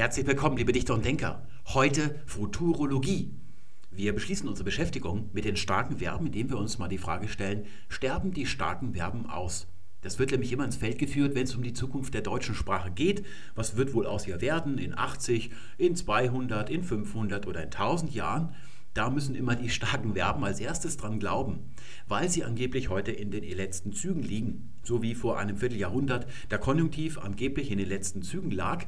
[0.00, 1.46] Herzlich willkommen, liebe Dichter und Denker.
[1.74, 3.34] Heute Futurologie.
[3.90, 7.66] Wir beschließen unsere Beschäftigung mit den starken Verben, indem wir uns mal die Frage stellen,
[7.90, 9.66] sterben die starken Verben aus?
[10.00, 12.90] Das wird nämlich immer ins Feld geführt, wenn es um die Zukunft der deutschen Sprache
[12.90, 13.26] geht.
[13.54, 18.14] Was wird wohl aus ihr werden in 80, in 200, in 500 oder in 1000
[18.14, 18.54] Jahren?
[18.94, 21.74] Da müssen immer die starken Verben als erstes dran glauben,
[22.08, 24.72] weil sie angeblich heute in den letzten Zügen liegen.
[24.82, 28.86] So wie vor einem Vierteljahrhundert der Konjunktiv angeblich in den letzten Zügen lag,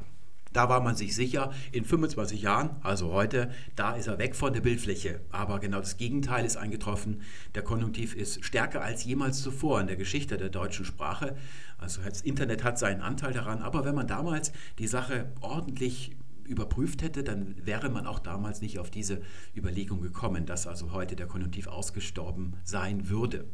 [0.53, 4.53] da war man sich sicher, in 25 Jahren, also heute, da ist er weg von
[4.53, 5.19] der Bildfläche.
[5.31, 7.21] Aber genau das Gegenteil ist eingetroffen.
[7.55, 11.35] Der Konjunktiv ist stärker als jemals zuvor in der Geschichte der deutschen Sprache.
[11.77, 13.61] Also das Internet hat seinen Anteil daran.
[13.61, 16.15] Aber wenn man damals die Sache ordentlich
[16.45, 19.21] überprüft hätte, dann wäre man auch damals nicht auf diese
[19.55, 23.45] Überlegung gekommen, dass also heute der Konjunktiv ausgestorben sein würde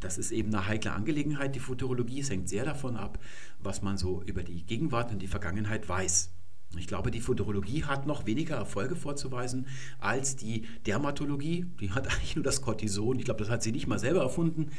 [0.00, 2.20] das ist eben eine heikle Angelegenheit, die Futurologie.
[2.20, 3.18] Es hängt sehr davon ab,
[3.60, 6.30] was man so über die Gegenwart und die Vergangenheit weiß.
[6.76, 9.66] Ich glaube, die Futurologie hat noch weniger Erfolge vorzuweisen
[9.98, 11.66] als die Dermatologie.
[11.80, 13.18] Die hat eigentlich nur das Cortison.
[13.18, 14.70] Ich glaube, das hat sie nicht mal selber erfunden.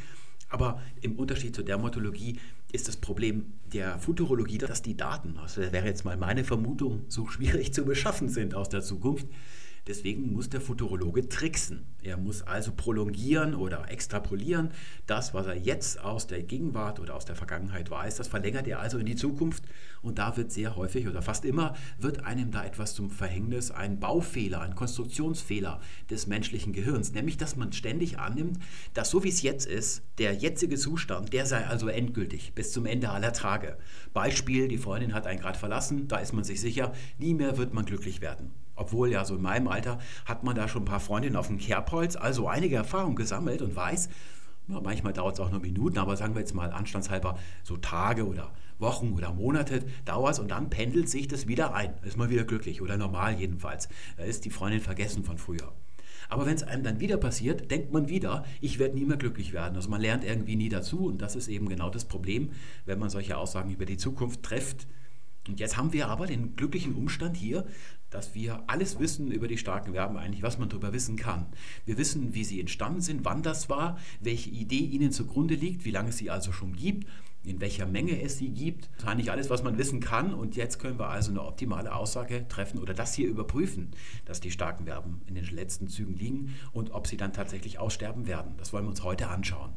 [0.49, 2.39] Aber im Unterschied zur Dermatologie
[2.71, 7.05] ist das Problem der Futurologie, dass die Daten, also das wäre jetzt mal meine Vermutung,
[7.08, 9.27] so schwierig zu beschaffen sind aus der Zukunft,
[9.90, 11.88] Deswegen muss der Futurologe tricksen.
[12.04, 14.70] Er muss also prolongieren oder extrapolieren.
[15.08, 18.82] Das, was er jetzt aus der Gegenwart oder aus der Vergangenheit weiß, das verlängert er
[18.82, 19.64] also in die Zukunft.
[20.04, 24.00] Und da wird sehr häufig oder fast immer, wird einem da etwas zum Verhängnis, ein
[24.00, 27.14] Baufehler, ein Konstruktionsfehler des menschlichen Gehirns.
[27.14, 28.60] Nämlich, dass man ständig annimmt,
[28.94, 32.86] dass so wie es jetzt ist, der jetzige Zustand, der sei also endgültig bis zum
[32.86, 33.76] Ende aller Tage.
[34.14, 37.73] Beispiel, die Freundin hat einen gerade verlassen, da ist man sich sicher, nie mehr wird
[37.73, 38.52] man glücklich werden.
[38.80, 41.58] Obwohl ja so in meinem Alter hat man da schon ein paar Freundinnen auf dem
[41.58, 44.09] Kerbholz, also einige Erfahrungen gesammelt und weiß,
[44.69, 48.25] ja, manchmal dauert es auch nur Minuten, aber sagen wir jetzt mal anstandshalber so Tage
[48.25, 51.94] oder Wochen oder Monate dauert es und dann pendelt sich das wieder ein.
[52.03, 53.89] Ist man wieder glücklich oder normal jedenfalls.
[54.16, 55.73] Da ist die Freundin vergessen von früher.
[56.30, 59.52] Aber wenn es einem dann wieder passiert, denkt man wieder, ich werde nie mehr glücklich
[59.52, 59.75] werden.
[59.75, 62.52] Also man lernt irgendwie nie dazu und das ist eben genau das Problem,
[62.86, 64.87] wenn man solche Aussagen über die Zukunft trifft.
[65.48, 67.65] Und jetzt haben wir aber den glücklichen Umstand hier,
[68.09, 71.47] dass wir alles wissen über die starken Verben eigentlich, was man darüber wissen kann.
[71.86, 75.92] Wir wissen, wie sie entstanden sind, wann das war, welche Idee ihnen zugrunde liegt, wie
[75.92, 77.08] lange es sie also schon gibt,
[77.43, 78.89] in welcher Menge es sie gibt.
[78.95, 80.33] Das ist eigentlich alles, was man wissen kann.
[80.33, 83.92] Und jetzt können wir also eine optimale Aussage treffen oder das hier überprüfen,
[84.25, 88.27] dass die starken Verben in den letzten Zügen liegen und ob sie dann tatsächlich aussterben
[88.27, 88.55] werden.
[88.58, 89.73] Das wollen wir uns heute anschauen.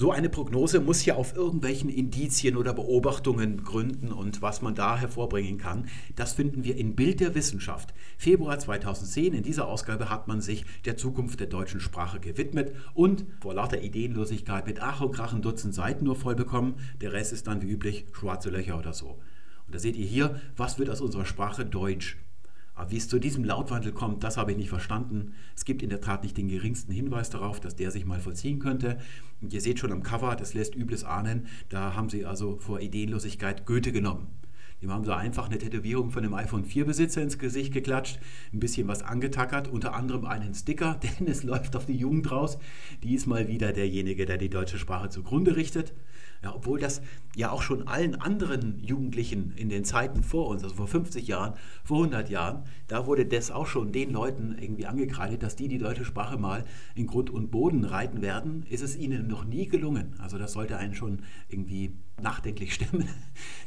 [0.00, 4.96] So eine Prognose muss ja auf irgendwelchen Indizien oder Beobachtungen gründen und was man da
[4.96, 7.92] hervorbringen kann, das finden wir in Bild der Wissenschaft.
[8.16, 13.26] Februar 2010, in dieser Ausgabe hat man sich der Zukunft der deutschen Sprache gewidmet und
[13.40, 16.76] vor lauter Ideenlosigkeit mit Ach und Krach ein Dutzend Seiten nur voll bekommen.
[17.00, 19.18] Der Rest ist dann wie üblich schwarze Löcher oder so.
[19.66, 22.18] Und da seht ihr hier, was wird aus unserer Sprache Deutsch?
[22.78, 25.34] Aber wie es zu diesem Lautwandel kommt, das habe ich nicht verstanden.
[25.56, 28.60] Es gibt in der Tat nicht den geringsten Hinweis darauf, dass der sich mal vollziehen
[28.60, 28.98] könnte.
[29.40, 32.78] Und ihr seht schon am Cover, das lässt Übles ahnen, da haben sie also vor
[32.80, 34.28] Ideenlosigkeit Goethe genommen.
[34.80, 38.20] Dem haben sie einfach eine Tätowierung von einem iPhone 4-Besitzer ins Gesicht geklatscht,
[38.52, 42.58] ein bisschen was angetackert, unter anderem einen Sticker, denn es läuft auf die Jugend raus.
[43.02, 45.94] Die ist mal wieder derjenige, der die deutsche Sprache zugrunde richtet.
[46.42, 47.02] Ja, obwohl das
[47.34, 51.54] ja auch schon allen anderen Jugendlichen in den Zeiten vor uns, also vor 50 Jahren,
[51.82, 55.78] vor 100 Jahren, da wurde das auch schon den Leuten irgendwie angekreidet, dass die die
[55.78, 60.14] deutsche Sprache mal in Grund und Boden reiten werden, ist es ihnen noch nie gelungen.
[60.18, 63.08] Also das sollte einen schon irgendwie nachdenklich stimmen,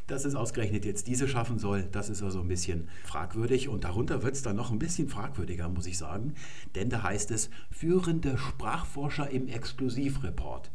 [0.07, 1.83] dass es ausgerechnet jetzt diese schaffen soll.
[1.91, 5.67] Das ist also ein bisschen fragwürdig und darunter wird es dann noch ein bisschen fragwürdiger,
[5.67, 6.35] muss ich sagen,
[6.75, 10.71] denn da heißt es führende Sprachforscher im Exklusivreport.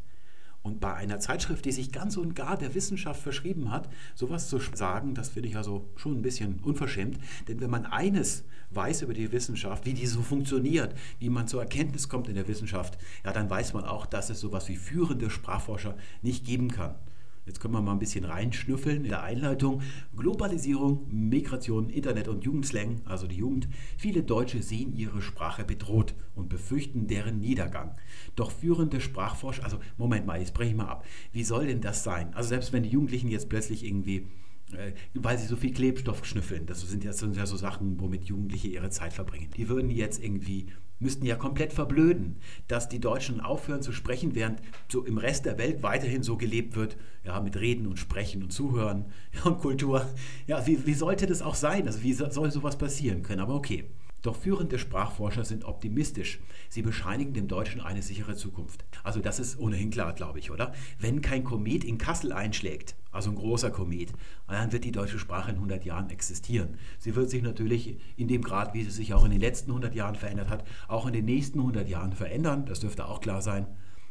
[0.67, 4.59] Und bei einer Zeitschrift, die sich ganz und gar der Wissenschaft verschrieben hat, sowas zu
[4.59, 7.21] sagen, das finde ich also schon ein bisschen unverschämt.
[7.47, 11.61] Denn wenn man eines weiß über die Wissenschaft, wie die so funktioniert, wie man zur
[11.61, 15.31] Erkenntnis kommt in der Wissenschaft, ja, dann weiß man auch, dass es sowas wie führende
[15.31, 16.97] Sprachforscher nicht geben kann.
[17.47, 19.83] Jetzt können wir mal ein bisschen reinschnüffeln in der Einleitung.
[20.17, 23.69] Globalisierung, Migration, Internet und Jugendslang, also die Jugend.
[23.97, 27.97] Viele Deutsche sehen ihre Sprache bedroht und befürchten deren Niedergang.
[28.35, 31.07] Doch führende Sprachforscher, also Moment mal, jetzt breche ich mal ab.
[31.33, 32.35] Wie soll denn das sein?
[32.35, 34.27] Also selbst wenn die Jugendlichen jetzt plötzlich irgendwie
[34.73, 36.67] äh, weil sie so viel Klebstoff schnüffeln.
[36.67, 39.51] Das sind ja, das sind ja so Sachen, womit Jugendliche ihre Zeit verbringen.
[39.57, 40.67] Die würden jetzt irgendwie
[40.99, 42.37] müssten ja komplett verblöden,
[42.69, 46.77] dass die Deutschen aufhören zu sprechen, während so im Rest der Welt weiterhin so gelebt
[46.77, 49.07] wird, ja, mit Reden und Sprechen und Zuhören
[49.45, 50.07] und Kultur.
[50.47, 51.87] Ja, wie, wie sollte das auch sein?
[51.87, 53.41] Also wie soll sowas passieren können?
[53.41, 53.85] Aber okay.
[54.23, 56.41] Doch führende Sprachforscher sind optimistisch.
[56.69, 58.85] Sie bescheinigen dem Deutschen eine sichere Zukunft.
[59.05, 60.73] Also das ist ohnehin klar, glaube ich, oder?
[60.99, 64.13] Wenn kein Komet in Kassel einschlägt, also ein großer Komet,
[64.49, 66.77] dann wird die deutsche Sprache in 100 Jahren existieren.
[66.99, 69.95] Sie wird sich natürlich in dem Grad, wie sie sich auch in den letzten 100
[69.95, 72.67] Jahren verändert hat, auch in den nächsten 100 Jahren verändern.
[72.67, 73.67] Das dürfte auch klar sein.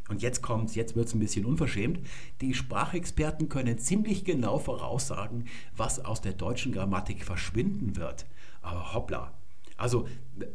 [0.07, 1.99] Und jetzt kommt's, jetzt wird es ein bisschen unverschämt.
[2.41, 8.27] Die Sprachexperten können ziemlich genau voraussagen, was aus der deutschen Grammatik verschwinden wird.
[8.61, 9.33] Aber hoppla,
[9.77, 10.07] also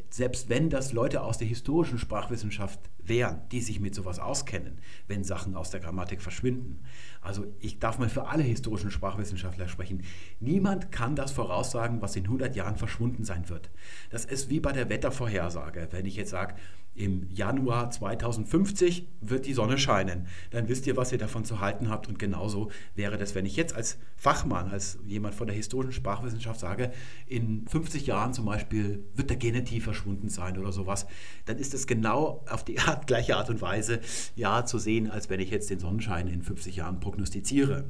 [0.09, 4.79] selbst wenn das Leute aus der historischen Sprachwissenschaft wären, die sich mit sowas auskennen,
[5.09, 6.83] wenn Sachen aus der Grammatik verschwinden.
[7.21, 10.03] Also ich darf mal für alle historischen Sprachwissenschaftler sprechen.
[10.39, 13.71] Niemand kann das voraussagen, was in 100 Jahren verschwunden sein wird.
[14.11, 15.89] Das ist wie bei der Wettervorhersage.
[15.91, 16.55] Wenn ich jetzt sage,
[16.95, 20.27] im Januar 2050 wird die Sonne scheinen.
[20.51, 22.09] Dann wisst ihr, was ihr davon zu halten habt.
[22.09, 26.61] Und genauso wäre das, wenn ich jetzt als Fachmann, als jemand von der historischen Sprachwissenschaft
[26.61, 26.93] sage,
[27.27, 31.07] in 50 Jahren zum Beispiel wird der Genitiv verschwunden sein oder sowas,
[31.47, 34.01] dann ist es genau auf die Art, gleiche Art und Weise
[34.37, 37.85] ja zu sehen, als wenn ich jetzt den Sonnenschein in 50 Jahren prognostiziere.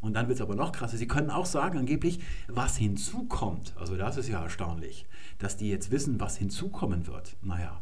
[0.00, 0.98] Und dann wird es aber noch krasser.
[0.98, 3.72] Sie können auch sagen, angeblich, was hinzukommt.
[3.78, 5.06] Also das ist ja erstaunlich,
[5.38, 7.38] dass die jetzt wissen, was hinzukommen wird.
[7.40, 7.80] Naja,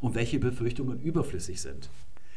[0.00, 1.90] und welche Befürchtungen überflüssig sind.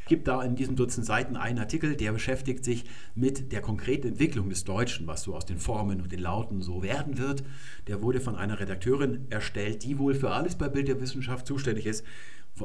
[0.04, 2.84] Es gibt da in diesem Dutzend Seiten einen Artikel, der beschäftigt sich
[3.16, 6.84] mit der konkreten Entwicklung des Deutschen, was so aus den Formen und den Lauten so
[6.84, 7.44] werden wird.
[7.88, 11.86] Der wurde von einer Redakteurin erstellt, die wohl für alles bei Bild der Wissenschaft zuständig
[11.86, 12.04] ist.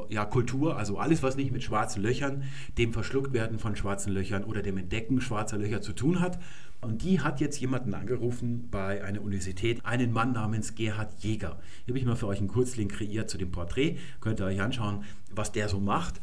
[0.09, 2.43] Ja, Kultur, also alles, was nicht mit schwarzen Löchern,
[2.77, 6.39] dem Verschlucktwerden von schwarzen Löchern oder dem Entdecken schwarzer Löcher zu tun hat.
[6.81, 11.59] Und die hat jetzt jemanden angerufen bei einer Universität, einen Mann namens Gerhard Jäger.
[11.85, 13.97] Hier habe ich mal für euch einen Kurzlink kreiert zu dem Porträt.
[14.21, 16.21] Könnt ihr euch anschauen, was der so macht.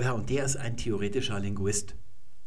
[0.00, 1.96] Ja, und der ist ein theoretischer Linguist.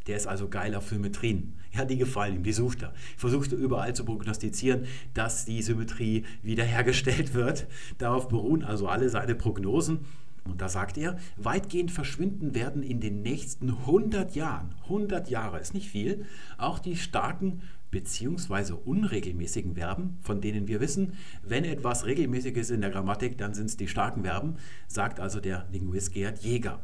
[0.07, 1.59] Der ist also geil auf Symmetrien.
[1.73, 2.93] Ja, die gefallen ihm, die sucht er.
[3.17, 7.67] Versucht er überall zu prognostizieren, dass die Symmetrie wiederhergestellt wird.
[7.97, 10.05] Darauf beruhen also alle seine Prognosen.
[10.45, 15.73] Und da sagt er, weitgehend verschwinden werden in den nächsten 100 Jahren, 100 Jahre ist
[15.73, 16.25] nicht viel,
[16.57, 18.73] auch die starken bzw.
[18.73, 21.13] unregelmäßigen Verben, von denen wir wissen,
[21.43, 24.55] wenn etwas regelmäßig ist in der Grammatik, dann sind es die starken Verben,
[24.87, 26.83] sagt also der Linguist Gerhard Jäger.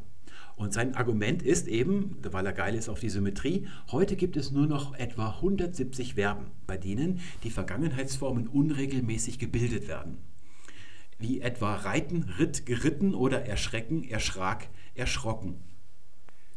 [0.56, 4.52] Und sein Argument ist eben, weil er geil ist auf die Symmetrie, heute gibt es
[4.52, 10.18] nur noch etwa 170 Verben, bei denen die Vergangenheitsformen unregelmäßig gebildet werden
[11.18, 15.56] wie etwa reiten, ritt, geritten oder erschrecken, erschrak, erschrocken.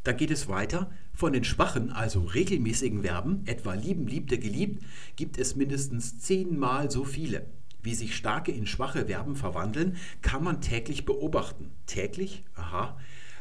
[0.05, 0.91] Dann geht es weiter.
[1.13, 4.83] Von den schwachen, also regelmäßigen Verben, etwa lieben, liebte, geliebt,
[5.17, 7.47] gibt es mindestens zehnmal so viele.
[7.83, 11.71] Wie sich starke in schwache Verben verwandeln, kann man täglich beobachten.
[11.87, 12.45] Täglich?
[12.55, 12.97] Aha.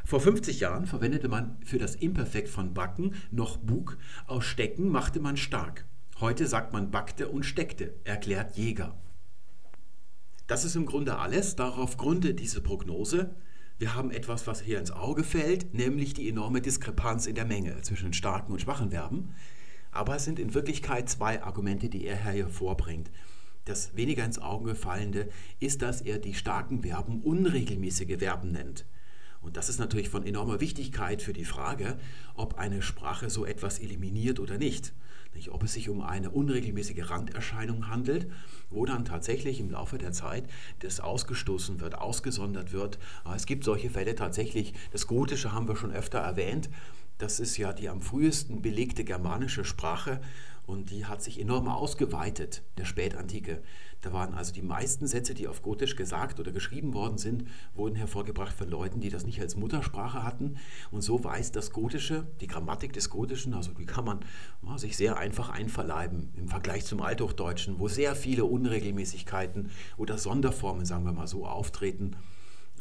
[0.05, 5.19] Vor 50 Jahren verwendete man für das Imperfekt von backen noch bug, aus stecken machte
[5.19, 5.85] man stark.
[6.19, 8.95] Heute sagt man backte und steckte, erklärt Jäger.
[10.47, 11.57] Das ist im Grunde alles.
[11.57, 13.35] Darauf gründe diese Prognose.
[13.79, 17.81] Wir haben etwas, was hier ins Auge fällt, nämlich die enorme Diskrepanz in der Menge
[17.81, 19.35] zwischen starken und schwachen Verben.
[19.91, 23.11] Aber es sind in Wirklichkeit zwei Argumente, die er hier vorbringt.
[23.65, 25.27] Das weniger ins Auge fallende
[25.59, 28.85] ist, dass er die starken Verben unregelmäßige Verben nennt.
[29.41, 31.99] Und das ist natürlich von enormer Wichtigkeit für die Frage,
[32.35, 34.93] ob eine Sprache so etwas eliminiert oder nicht.
[35.37, 38.25] Nicht, ob es sich um eine unregelmäßige Randerscheinung handelt,
[38.71, 40.45] wo dann tatsächlich im Laufe der Zeit
[40.79, 42.97] das ausgestoßen wird, ausgesondert wird.
[43.23, 44.73] Ah, es gibt solche Fälle tatsächlich.
[44.91, 46.71] Das Gotische haben wir schon öfter erwähnt.
[47.19, 50.21] Das ist ja die am frühesten belegte germanische Sprache
[50.67, 53.63] und die hat sich enorm ausgeweitet in der Spätantike.
[54.01, 57.95] Da waren also die meisten Sätze, die auf Gotisch gesagt oder geschrieben worden sind, wurden
[57.95, 60.57] hervorgebracht von Leuten, die das nicht als Muttersprache hatten.
[60.91, 64.19] Und so weiß das Gotische, die Grammatik des Gotischen, also die kann man
[64.67, 70.85] ja, sich sehr einfach einverleiben im Vergleich zum Althochdeutschen, wo sehr viele Unregelmäßigkeiten oder Sonderformen,
[70.85, 72.17] sagen wir mal so, auftreten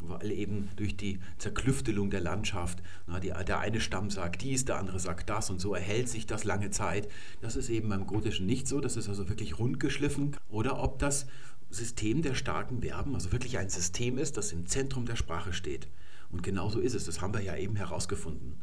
[0.01, 4.77] weil eben durch die Zerklüftelung der Landschaft, na, die, der eine Stamm sagt dies, der
[4.77, 7.09] andere sagt das und so erhält sich das lange Zeit.
[7.41, 10.35] Das ist eben beim Gotischen nicht so, das ist also wirklich rundgeschliffen.
[10.49, 11.27] Oder ob das
[11.69, 15.87] System der starken Verben also wirklich ein System ist, das im Zentrum der Sprache steht.
[16.31, 18.55] Und genau so ist es, das haben wir ja eben herausgefunden.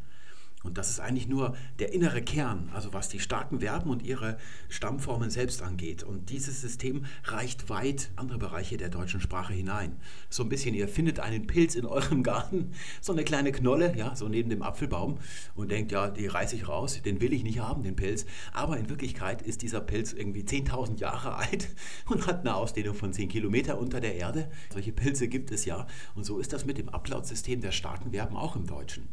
[0.65, 4.39] Und das ist eigentlich nur der innere Kern, also was die starken Verben und ihre
[4.71, 6.03] Stammformen selbst angeht.
[6.03, 9.97] Und dieses System reicht weit andere Bereiche der deutschen Sprache hinein.
[10.31, 14.17] So ein bisschen, ihr findet einen Pilz in eurem Garten, so eine kleine Knolle, ja,
[14.17, 15.19] so neben dem Apfelbaum
[15.55, 18.25] und denkt, ja, die reiße ich raus, den will ich nicht haben, den Pilz.
[18.55, 21.69] Aber in Wirklichkeit ist dieser Pilz irgendwie 10.000 Jahre alt
[22.07, 24.51] und hat eine Ausdehnung von 10 Kilometer unter der Erde.
[24.73, 25.87] Solche Pilze gibt es ja.
[26.15, 29.09] Und so ist das mit dem Ablautsystem der starken Verben auch im Deutschen.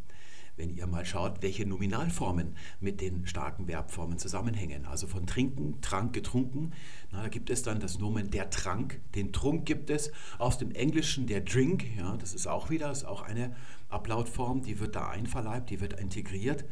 [0.61, 4.85] Wenn ihr mal schaut, welche Nominalformen mit den starken Verbformen zusammenhängen.
[4.85, 6.71] Also von trinken, trank, getrunken.
[7.11, 10.11] Na, da gibt es dann das Nomen der Trank, den Trunk gibt es.
[10.37, 13.55] Aus dem Englischen der Drink, ja, das ist auch wieder, ist auch eine
[13.89, 16.65] Ablautform, die wird da einverleibt, die wird integriert.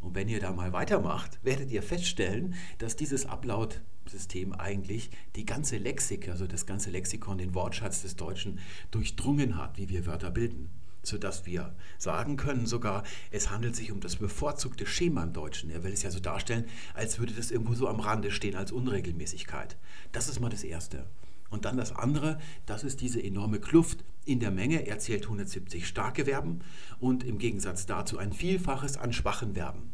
[0.00, 5.76] Und wenn ihr da mal weitermacht, werdet ihr feststellen, dass dieses Ablautsystem eigentlich die ganze
[5.76, 10.70] Lexik, also das ganze Lexikon, den Wortschatz des Deutschen durchdrungen hat, wie wir Wörter bilden
[11.06, 15.70] sodass wir sagen können sogar, es handelt sich um das bevorzugte Schema im Deutschen.
[15.70, 18.72] Er will es ja so darstellen, als würde das irgendwo so am Rande stehen als
[18.72, 19.76] Unregelmäßigkeit.
[20.12, 21.06] Das ist mal das Erste.
[21.48, 24.86] Und dann das andere, das ist diese enorme Kluft in der Menge.
[24.86, 26.60] Er zählt 170 starke Verben
[26.98, 29.92] und im Gegensatz dazu ein Vielfaches an schwachen Verben.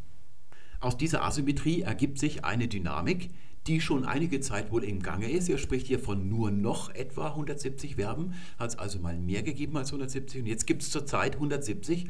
[0.80, 3.30] Aus dieser Asymmetrie ergibt sich eine Dynamik,
[3.66, 5.48] die schon einige Zeit wohl im Gange ist.
[5.48, 9.76] Er spricht hier von nur noch etwa 170 Verben, hat es also mal mehr gegeben
[9.76, 12.08] als 170 und jetzt gibt es zurzeit 170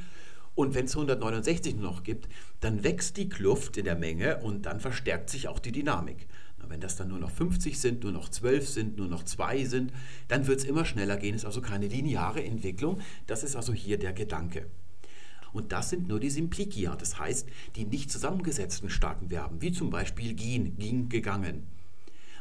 [0.54, 2.28] und wenn es 169 noch gibt,
[2.60, 6.26] dann wächst die Kluft in der Menge und dann verstärkt sich auch die Dynamik.
[6.68, 9.92] Wenn das dann nur noch 50 sind, nur noch 12 sind, nur noch 2 sind,
[10.28, 11.34] dann wird es immer schneller gehen.
[11.34, 13.00] Ist also keine lineare Entwicklung.
[13.26, 14.66] Das ist also hier der Gedanke.
[15.52, 19.90] Und das sind nur die Simplicia, das heißt die nicht zusammengesetzten starken Verben, wie zum
[19.90, 21.66] Beispiel gehen, ging, gegangen.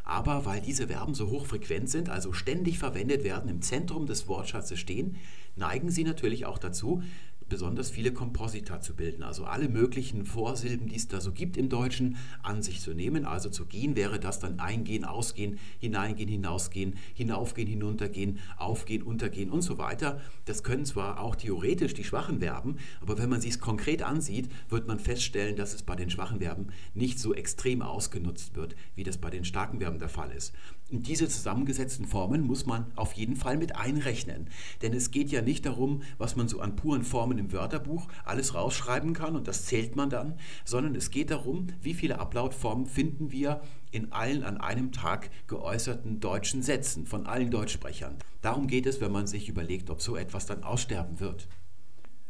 [0.04, 4.80] Aber weil diese Verben so hochfrequent sind, also ständig verwendet werden, im Zentrum des Wortschatzes
[4.80, 5.18] stehen,
[5.56, 7.04] neigen sie natürlich auch dazu,
[7.52, 11.68] besonders viele Komposita zu bilden, also alle möglichen Vorsilben, die es da so gibt im
[11.68, 13.26] Deutschen, an sich zu nehmen.
[13.26, 19.64] Also zu gehen wäre das dann eingehen, ausgehen, hineingehen, hinausgehen, hinaufgehen, hinuntergehen, aufgehen, untergehen und
[19.64, 20.22] so weiter.
[20.46, 24.50] Das können zwar auch theoretisch die schwachen Verben, aber wenn man sich es konkret ansieht,
[24.70, 29.04] wird man feststellen, dass es bei den schwachen Verben nicht so extrem ausgenutzt wird, wie
[29.04, 30.54] das bei den starken Verben der Fall ist.
[30.94, 34.50] Diese zusammengesetzten Formen muss man auf jeden Fall mit einrechnen.
[34.82, 38.56] Denn es geht ja nicht darum, was man so an puren Formen im Wörterbuch alles
[38.56, 43.32] rausschreiben kann und das zählt man dann, sondern es geht darum, wie viele Ablautformen finden
[43.32, 48.18] wir in allen an einem Tag geäußerten deutschen Sätzen von allen Deutschsprechern.
[48.42, 51.48] Darum geht es, wenn man sich überlegt, ob so etwas dann aussterben wird.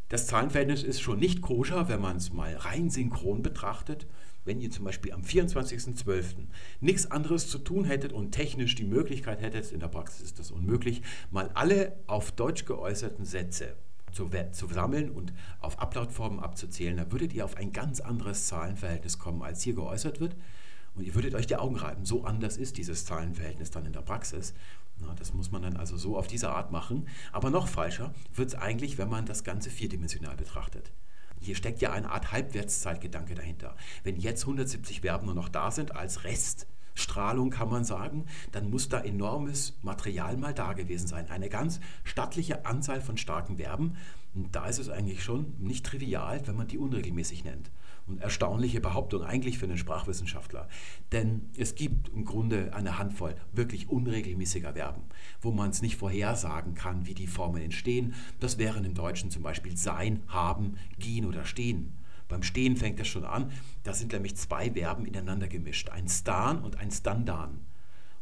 [0.10, 4.06] Das Zahlenverhältnis ist schon nicht koscher, wenn man es mal rein synchron betrachtet
[4.46, 6.48] wenn ihr zum Beispiel am 24.12.
[6.80, 10.52] nichts anderes zu tun hättet und technisch die Möglichkeit hättet, in der Praxis ist das
[10.52, 13.76] unmöglich, mal alle auf Deutsch geäußerten Sätze
[14.12, 19.20] zu, zu sammeln und auf Ablautformen abzuzählen, dann würdet ihr auf ein ganz anderes Zahlenverhältnis
[19.20, 20.36] kommen, als hier geäußert wird.
[20.94, 22.04] Und ihr würdet euch die Augen reiben.
[22.04, 24.54] So anders ist dieses Zahlenverhältnis dann in der Praxis.
[25.00, 27.08] Na, das muss man dann also so auf diese Art machen.
[27.32, 30.92] Aber noch falscher wird es eigentlich, wenn man das Ganze vierdimensional betrachtet.
[31.42, 33.76] Hier steckt ja eine Art Halbwertszeitgedanke dahinter.
[34.04, 38.90] Wenn jetzt 170 Verben nur noch da sind als Reststrahlung, kann man sagen, dann muss
[38.90, 41.30] da enormes Material mal da gewesen sein.
[41.30, 43.98] Eine ganz stattliche Anzahl von starken Verben.
[44.36, 47.72] Und da ist es eigentlich schon nicht trivial, wenn man die unregelmäßig nennt
[48.20, 50.68] erstaunliche Behauptung eigentlich für einen Sprachwissenschaftler.
[51.12, 55.04] Denn es gibt im Grunde eine Handvoll wirklich unregelmäßiger Verben,
[55.42, 58.14] wo man es nicht vorhersagen kann, wie die Formen entstehen.
[58.40, 61.94] Das wären im Deutschen zum Beispiel sein, haben, gehen oder stehen.
[62.28, 63.52] Beim Stehen fängt das schon an.
[63.84, 65.90] Da sind nämlich zwei Verben ineinander gemischt.
[65.90, 67.60] Ein Stan und ein Standan.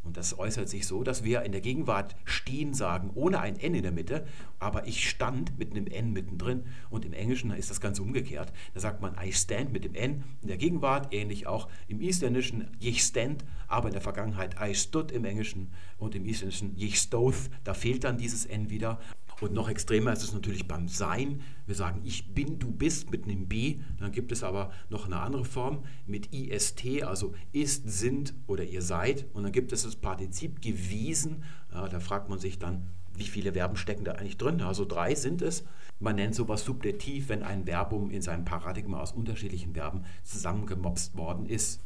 [0.09, 3.75] Und das äußert sich so, dass wir in der Gegenwart stehen sagen, ohne ein N
[3.75, 4.25] in der Mitte,
[4.57, 6.63] aber ich stand mit einem N mittendrin.
[6.89, 8.51] Und im Englischen ist das Ganze umgekehrt.
[8.73, 12.75] Da sagt man I stand mit dem N in der Gegenwart, ähnlich auch im Isländischen
[12.79, 15.67] ich stand, aber in der Vergangenheit I stood im Englischen
[15.99, 17.51] und im Isländischen ich stoth.
[17.63, 18.99] Da fehlt dann dieses N wieder.
[19.41, 21.41] Und noch extremer ist es natürlich beim Sein.
[21.65, 23.79] Wir sagen, ich bin, du bist mit einem B.
[23.97, 28.81] Dann gibt es aber noch eine andere Form mit IST, also ist, sind oder ihr
[28.81, 29.25] seid.
[29.33, 31.43] Und dann gibt es das Partizip gewesen.
[31.71, 34.61] Da fragt man sich dann, wie viele Verben stecken da eigentlich drin?
[34.61, 35.63] Also drei sind es.
[35.99, 41.45] Man nennt sowas Subjektiv, wenn ein Verbum in seinem Paradigma aus unterschiedlichen Verben zusammengemopst worden
[41.45, 41.81] ist.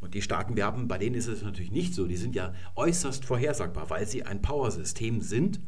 [0.00, 2.06] Und die starken Verben, bei denen ist es natürlich nicht so.
[2.06, 5.60] Die sind ja äußerst vorhersagbar, weil sie ein Powersystem sind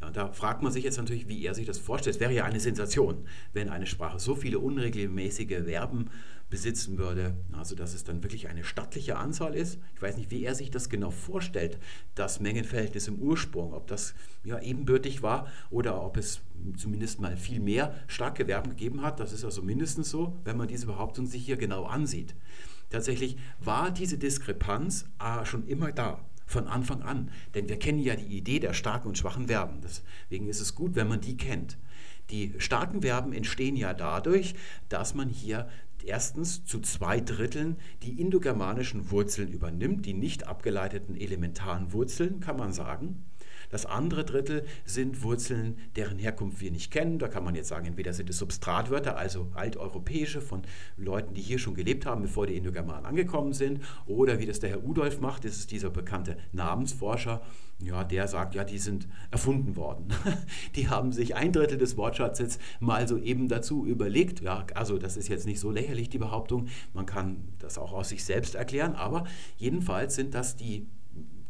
[0.00, 2.16] ja, da fragt man sich jetzt natürlich, wie er sich das vorstellt.
[2.16, 6.10] Es wäre ja eine Sensation, wenn eine Sprache so viele unregelmäßige Verben
[6.50, 9.78] besitzen würde, also dass es dann wirklich eine stattliche Anzahl ist.
[9.94, 11.78] Ich weiß nicht, wie er sich das genau vorstellt,
[12.14, 14.14] das Mengenverhältnis im Ursprung, ob das
[14.44, 16.40] ja ebenbürtig war oder ob es
[16.76, 19.20] zumindest mal viel mehr starke Verben gegeben hat.
[19.20, 22.34] Das ist also mindestens so, wenn man diese Behauptung sich hier genau ansieht.
[22.88, 27.30] Tatsächlich war diese Diskrepanz ah, schon immer da von Anfang an.
[27.54, 29.80] Denn wir kennen ja die Idee der starken und schwachen Verben.
[29.82, 31.78] Deswegen ist es gut, wenn man die kennt.
[32.30, 34.54] Die starken Verben entstehen ja dadurch,
[34.88, 35.68] dass man hier
[36.04, 42.72] erstens zu zwei Dritteln die indogermanischen Wurzeln übernimmt, die nicht abgeleiteten elementaren Wurzeln, kann man
[42.72, 43.24] sagen.
[43.70, 47.18] Das andere Drittel sind Wurzeln, deren Herkunft wir nicht kennen.
[47.18, 50.62] Da kann man jetzt sagen, entweder sind es Substratwörter, also alteuropäische von
[50.96, 54.70] Leuten, die hier schon gelebt haben, bevor die Indogermanen angekommen sind, oder wie das der
[54.70, 57.42] Herr Udolf macht, das ist dieser bekannte Namensforscher,
[57.80, 60.08] ja, der sagt, ja, die sind erfunden worden.
[60.74, 64.40] Die haben sich ein Drittel des Wortschatzes mal so eben dazu überlegt.
[64.40, 66.66] Ja, also das ist jetzt nicht so lächerlich, die Behauptung.
[66.92, 69.24] Man kann das auch aus sich selbst erklären, aber
[69.56, 70.88] jedenfalls sind das die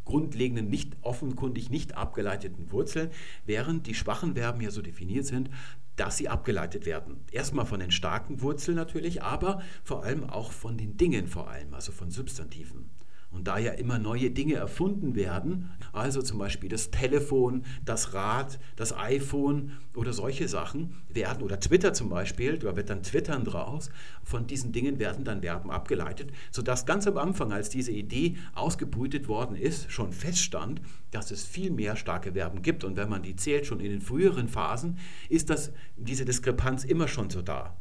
[0.09, 3.11] grundlegenden, nicht offenkundig nicht abgeleiteten Wurzeln,
[3.47, 5.51] während die schwachen Verben ja so definiert sind,
[5.97, 7.21] dass sie abgeleitet werden.
[7.31, 11.75] Erstmal von den starken Wurzeln natürlich, aber vor allem auch von den Dingen vor allem,
[11.75, 12.91] also von Substantiven.
[13.31, 18.59] Und da ja immer neue Dinge erfunden werden, also zum Beispiel das Telefon, das Rad,
[18.77, 23.91] das iPhone oder solche Sachen werden, oder Twitter zum Beispiel, da wird dann Twittern draus,
[24.25, 29.29] von diesen Dingen werden dann Verben abgeleitet, sodass ganz am Anfang, als diese Idee ausgebrütet
[29.29, 30.81] worden ist, schon feststand,
[31.11, 32.83] dass es viel mehr starke Verben gibt.
[32.83, 37.09] Und wenn man die zählt, schon in den früheren Phasen, ist das, diese Diskrepanz immer
[37.09, 37.77] schon so da.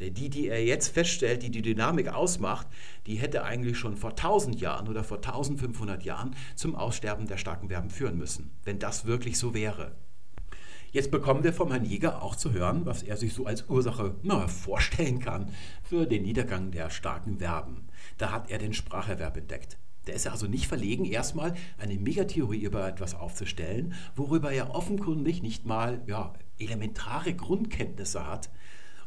[0.00, 2.66] Die, die er jetzt feststellt, die die Dynamik ausmacht,
[3.06, 7.68] die hätte eigentlich schon vor 1000 Jahren oder vor 1500 Jahren zum Aussterben der starken
[7.68, 9.92] Verben führen müssen, wenn das wirklich so wäre.
[10.94, 14.14] Jetzt bekommen wir vom Herrn Jäger auch zu hören, was er sich so als Ursache
[14.22, 17.88] na, vorstellen kann für den Niedergang der starken Verben.
[18.16, 19.76] Da hat er den Spracherwerb entdeckt.
[20.06, 25.66] Der ist also nicht verlegen, erstmal eine Megatheorie über etwas aufzustellen, worüber er offenkundig nicht
[25.66, 28.50] mal ja, elementare Grundkenntnisse hat.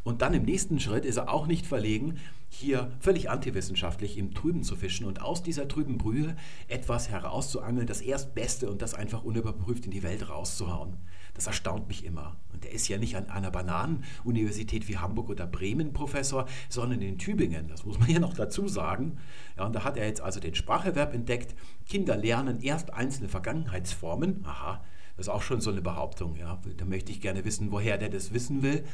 [0.08, 4.64] Und dann im nächsten Schritt ist er auch nicht verlegen, hier völlig antiwissenschaftlich im Trüben
[4.64, 6.38] zu fischen und aus dieser trüben Brühe
[6.70, 10.96] etwas herauszuangeln, das Erstbeste und das einfach unüberprüft in die Welt rauszuhauen.
[11.34, 12.38] Das erstaunt mich immer.
[12.54, 17.18] Und er ist ja nicht an einer Bananenuniversität wie Hamburg oder Bremen Professor, sondern in
[17.18, 17.68] Tübingen.
[17.68, 19.18] Das muss man ja noch dazu sagen.
[19.58, 21.54] Ja, und da hat er jetzt also den Spracherwerb entdeckt.
[21.86, 24.46] Kinder lernen erst einzelne Vergangenheitsformen.
[24.46, 24.82] Aha,
[25.18, 26.38] das ist auch schon so eine Behauptung.
[26.38, 26.62] Ja.
[26.78, 28.86] Da möchte ich gerne wissen, woher der das wissen will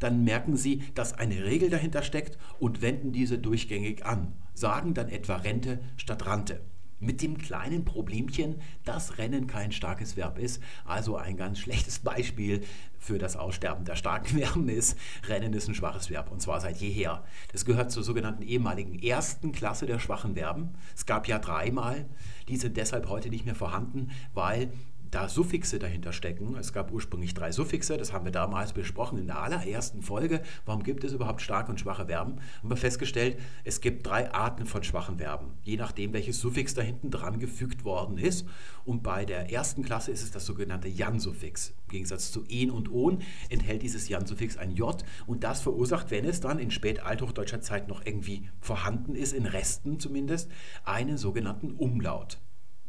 [0.00, 4.32] dann merken Sie, dass eine Regel dahinter steckt und wenden diese durchgängig an.
[4.54, 6.60] Sagen dann etwa Rente statt Rante.
[7.02, 12.60] Mit dem kleinen Problemchen, dass Rennen kein starkes Verb ist, also ein ganz schlechtes Beispiel
[12.98, 16.76] für das Aussterben der starken Verben ist, Rennen ist ein schwaches Verb und zwar seit
[16.76, 17.24] jeher.
[17.52, 20.74] Das gehört zur sogenannten ehemaligen ersten Klasse der schwachen Verben.
[20.94, 22.06] Es gab ja dreimal,
[22.48, 24.70] die sind deshalb heute nicht mehr vorhanden, weil
[25.10, 26.56] da Suffixe dahinter stecken.
[26.56, 30.42] Es gab ursprünglich drei Suffixe, das haben wir damals besprochen in der allerersten Folge.
[30.64, 32.36] Warum gibt es überhaupt starke und schwache Verben?
[32.58, 36.82] Haben wir festgestellt, es gibt drei Arten von schwachen Verben, je nachdem, welches Suffix da
[36.82, 38.46] hinten dran gefügt worden ist.
[38.84, 41.74] Und bei der ersten Klasse ist es das sogenannte Jan-Suffix.
[41.86, 46.24] Im Gegensatz zu en und on enthält dieses Jan-Suffix ein J und das verursacht, wenn
[46.24, 50.50] es dann in spätalthochdeutscher Zeit noch irgendwie vorhanden ist, in Resten zumindest,
[50.84, 52.38] einen sogenannten Umlaut.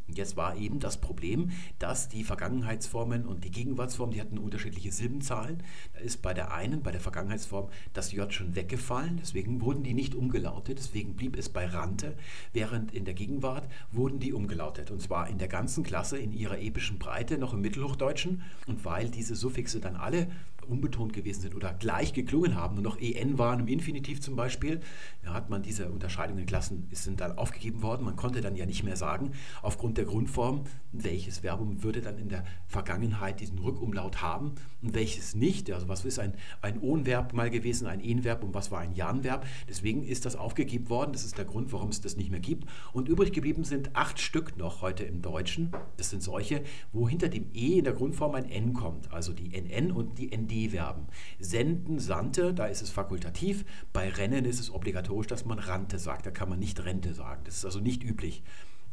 [0.08, 5.62] Jetzt war eben das Problem, dass die Vergangenheitsformen und die Gegenwartsformen, die hatten unterschiedliche Silbenzahlen.
[5.94, 9.94] Da ist bei der einen, bei der Vergangenheitsform, das J schon weggefallen, deswegen wurden die
[9.94, 12.16] nicht umgelautet, deswegen blieb es bei Rante,
[12.52, 14.90] während in der Gegenwart wurden die umgelautet.
[14.90, 18.42] Und zwar in der ganzen Klasse, in ihrer epischen Breite, noch im Mittelhochdeutschen.
[18.66, 20.28] Und weil diese Suffixe dann alle
[20.64, 24.80] unbetont gewesen sind oder gleich geklungen haben, nur noch en waren im Infinitiv zum Beispiel,
[25.22, 28.04] da hat man diese Unterscheidungen in Klassen, sind dann aufgegeben worden.
[28.04, 32.28] Man konnte dann ja nicht mehr sagen, aufgrund der Grundform, welches Verbum würde dann in
[32.28, 35.70] der Vergangenheit diesen Rückumlaut haben und welches nicht.
[35.70, 39.46] Also was ist ein, ein On-Verb mal gewesen, ein En-Verb und was war ein Jan-Verb.
[39.68, 41.12] Deswegen ist das aufgegeben worden.
[41.12, 42.68] Das ist der Grund, warum es das nicht mehr gibt.
[42.92, 45.70] Und übrig geblieben sind acht Stück noch heute im Deutschen.
[45.96, 49.12] Das sind solche, wo hinter dem E in der Grundform ein N kommt.
[49.12, 50.32] Also die NN und die
[50.66, 51.06] ND-Verben.
[51.38, 53.64] Senden, sandte, da ist es fakultativ.
[53.92, 56.26] Bei Rennen ist es obligatorisch, dass man Rante sagt.
[56.26, 57.42] Da kann man nicht Rente sagen.
[57.44, 58.42] Das ist also nicht üblich.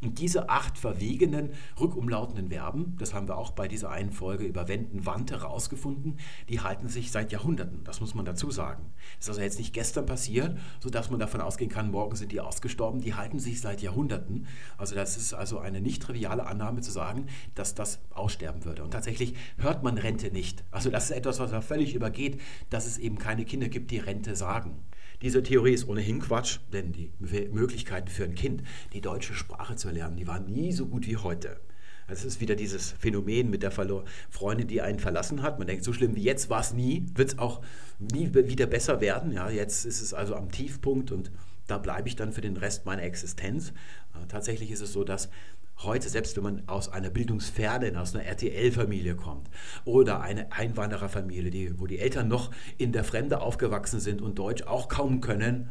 [0.02, 4.70] Und diese acht verwegenen, rückumlautenden Verben, das haben wir auch bei dieser einen Folge über
[4.70, 8.94] Wenden, Wante rausgefunden, die halten sich seit Jahrhunderten, das muss man dazu sagen.
[9.18, 12.40] Das ist also jetzt nicht gestern passiert, sodass man davon ausgehen kann, morgen sind die
[12.40, 14.48] ausgestorben, die halten sich seit Jahrhunderten.
[14.78, 18.84] Also das ist also eine nicht triviale Annahme zu sagen, dass das aussterben würde.
[18.84, 20.64] Und tatsächlich hört man Rente nicht.
[20.72, 24.00] Also das ist etwas, was er völlig übergeht, dass es eben keine Kinder gibt, die
[24.00, 24.80] Rente sagen.
[25.22, 29.90] Diese Theorie ist ohnehin Quatsch, denn die Möglichkeiten für ein Kind, die deutsche Sprache zu
[29.90, 31.60] erlernen, die waren nie so gut wie heute.
[32.08, 35.60] Es ist wieder dieses Phänomen mit der Verlo Freundin, die einen verlassen hat.
[35.60, 37.62] Man denkt, so schlimm wie jetzt war es nie, wird es auch
[38.00, 39.32] nie wieder besser werden.
[39.32, 41.32] Ja, jetzt ist es also am Tiefpunkt und
[41.68, 43.74] da bleibe ich dann für den Rest meiner Existenz.
[44.16, 45.30] Äh, tatsächlich ist es so, dass
[45.84, 49.50] heute, selbst wenn man aus einer bildungsfernen, aus einer RTL-Familie kommt
[49.86, 54.64] oder eine Einwandererfamilie, die, wo die Eltern noch in der Fremde aufgewachsen sind und Deutsch
[54.64, 55.70] auch kaum können,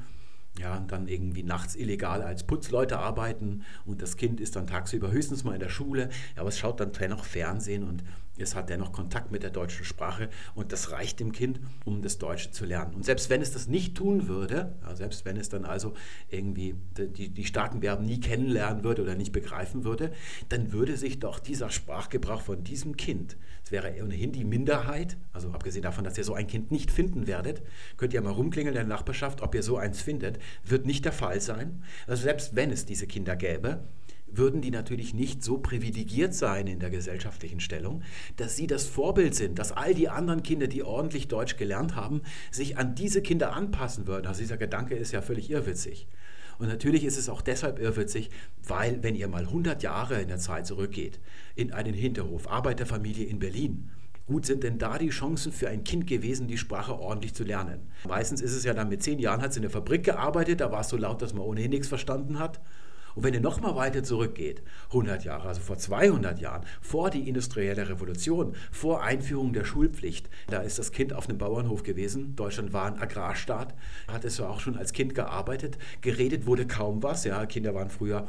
[0.59, 5.11] ja, und dann irgendwie nachts illegal als Putzleute arbeiten und das Kind ist dann tagsüber
[5.11, 8.03] höchstens mal in der Schule, aber es schaut dann dennoch Fernsehen und
[8.41, 12.19] es hat dennoch Kontakt mit der deutschen Sprache und das reicht dem Kind, um das
[12.19, 12.95] Deutsche zu lernen.
[12.95, 15.95] Und selbst wenn es das nicht tun würde, ja, selbst wenn es dann also
[16.29, 20.13] irgendwie die, die starken Verben nie kennenlernen würde oder nicht begreifen würde,
[20.49, 25.51] dann würde sich doch dieser Sprachgebrauch von diesem Kind, es wäre ohnehin die Minderheit, also
[25.51, 27.63] abgesehen davon, dass ihr so ein Kind nicht finden werdet,
[27.97, 31.13] könnt ihr mal rumklingeln in der Nachbarschaft, ob ihr so eins findet, wird nicht der
[31.13, 31.83] Fall sein.
[32.07, 33.85] Also selbst wenn es diese Kinder gäbe,
[34.33, 38.03] würden die natürlich nicht so privilegiert sein in der gesellschaftlichen Stellung,
[38.37, 42.23] dass sie das Vorbild sind, dass all die anderen Kinder, die ordentlich Deutsch gelernt haben,
[42.51, 44.27] sich an diese Kinder anpassen würden.
[44.27, 46.07] Also dieser Gedanke ist ja völlig irrwitzig.
[46.59, 48.31] Und natürlich ist es auch deshalb irrwitzig,
[48.67, 51.21] weil wenn ihr mal 100 Jahre in der Zeit zurückgeht,
[51.55, 53.91] in einen Hinterhof, Arbeiterfamilie in Berlin,
[54.27, 57.91] gut sind denn da die Chancen für ein Kind gewesen, die Sprache ordentlich zu lernen?
[58.07, 60.73] Meistens ist es ja dann mit zehn Jahren, hat sie in der Fabrik gearbeitet, da
[60.73, 62.61] war es so laut, dass man ohnehin nichts verstanden hat.
[63.19, 67.29] Und wenn ihr noch mal weiter zurückgeht, 100 Jahre, also vor 200 Jahren, vor die
[67.29, 72.37] industrielle Revolution, vor Einführung der Schulpflicht, da ist das Kind auf einem Bauernhof gewesen.
[72.37, 73.75] Deutschland war ein Agrarstaat,
[74.07, 75.79] hat es ja auch schon als Kind gearbeitet.
[76.01, 77.25] Geredet wurde kaum was.
[77.25, 78.29] Ja, Kinder waren früher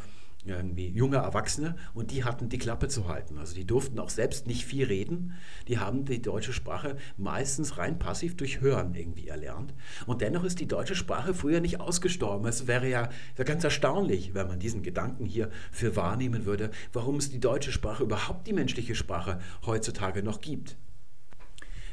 [0.49, 3.37] irgendwie junge Erwachsene und die hatten die Klappe zu halten.
[3.37, 5.33] Also die durften auch selbst nicht viel reden.
[5.67, 9.73] Die haben die deutsche Sprache meistens rein passiv durch Hören irgendwie erlernt.
[10.05, 12.47] Und dennoch ist die deutsche Sprache früher nicht ausgestorben.
[12.47, 17.29] Es wäre ja ganz erstaunlich, wenn man diesen Gedanken hier für wahrnehmen würde, warum es
[17.29, 20.77] die deutsche Sprache überhaupt die menschliche Sprache heutzutage noch gibt.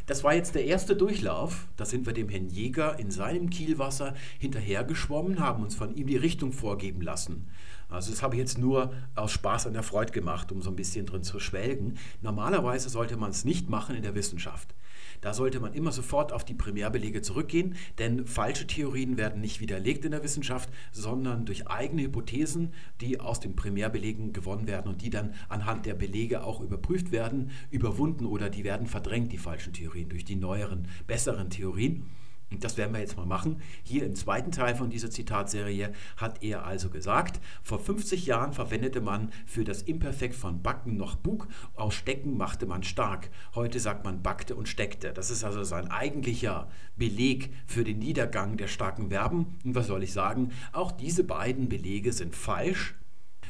[0.07, 1.67] Das war jetzt der erste Durchlauf.
[1.77, 6.17] Da sind wir dem Herrn Jäger in seinem Kielwasser hinterhergeschwommen, haben uns von ihm die
[6.17, 7.49] Richtung vorgeben lassen.
[7.89, 10.77] Also das habe ich jetzt nur aus Spaß an der Freude gemacht, um so ein
[10.77, 11.99] bisschen drin zu schwelgen.
[12.21, 14.75] Normalerweise sollte man es nicht machen in der Wissenschaft.
[15.21, 20.05] Da sollte man immer sofort auf die Primärbelege zurückgehen, denn falsche Theorien werden nicht widerlegt
[20.05, 25.11] in der Wissenschaft, sondern durch eigene Hypothesen, die aus den Primärbelegen gewonnen werden und die
[25.11, 30.09] dann anhand der Belege auch überprüft werden, überwunden oder die werden verdrängt, die falschen Theorien,
[30.09, 32.05] durch die neueren, besseren Theorien.
[32.51, 33.61] Das werden wir jetzt mal machen.
[33.83, 39.01] Hier im zweiten Teil von dieser Zitatserie hat er also gesagt, vor 50 Jahren verwendete
[39.01, 43.31] man für das Imperfekt von backen noch Bug, aus stecken machte man stark.
[43.57, 45.13] Heute sagt man backte und steckte.
[45.13, 49.57] Das ist also sein eigentlicher Beleg für den Niedergang der starken Verben.
[49.65, 50.53] Und was soll ich sagen?
[50.73, 52.95] Auch diese beiden Belege sind falsch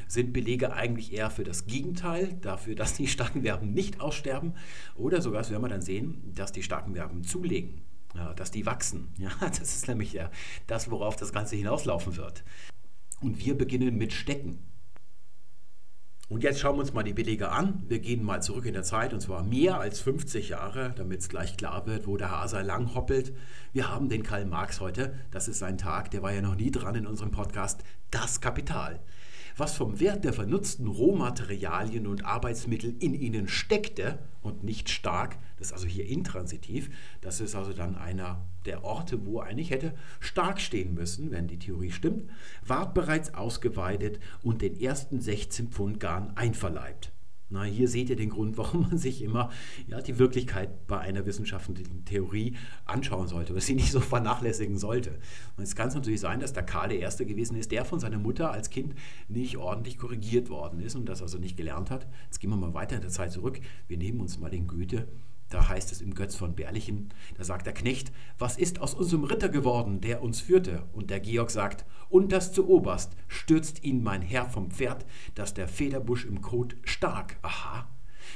[0.08, 4.54] sind Belege eigentlich eher für das Gegenteil, dafür, dass die starken Verben nicht aussterben
[4.94, 7.85] oder sogar, das werden wir dann sehen, dass die starken Verben zulegen
[8.16, 9.14] ja, dass die wachsen.
[9.18, 10.30] Ja, das ist nämlich ja
[10.66, 12.44] das, worauf das Ganze hinauslaufen wird.
[13.20, 14.58] Und wir beginnen mit Stecken.
[16.28, 17.84] Und jetzt schauen wir uns mal die Belege an.
[17.86, 21.28] Wir gehen mal zurück in der Zeit und zwar mehr als 50 Jahre, damit es
[21.28, 23.32] gleich klar wird, wo der Hase lang hoppelt.
[23.72, 25.14] Wir haben den Karl Marx heute.
[25.30, 27.84] Das ist sein Tag, der war ja noch nie dran in unserem Podcast.
[28.10, 29.00] Das Kapital
[29.56, 35.68] was vom Wert der vernutzten Rohmaterialien und Arbeitsmittel in ihnen steckte und nicht stark, das
[35.68, 36.90] ist also hier intransitiv,
[37.22, 41.58] das ist also dann einer der Orte, wo eigentlich hätte stark stehen müssen, wenn die
[41.58, 42.28] Theorie stimmt,
[42.66, 47.12] ward bereits ausgeweidet und den ersten 16 Pfund Garn einverleibt.
[47.48, 49.50] Na, hier seht ihr den Grund, warum man sich immer
[49.86, 55.18] ja, die Wirklichkeit bei einer wissenschaftlichen Theorie anschauen sollte, was sie nicht so vernachlässigen sollte.
[55.56, 58.18] Und es kann natürlich sein, dass der Karl der Erste gewesen ist, der von seiner
[58.18, 58.94] Mutter als Kind
[59.28, 62.06] nicht ordentlich korrigiert worden ist und das also nicht gelernt hat.
[62.24, 63.60] Jetzt gehen wir mal weiter in der Zeit zurück.
[63.86, 65.06] Wir nehmen uns mal den Goethe
[65.48, 69.24] da heißt es im Götz von Berlichen, da sagt der Knecht, was ist aus unserem
[69.24, 70.84] Ritter geworden, der uns führte?
[70.92, 75.54] Und der Georg sagt, und das zu Oberst stürzt ihn mein Herr vom Pferd, dass
[75.54, 77.88] der Federbusch im Kot stark, aha.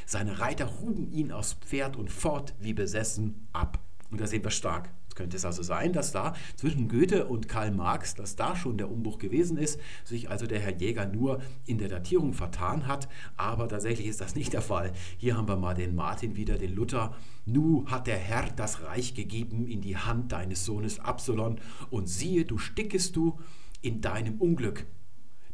[0.07, 3.79] Seine Reiter huben ihn aufs Pferd und fort wie besessen ab.
[4.11, 4.90] Und da sehen wir stark.
[5.14, 8.90] Könnte es also sein, dass da zwischen Goethe und Karl Marx, dass da schon der
[8.90, 13.68] Umbruch gewesen ist, sich also der Herr Jäger nur in der Datierung vertan hat, aber
[13.68, 14.92] tatsächlich ist das nicht der Fall.
[15.18, 17.14] Hier haben wir mal den Martin wieder, den Luther.
[17.44, 22.44] Nu hat der Herr das Reich gegeben in die Hand deines Sohnes Absalon und siehe,
[22.44, 23.38] du stickest du
[23.83, 24.87] in deinem Unglück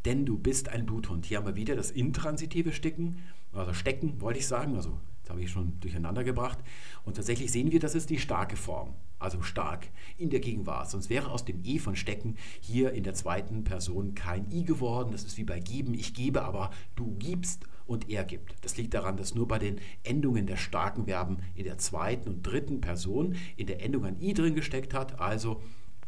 [0.06, 1.26] denn du bist ein Bluthund.
[1.26, 3.18] Hier haben wir wieder das intransitive Sticken,
[3.52, 6.58] also Stecken, wollte ich sagen, also das habe ich schon durcheinander gebracht.
[7.04, 10.90] Und tatsächlich sehen wir, das ist die starke Form, also stark in der Gegenwart.
[10.90, 15.12] Sonst wäre aus dem E von Stecken hier in der zweiten Person kein I geworden.
[15.12, 18.54] Das ist wie bei geben, ich gebe, aber du gibst und er gibt.
[18.62, 22.42] Das liegt daran, dass nur bei den Endungen der starken Verben in der zweiten und
[22.42, 25.20] dritten Person in der Endung ein I drin gesteckt hat.
[25.20, 25.62] Also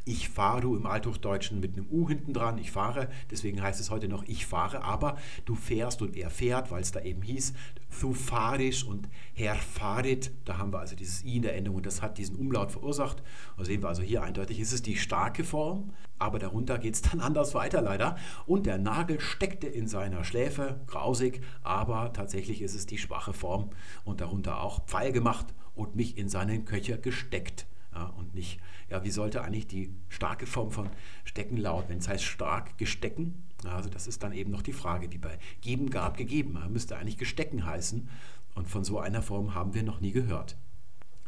[0.09, 3.91] ich fahre du im Althochdeutschen mit einem U hinten dran, ich fahre, deswegen heißt es
[3.91, 7.53] heute noch ich fahre, aber du fährst und er fährt, weil es da eben hieß,
[8.01, 11.87] du fahrisch und Herr fahret, da haben wir also dieses I in der Endung und
[11.87, 13.23] das hat diesen Umlaut verursacht.
[13.57, 17.03] Da sehen wir also hier eindeutig, ist es die starke Form, aber darunter geht es
[17.03, 18.17] dann anders weiter leider.
[18.47, 23.71] Und der Nagel steckte in seiner Schläfe, grausig, aber tatsächlich ist es die schwache Form
[24.05, 27.67] und darunter auch Pfeil gemacht und mich in seinen Köcher gesteckt.
[27.95, 30.89] Ja, und nicht, ja, wie sollte eigentlich die starke Form von
[31.25, 33.45] Stecken lauten, wenn es heißt stark gestecken?
[33.65, 36.53] Also das ist dann eben noch die Frage, wie bei geben, gab, gegeben.
[36.53, 38.09] Man müsste eigentlich gestecken heißen
[38.55, 40.57] und von so einer Form haben wir noch nie gehört.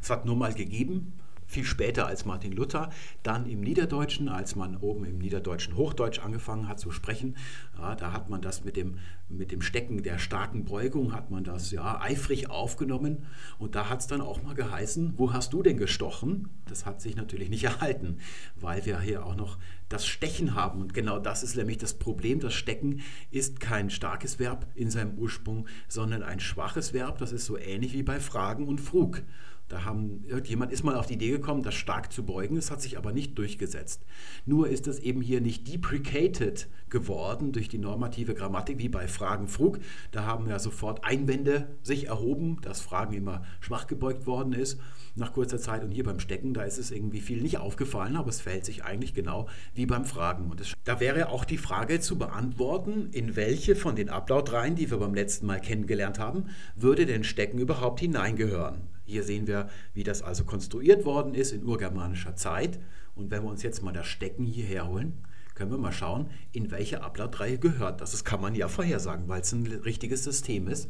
[0.00, 1.19] Es hat nur mal gegeben
[1.50, 2.90] viel später als Martin Luther,
[3.22, 7.36] dann im Niederdeutschen, als man oben im Niederdeutschen Hochdeutsch angefangen hat zu sprechen,
[7.76, 11.42] ja, da hat man das mit dem, mit dem Stecken der starken Beugung, hat man
[11.42, 13.26] das ja eifrig aufgenommen
[13.58, 16.48] und da hat es dann auch mal geheißen, wo hast du denn gestochen?
[16.66, 18.18] Das hat sich natürlich nicht erhalten,
[18.54, 19.58] weil wir hier auch noch
[19.88, 23.00] das Stechen haben und genau das ist nämlich das Problem, das Stecken
[23.32, 27.92] ist kein starkes Verb in seinem Ursprung, sondern ein schwaches Verb, das ist so ähnlich
[27.92, 29.22] wie bei Fragen und Frug.
[29.70, 32.82] Da haben, irgendjemand ist mal auf die Idee gekommen, das stark zu beugen, es hat
[32.82, 34.04] sich aber nicht durchgesetzt.
[34.44, 39.46] Nur ist es eben hier nicht deprecated geworden durch die normative Grammatik wie bei Fragen
[39.46, 39.78] Frug.
[40.10, 44.80] Da haben ja sofort Einwände sich erhoben, dass Fragen immer schwach gebeugt worden ist
[45.14, 45.84] nach kurzer Zeit.
[45.84, 48.82] Und hier beim Stecken, da ist es irgendwie viel nicht aufgefallen, aber es verhält sich
[48.82, 50.50] eigentlich genau wie beim Fragen.
[50.50, 54.90] Und es, da wäre auch die Frage zu beantworten, in welche von den Ablautreihen, die
[54.90, 58.88] wir beim letzten Mal kennengelernt haben, würde denn Stecken überhaupt hineingehören?
[59.10, 62.78] Hier sehen wir, wie das also konstruiert worden ist in urgermanischer Zeit.
[63.16, 65.24] Und wenn wir uns jetzt mal das Stecken hierher holen,
[65.56, 68.12] können wir mal schauen, in welche Ablautreihe gehört das.
[68.12, 70.88] Das kann man ja vorhersagen, weil es ein richtiges System ist.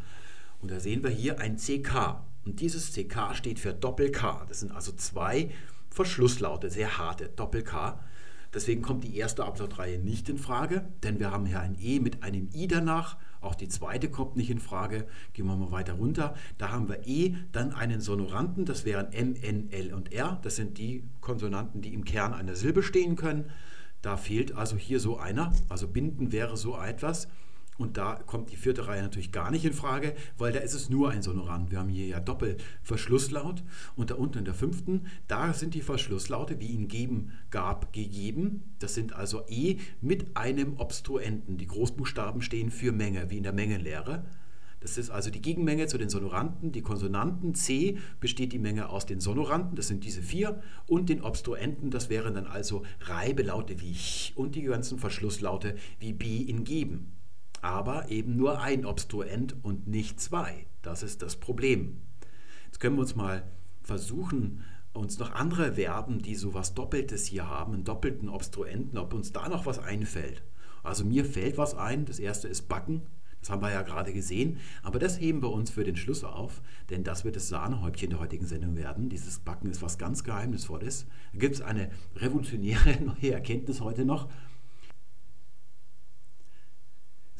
[0.60, 2.20] Und da sehen wir hier ein CK.
[2.44, 4.44] Und dieses CK steht für Doppel-K.
[4.48, 5.50] Das sind also zwei
[5.88, 7.98] Verschlusslaute, sehr harte Doppel-K.
[8.52, 12.22] Deswegen kommt die erste Ablautreihe nicht in Frage, denn wir haben hier ein E mit
[12.22, 15.06] einem I danach auch die zweite kommt nicht in Frage.
[15.32, 16.34] Gehen wir mal weiter runter.
[16.58, 20.38] Da haben wir E, dann einen Sonoranten, das wären M, N, L und R.
[20.42, 23.50] Das sind die Konsonanten, die im Kern einer Silbe stehen können.
[24.02, 25.52] Da fehlt also hier so einer.
[25.68, 27.28] Also binden wäre so etwas.
[27.80, 30.90] Und da kommt die vierte Reihe natürlich gar nicht in Frage, weil da ist es
[30.90, 31.70] nur ein Sonorant.
[31.70, 33.62] Wir haben hier ja Doppelverschlusslaut.
[33.96, 38.74] Und da unten in der fünften, da sind die Verschlusslaute, wie ihn geben, gab, gegeben.
[38.80, 41.56] Das sind also E mit einem Obstruenten.
[41.56, 44.26] Die Großbuchstaben stehen für Menge, wie in der Mengenlehre.
[44.80, 46.72] Das ist also die Gegenmenge zu den Sonoranten.
[46.72, 51.22] Die Konsonanten C besteht die Menge aus den Sonoranten, das sind diese vier, und den
[51.22, 56.64] Obstruenten, das wären dann also Reibelaute wie Ch und die ganzen Verschlusslaute wie B in
[56.64, 57.12] Geben
[57.62, 60.66] aber eben nur ein Obstruent und nicht zwei.
[60.82, 62.00] Das ist das Problem.
[62.66, 63.42] Jetzt können wir uns mal
[63.82, 69.14] versuchen, uns noch andere Verben, die so was Doppeltes hier haben, einen doppelten Obstruenten, ob
[69.14, 70.42] uns da noch was einfällt.
[70.82, 72.06] Also mir fällt was ein.
[72.06, 73.02] Das erste ist backen.
[73.40, 74.58] Das haben wir ja gerade gesehen.
[74.82, 78.20] Aber das heben wir uns für den Schluss auf, denn das wird das Sahnehäubchen der
[78.20, 79.08] heutigen Sendung werden.
[79.08, 81.06] Dieses Backen ist was ganz Geheimnisvolles.
[81.32, 84.28] Da gibt es eine revolutionäre neue Erkenntnis heute noch.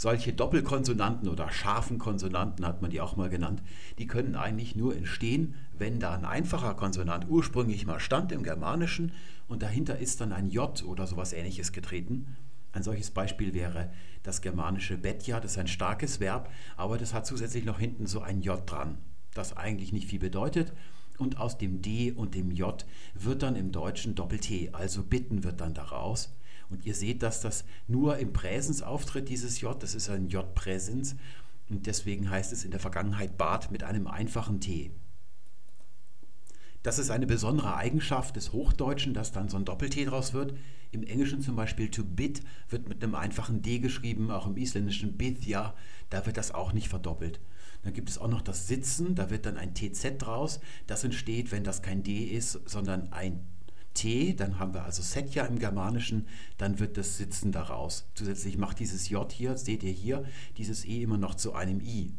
[0.03, 3.63] Solche Doppelkonsonanten oder scharfen Konsonanten hat man die auch mal genannt,
[3.99, 9.13] die können eigentlich nur entstehen, wenn da ein einfacher Konsonant ursprünglich mal stand im Germanischen
[9.47, 12.35] und dahinter ist dann ein J oder sowas ähnliches getreten.
[12.73, 13.91] Ein solches Beispiel wäre
[14.23, 18.23] das germanische Betja, das ist ein starkes Verb, aber das hat zusätzlich noch hinten so
[18.23, 18.97] ein J dran,
[19.35, 20.73] das eigentlich nicht viel bedeutet.
[21.19, 25.61] Und aus dem D und dem J wird dann im Deutschen Doppel-T, also bitten wird
[25.61, 26.33] dann daraus.
[26.71, 29.81] Und ihr seht, dass das nur im Präsens auftritt, dieses J.
[29.83, 31.17] Das ist ein J-Präsens.
[31.69, 34.91] Und deswegen heißt es in der Vergangenheit Bad mit einem einfachen T.
[36.83, 40.55] Das ist eine besondere Eigenschaft des Hochdeutschen, dass dann so ein Doppel-T draus wird.
[40.93, 45.17] Im Englischen zum Beispiel to bit wird mit einem einfachen D geschrieben, auch im Isländischen
[45.19, 45.75] bithja,
[46.09, 47.39] da wird das auch nicht verdoppelt.
[47.83, 50.61] Dann gibt es auch noch das Sitzen, da wird dann ein TZ draus.
[50.87, 53.47] Das entsteht, wenn das kein D ist, sondern ein
[54.37, 56.27] Dann haben wir also Setja im Germanischen,
[56.59, 58.07] dann wird das Sitzen daraus.
[58.15, 60.25] Zusätzlich macht dieses J hier, seht ihr hier,
[60.57, 62.15] dieses E immer noch zu einem I.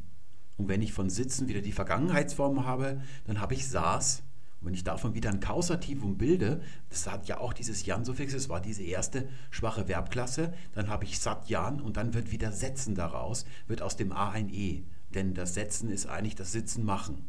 [0.57, 4.21] Und wenn ich von Sitzen wieder die Vergangenheitsform habe, dann habe ich saß.
[4.59, 8.47] Und wenn ich davon wieder ein Kausativum bilde, das hat ja auch dieses Jan-Suffix, das
[8.47, 13.45] war diese erste schwache Verbklasse, dann habe ich Satjan und dann wird wieder Setzen daraus,
[13.67, 14.83] wird aus dem A ein E.
[15.15, 17.25] Denn das Setzen ist eigentlich das Sitzen machen.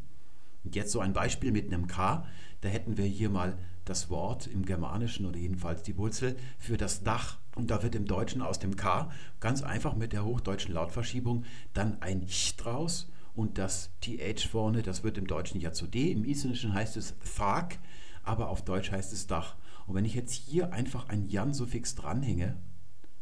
[0.63, 2.25] Und jetzt so ein Beispiel mit einem K,
[2.61, 7.03] da hätten wir hier mal das Wort im Germanischen oder jedenfalls die Wurzel für das
[7.03, 7.37] Dach.
[7.55, 12.01] Und da wird im Deutschen aus dem K ganz einfach mit der hochdeutschen Lautverschiebung dann
[12.01, 13.09] ein Ch draus.
[13.35, 16.11] Und das TH vorne, das wird im Deutschen ja zu D.
[16.11, 17.79] Im Isländischen heißt es Thag,
[18.23, 19.55] aber auf Deutsch heißt es Dach.
[19.87, 22.57] Und wenn ich jetzt hier einfach ein Jan-Suffix dranhänge,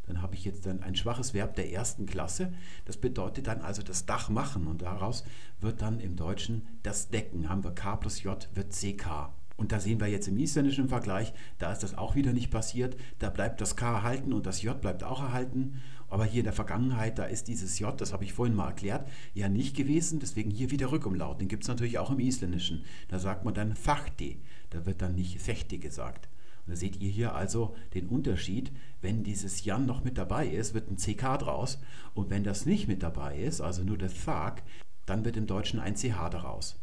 [0.06, 2.52] dann habe ich jetzt dann ein schwaches Verb der ersten Klasse.
[2.86, 5.24] Das bedeutet dann also das Dach machen und daraus
[5.60, 7.50] wird dann im Deutschen das Decken.
[7.50, 9.32] Haben wir K plus J wird CK.
[9.62, 12.98] Und da sehen wir jetzt im isländischen Vergleich, da ist das auch wieder nicht passiert.
[13.20, 15.84] Da bleibt das K erhalten und das J bleibt auch erhalten.
[16.10, 19.08] Aber hier in der Vergangenheit, da ist dieses J, das habe ich vorhin mal erklärt,
[19.36, 20.20] ja nicht gewesen.
[20.20, 21.40] Deswegen hier wieder Rückumlaut.
[21.40, 22.86] Den gibt es natürlich auch im Isländischen.
[23.08, 24.42] Da sagt man dann Fachti.
[24.72, 26.28] Da wird dann nicht Fechte gesagt.
[26.66, 28.72] Und da seht ihr hier also den Unterschied.
[29.00, 31.78] Wenn dieses Jan noch mit dabei ist, wird ein CK draus.
[32.16, 34.64] Und wenn das nicht mit dabei ist, also nur der Thag,
[35.06, 36.81] dann wird im Deutschen ein CH daraus.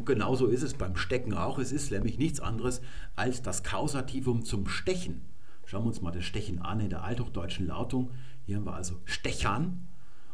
[0.00, 1.58] Und genauso ist es beim Stecken auch.
[1.58, 2.80] Es ist nämlich nichts anderes
[3.16, 5.20] als das Kausativum zum Stechen.
[5.66, 8.10] Schauen wir uns mal das Stechen an in der althochdeutschen Lautung.
[8.46, 9.86] Hier haben wir also Stechern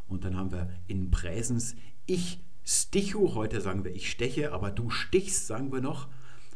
[0.06, 1.74] und dann haben wir in Präsens
[2.06, 3.34] ich stichu.
[3.34, 6.06] Heute sagen wir ich steche, aber du stichst, sagen wir noch.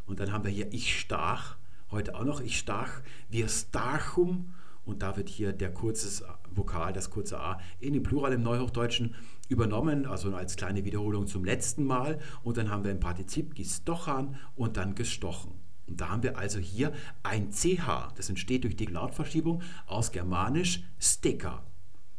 [0.07, 1.57] Und dann haben wir hier ich stach.
[1.91, 3.01] Heute auch noch ich stach.
[3.29, 4.55] Wir stachum.
[4.85, 9.17] Und da wird hier der kurze Vokal, das kurze A, in dem Plural im Neuhochdeutschen
[9.51, 12.19] übernommen, also als kleine Wiederholung zum letzten Mal.
[12.43, 15.53] Und dann haben wir im Partizip gestochan und dann gestochen.
[15.87, 16.93] Und da haben wir also hier
[17.25, 21.65] ein CH, das entsteht durch die Lautverschiebung aus Germanisch Stecker.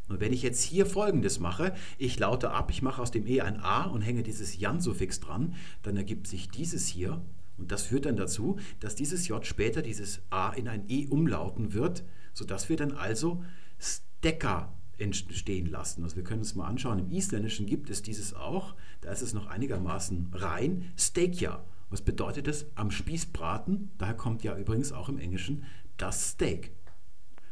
[0.09, 3.39] Und wenn ich jetzt hier folgendes mache, ich laute ab, ich mache aus dem E
[3.39, 7.21] ein A und hänge dieses Jan-Suffix dran, dann ergibt sich dieses hier.
[7.57, 11.73] Und das führt dann dazu, dass dieses J später dieses A in ein E umlauten
[11.73, 13.41] wird, sodass wir dann also
[13.79, 16.03] Stecker entstehen lassen.
[16.03, 19.33] Also wir können uns mal anschauen, im Isländischen gibt es dieses auch, da ist es
[19.33, 21.65] noch einigermaßen rein, Steakja.
[21.89, 22.67] Was bedeutet das?
[22.75, 25.65] Am Spieß braten, daher kommt ja übrigens auch im Englischen
[25.97, 26.71] das Steak.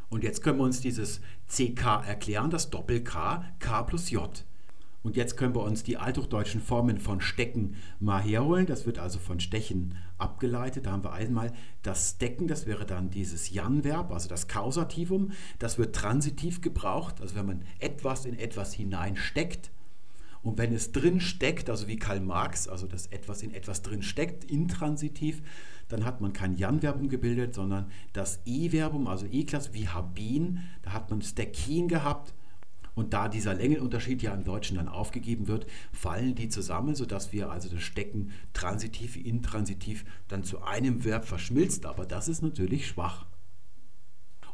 [0.10, 4.46] Und jetzt können wir uns dieses CK erklären, das Doppel-K, K plus J.
[5.02, 8.66] Und jetzt können wir uns die althochdeutschen Formen von Stecken mal herholen.
[8.66, 10.86] Das wird also von Stechen abgeleitet.
[10.86, 15.32] Da haben wir einmal das Stecken, das wäre dann dieses Jan-Verb, also das Kausativum.
[15.58, 19.72] Das wird transitiv gebraucht, also wenn man etwas in etwas hineinsteckt.
[20.42, 24.04] Und wenn es drin steckt, also wie Karl Marx, also dass etwas in etwas drin
[24.04, 25.42] steckt, intransitiv,
[25.88, 31.10] dann hat man kein Jan-Verbum gebildet, sondern das E-Verbum, also E-Klasse, wie Habin, da hat
[31.10, 32.34] man Steckin gehabt
[33.00, 37.50] und da dieser Längenunterschied ja im Deutschen dann aufgegeben wird, fallen die zusammen, sodass wir
[37.50, 41.86] also das Stecken transitiv, intransitiv dann zu einem Verb verschmilzt.
[41.86, 43.26] Aber das ist natürlich schwach.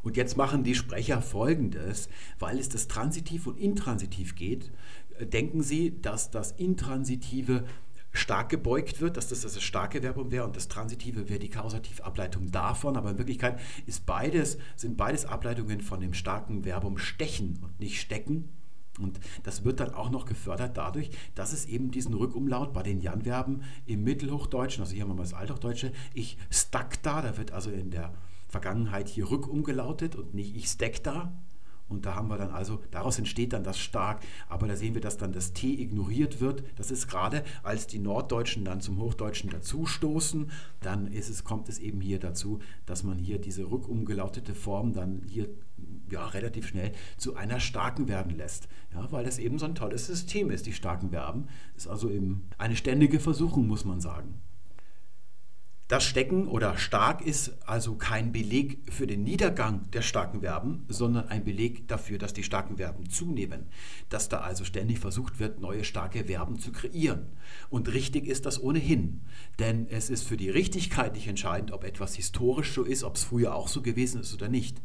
[0.03, 4.71] Und jetzt machen die Sprecher Folgendes, weil es das Transitiv und Intransitiv geht,
[5.19, 7.65] denken sie, dass das Intransitive
[8.15, 12.51] stark gebeugt wird, dass das das starke Verbum wäre und das Transitive wäre die Kausativableitung
[12.51, 12.97] davon.
[12.97, 17.99] Aber in Wirklichkeit ist beides, sind beides Ableitungen von dem starken Verbum stechen und nicht
[17.99, 18.49] stecken.
[18.99, 23.01] Und das wird dann auch noch gefördert dadurch, dass es eben diesen Rückumlaut bei den
[23.01, 27.51] Jan-Verben im Mittelhochdeutschen, also hier haben wir mal das Althochdeutsche, ich stack da, da wird
[27.51, 28.13] also in der
[28.47, 31.33] Vergangenheit hier rückumgelautet und nicht ich stack da.
[31.87, 35.01] Und da haben wir dann also, daraus entsteht dann das stark, aber da sehen wir,
[35.01, 36.63] dass dann das T ignoriert wird.
[36.77, 40.49] Das ist gerade, als die Norddeutschen dann zum Hochdeutschen dazustoßen,
[40.81, 45.21] dann ist es, kommt es eben hier dazu, dass man hier diese rückumgelautete Form dann
[45.27, 45.49] hier
[46.09, 48.67] ja, relativ schnell zu einer starken werden lässt.
[48.93, 51.47] Ja, weil das eben so ein tolles System ist, die starken Verben.
[51.75, 54.41] Ist also eben eine ständige Versuchung, muss man sagen.
[55.87, 61.27] Das Stecken oder stark ist also kein Beleg für den Niedergang der starken Verben, sondern
[61.27, 63.67] ein Beleg dafür, dass die starken Verben zunehmen.
[64.09, 67.27] Dass da also ständig versucht wird, neue starke Verben zu kreieren.
[67.69, 69.21] Und richtig ist das ohnehin.
[69.59, 73.23] Denn es ist für die Richtigkeit nicht entscheidend, ob etwas historisch so ist, ob es
[73.23, 74.81] früher auch so gewesen ist oder nicht.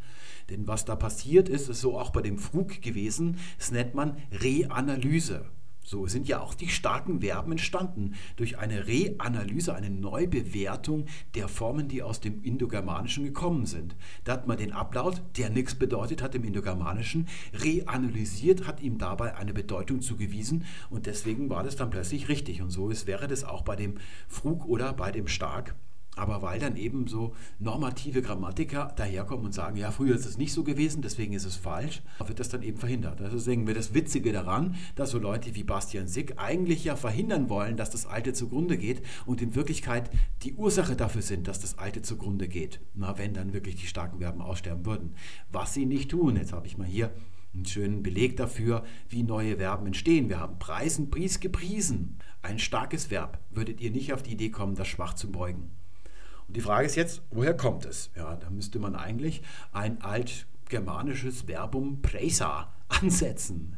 [0.50, 4.18] Denn was da passiert ist, ist so auch bei dem Frug gewesen, das nennt man
[4.32, 5.46] Reanalyse.
[5.90, 11.88] So sind ja auch die starken Verben entstanden durch eine Reanalyse, eine Neubewertung der Formen,
[11.88, 13.96] die aus dem Indogermanischen gekommen sind.
[14.22, 19.35] Da hat man den Ablaut, der nichts bedeutet hat im Indogermanischen, reanalysiert, hat ihm dabei
[19.35, 22.62] eine Bedeutung zugewiesen und deswegen war das dann plötzlich richtig.
[22.62, 23.96] Und so ist, wäre das auch bei dem
[24.29, 25.74] Frug oder bei dem Stark.
[26.20, 30.52] Aber weil dann eben so normative Grammatiker daherkommen und sagen, ja, früher ist es nicht
[30.52, 33.22] so gewesen, deswegen ist es falsch, wird das dann eben verhindert.
[33.22, 37.48] Also sehen wir das Witzige daran, dass so Leute wie Bastian Sick eigentlich ja verhindern
[37.48, 40.11] wollen, dass das Alte zugrunde geht und in Wirklichkeit
[40.42, 42.80] die Ursache dafür sind, dass das Alte zugrunde geht.
[42.94, 45.14] Na, wenn dann wirklich die starken Verben aussterben würden.
[45.50, 46.37] Was sie nicht tun.
[46.37, 47.14] Jetzt habe ich mal hier
[47.54, 50.28] einen schönen Beleg dafür, wie neue Verben entstehen.
[50.28, 52.18] Wir haben preisen, pries, gepriesen.
[52.42, 53.38] Ein starkes Verb.
[53.50, 55.70] Würdet ihr nicht auf die Idee kommen, das schwach zu beugen.
[56.50, 58.10] Und die Frage ist jetzt, woher kommt es?
[58.16, 63.76] Ja, da müsste man eigentlich ein altgermanisches Verbum presa ansetzen.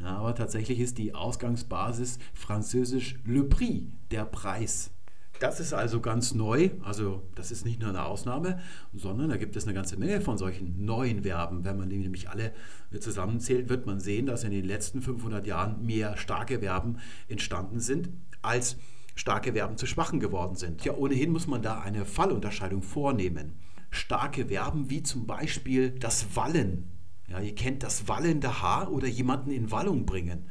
[0.00, 4.90] Ja, aber tatsächlich ist die Ausgangsbasis französisch le prix, der Preis.
[5.38, 8.58] Das ist also ganz neu, also das ist nicht nur eine Ausnahme,
[8.94, 11.66] sondern da gibt es eine ganze Menge von solchen neuen Verben.
[11.66, 12.54] Wenn man die nämlich alle
[13.00, 18.08] zusammenzählt, wird man sehen, dass in den letzten 500 Jahren mehr starke Verben entstanden sind
[18.40, 18.78] als
[19.14, 20.84] starke Verben zu schwachen geworden sind.
[20.84, 23.58] Ja, ohnehin muss man da eine Fallunterscheidung vornehmen.
[23.90, 26.90] Starke Verben wie zum Beispiel das Wallen.
[27.28, 30.48] Ja, ihr kennt das wallende Haar oder jemanden in Wallung bringen.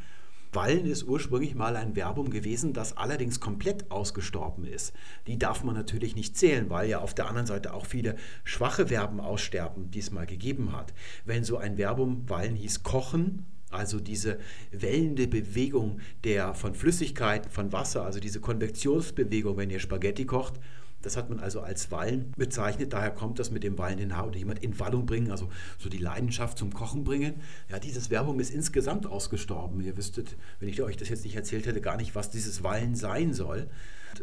[0.53, 4.93] Wallen ist ursprünglich mal ein Verbum gewesen, das allerdings komplett ausgestorben ist.
[5.28, 8.88] Die darf man natürlich nicht zählen, weil ja auf der anderen Seite auch viele schwache
[8.88, 10.93] Verben aussterben, die es mal gegeben hat.
[11.26, 14.39] Wenn so ein Verbum Wallen hieß kochen, also diese
[14.71, 20.59] wellende Bewegung der von Flüssigkeit, von Wasser, also diese Konvektionsbewegung, wenn ihr Spaghetti kocht,
[21.03, 22.93] das hat man also als Wallen bezeichnet.
[22.93, 25.97] Daher kommt das mit dem wallenden Haar oder jemand in Wallung bringen, also so die
[25.97, 27.41] Leidenschaft zum Kochen bringen.
[27.69, 29.82] Ja, dieses Werbung ist insgesamt ausgestorben.
[29.82, 32.95] Ihr wüsstet, wenn ich euch das jetzt nicht erzählt hätte, gar nicht, was dieses Wallen
[32.95, 33.67] sein soll.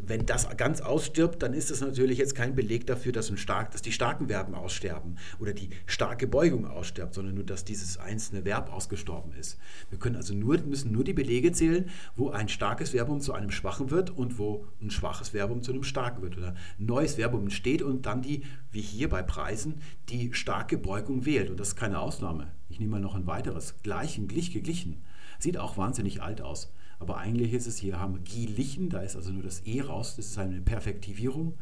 [0.07, 3.70] Wenn das ganz ausstirbt, dann ist das natürlich jetzt kein Beleg dafür, dass, ein stark,
[3.72, 8.45] dass die starken Verben aussterben oder die starke Beugung ausstirbt, sondern nur, dass dieses einzelne
[8.45, 9.59] Verb ausgestorben ist.
[9.91, 13.51] Wir können also nur, müssen nur die Belege zählen, wo ein starkes Verbum zu einem
[13.51, 17.43] schwachen wird und wo ein schwaches Verbum zu einem starken wird oder ein neues Verbum
[17.43, 21.51] entsteht und dann die, wie hier bei Preisen, die starke Beugung wählt.
[21.51, 22.49] Und das ist keine Ausnahme.
[22.68, 23.74] Ich nehme mal noch ein weiteres.
[23.82, 25.03] Gleichen, glich, geglichen.
[25.38, 26.72] Sieht auch wahnsinnig alt aus.
[27.01, 30.26] Aber eigentlich ist es hier haben Gielichen, da ist also nur das E raus, das
[30.26, 31.55] ist eine Perfektivierung.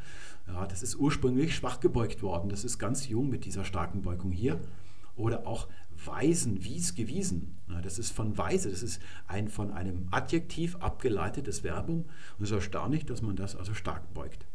[0.48, 2.50] Ja, das ist ursprünglich schwach gebeugt worden.
[2.50, 4.60] Das ist ganz jung mit dieser starken Beugung hier.
[5.14, 5.68] Oder auch
[6.04, 7.56] Weisen, wies, gewiesen.
[7.68, 12.04] Ja, das ist von Weise, das ist ein von einem Adjektiv abgeleitetes Verbum.
[12.38, 14.46] Und es ist erstaunlich, dass man das also stark beugt.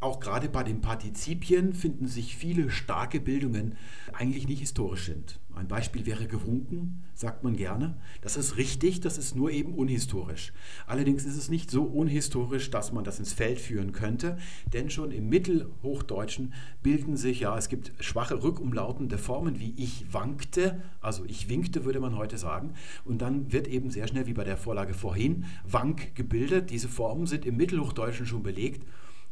[0.00, 3.76] Auch gerade bei den Partizipien finden sich viele starke Bildungen,
[4.08, 5.40] die eigentlich nicht historisch sind.
[5.54, 7.96] Ein Beispiel wäre gewunken, sagt man gerne.
[8.22, 10.52] Das ist richtig, das ist nur eben unhistorisch.
[10.86, 14.36] Allerdings ist es nicht so unhistorisch, dass man das ins Feld führen könnte,
[14.72, 16.52] denn schon im Mittelhochdeutschen
[16.82, 22.00] bilden sich, ja, es gibt schwache rückumlautende Formen wie ich wankte, also ich winkte, würde
[22.00, 22.74] man heute sagen.
[23.04, 26.70] Und dann wird eben sehr schnell, wie bei der Vorlage vorhin, wank gebildet.
[26.70, 28.84] Diese Formen sind im Mittelhochdeutschen schon belegt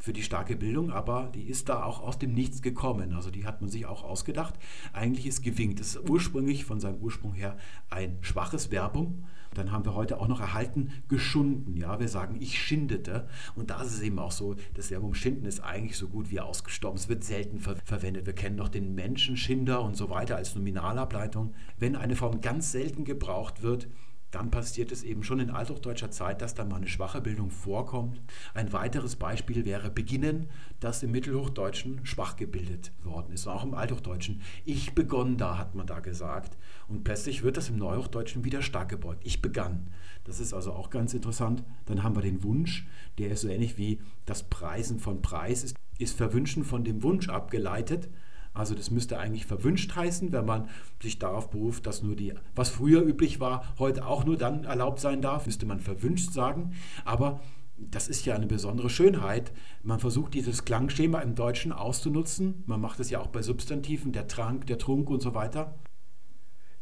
[0.02, 3.12] für die starke Bildung, aber die ist da auch aus dem Nichts gekommen.
[3.12, 4.54] Also die hat man sich auch ausgedacht.
[4.92, 5.78] Eigentlich ist gewinkt.
[5.78, 7.56] Das ist ursprünglich von seinem Ursprung her
[7.88, 9.22] ein schwaches Verbum.
[9.54, 11.76] Dann haben wir heute auch noch erhalten geschunden.
[11.76, 13.28] Ja, wir sagen, ich schindete.
[13.54, 16.40] Und da ist es eben auch so, das Verbum schinden ist eigentlich so gut wie
[16.40, 16.98] ausgestorben.
[16.98, 18.26] Es wird selten ver verwendet.
[18.26, 21.54] Wir kennen noch den Menschenschinder und so weiter als Nominalableitung.
[21.78, 23.86] Wenn eine Form ganz selten gebraucht wird,
[24.32, 28.20] dann passiert es eben schon in althochdeutscher Zeit, dass da mal eine schwache Bildung vorkommt.
[28.54, 30.48] Ein weiteres Beispiel wäre beginnen,
[30.80, 34.40] das im Mittelhochdeutschen schwach gebildet worden ist, auch im Althochdeutschen.
[34.64, 36.56] Ich begonn da, hat man da gesagt.
[36.88, 39.20] Und plötzlich wird das im Neuhochdeutschen wieder stark gebeugt.
[39.24, 39.88] Ich begann.
[40.24, 41.62] Das ist also auch ganz interessant.
[41.84, 42.86] Dann haben wir den Wunsch,
[43.18, 47.28] der ist so ähnlich wie das Preisen von Preis, ist, ist Verwünschen von dem Wunsch
[47.28, 48.08] abgeleitet.
[48.54, 50.68] Also das müsste eigentlich verwünscht heißen, wenn man
[51.00, 55.00] sich darauf beruft, dass nur die, was früher üblich war, heute auch nur dann erlaubt
[55.00, 56.72] sein darf, müsste man verwünscht sagen.
[57.04, 57.40] Aber
[57.78, 59.52] das ist ja eine besondere Schönheit.
[59.82, 62.62] Man versucht dieses Klangschema im Deutschen auszunutzen.
[62.66, 65.74] Man macht es ja auch bei Substantiven, der Trank, der Trunk und so weiter.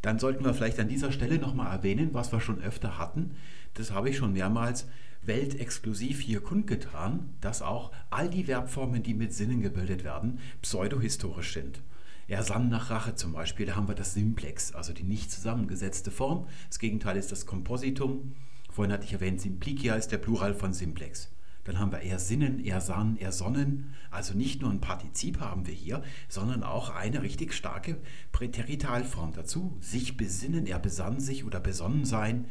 [0.02, 3.36] Dann sollten wir vielleicht an dieser Stelle nochmal erwähnen, was wir schon öfter hatten.
[3.74, 4.88] Das habe ich schon mehrmals
[5.22, 11.82] weltexklusiv hier kundgetan, dass auch all die Verbformen, die mit Sinnen gebildet werden, pseudohistorisch sind.
[12.28, 16.10] Er sann nach Rache zum Beispiel, da haben wir das Simplex, also die nicht zusammengesetzte
[16.10, 16.46] Form.
[16.68, 18.34] Das Gegenteil ist das Kompositum.
[18.70, 21.28] Vorhin hatte ich erwähnt, Simplicia ist der Plural von Simplex.
[21.64, 23.94] Dann haben wir er sinnen, er sann, er sonnen.
[24.10, 27.98] Also nicht nur ein Partizip haben wir hier, sondern auch eine richtig starke
[28.32, 29.76] Präteritalform dazu.
[29.80, 32.46] Sich besinnen, er besann sich oder besonnen sein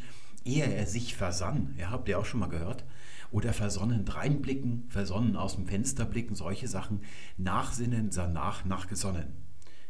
[0.45, 2.85] ehe er sich versann, ja, habt ihr auch schon mal gehört,
[3.31, 7.01] oder versonnen reinblicken, versonnen aus dem Fenster blicken, solche Sachen,
[7.37, 9.27] nachsinnen, sanach, nachgesonnen.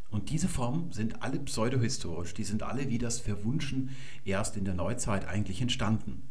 [0.10, 3.92] Und diese Formen sind alle pseudohistorisch, die sind alle wie das Verwunschen
[4.26, 6.24] erst in der Neuzeit eigentlich entstanden.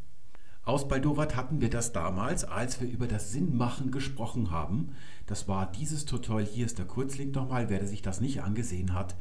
[0.64, 4.90] Aus Baldowat hatten wir das damals, als wir über das Sinnmachen gesprochen haben.
[5.26, 9.16] Das war dieses Tutorial, hier ist der Kurzlink nochmal, wer sich das nicht angesehen hat,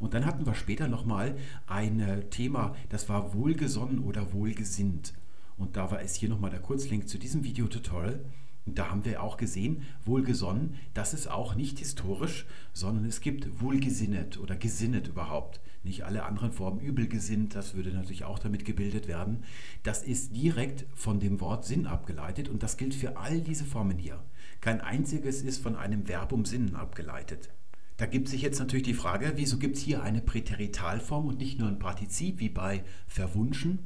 [0.00, 1.36] und dann hatten wir später nochmal
[1.66, 5.12] ein äh, Thema, das war wohlgesonnen oder wohlgesinnt.
[5.58, 8.24] Und da war es hier nochmal der Kurzlink zu diesem Videotutorial.
[8.66, 13.60] Und da haben wir auch gesehen, wohlgesonnen, das ist auch nicht historisch, sondern es gibt
[13.60, 15.60] wohlgesinnet oder gesinnet überhaupt.
[15.82, 19.44] Nicht alle anderen Formen übelgesinnt, das würde natürlich auch damit gebildet werden.
[19.82, 23.98] Das ist direkt von dem Wort Sinn abgeleitet und das gilt für all diese Formen
[23.98, 24.22] hier.
[24.60, 27.50] Kein einziges ist von einem Verbum Sinn abgeleitet.
[28.00, 31.58] Da gibt sich jetzt natürlich die Frage, wieso gibt es hier eine Präteritalform und nicht
[31.58, 33.78] nur ein Partizip wie bei verwunschen?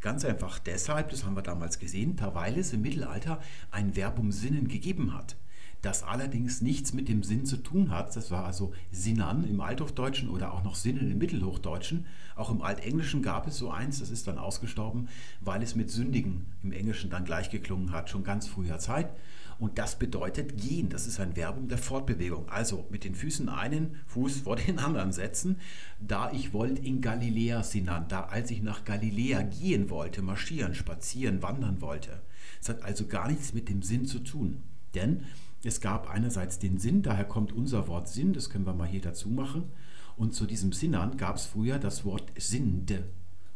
[0.00, 4.68] Ganz einfach deshalb, das haben wir damals gesehen, weil es im Mittelalter ein Verbum Sinnen
[4.68, 5.36] gegeben hat
[5.82, 8.16] das allerdings nichts mit dem Sinn zu tun hat.
[8.16, 12.06] Das war also Sinan im Althochdeutschen oder auch noch Sinnen im Mittelhochdeutschen.
[12.34, 15.08] Auch im Altenglischen gab es so eins, das ist dann ausgestorben,
[15.40, 19.10] weil es mit Sündigen im Englischen dann gleichgeklungen hat, schon ganz früher Zeit.
[19.58, 22.48] Und das bedeutet gehen, das ist ein Verbum der Fortbewegung.
[22.48, 25.56] Also mit den Füßen einen Fuß vor den anderen setzen.
[26.00, 31.42] Da ich wollte in Galiläa Sinan, da als ich nach Galiläa gehen wollte, marschieren, spazieren,
[31.42, 32.22] wandern wollte.
[32.60, 34.62] Es hat also gar nichts mit dem Sinn zu tun.
[34.94, 35.24] Denn
[35.64, 39.00] es gab einerseits den Sinn, daher kommt unser Wort Sinn, das können wir mal hier
[39.00, 39.64] dazu machen.
[40.16, 42.98] Und zu diesem Sinnern gab es früher das Wort Sinde.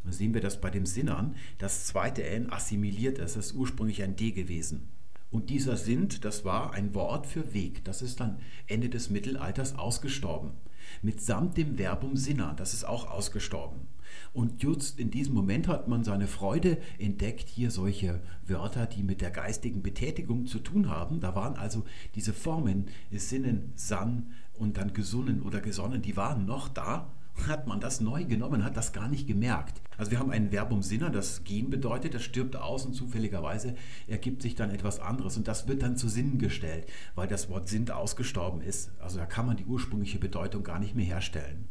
[0.02, 3.54] Und da sehen wir das bei dem Sinnern, das zweite N assimiliert ist, das ist
[3.54, 4.88] ursprünglich ein D gewesen.
[5.32, 7.84] Und dieser Sind, das war ein Wort für Weg.
[7.84, 10.52] Das ist dann Ende des Mittelalters ausgestorben.
[11.00, 13.88] Mitsamt dem Verbum Sinner, das ist auch ausgestorben.
[14.34, 19.22] Und just in diesem Moment hat man seine Freude entdeckt, hier solche Wörter, die mit
[19.22, 21.20] der geistigen Betätigung zu tun haben.
[21.20, 26.68] Da waren also diese Formen, Sinnen, San und dann gesunnen oder gesonnen, die waren noch
[26.68, 27.10] da
[27.48, 29.80] hat man das neu genommen, hat das gar nicht gemerkt.
[29.96, 33.74] Also wir haben ein Verbum Sinner, das gehen bedeutet, das stirbt aus und zufälligerweise
[34.06, 37.68] ergibt sich dann etwas anderes und das wird dann zu Sinnen gestellt, weil das Wort
[37.68, 38.90] sind ausgestorben ist.
[39.00, 41.68] Also da kann man die ursprüngliche Bedeutung gar nicht mehr herstellen.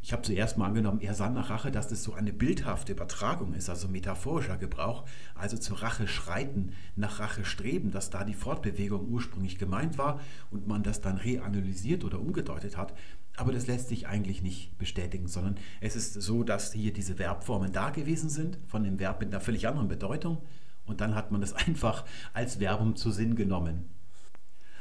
[0.00, 3.52] Ich habe zuerst mal angenommen, er sann nach Rache, dass das so eine bildhafte Übertragung
[3.52, 9.08] ist, also metaphorischer Gebrauch, also zur Rache schreiten, nach Rache streben, dass da die Fortbewegung
[9.08, 10.20] ursprünglich gemeint war
[10.50, 12.94] und man das dann reanalysiert oder umgedeutet hat.
[13.38, 17.72] Aber das lässt sich eigentlich nicht bestätigen, sondern es ist so, dass hier diese Verbformen
[17.72, 20.38] da gewesen sind, von dem Verb mit einer völlig anderen Bedeutung.
[20.86, 23.84] Und dann hat man das einfach als Verbum zu Sinn genommen.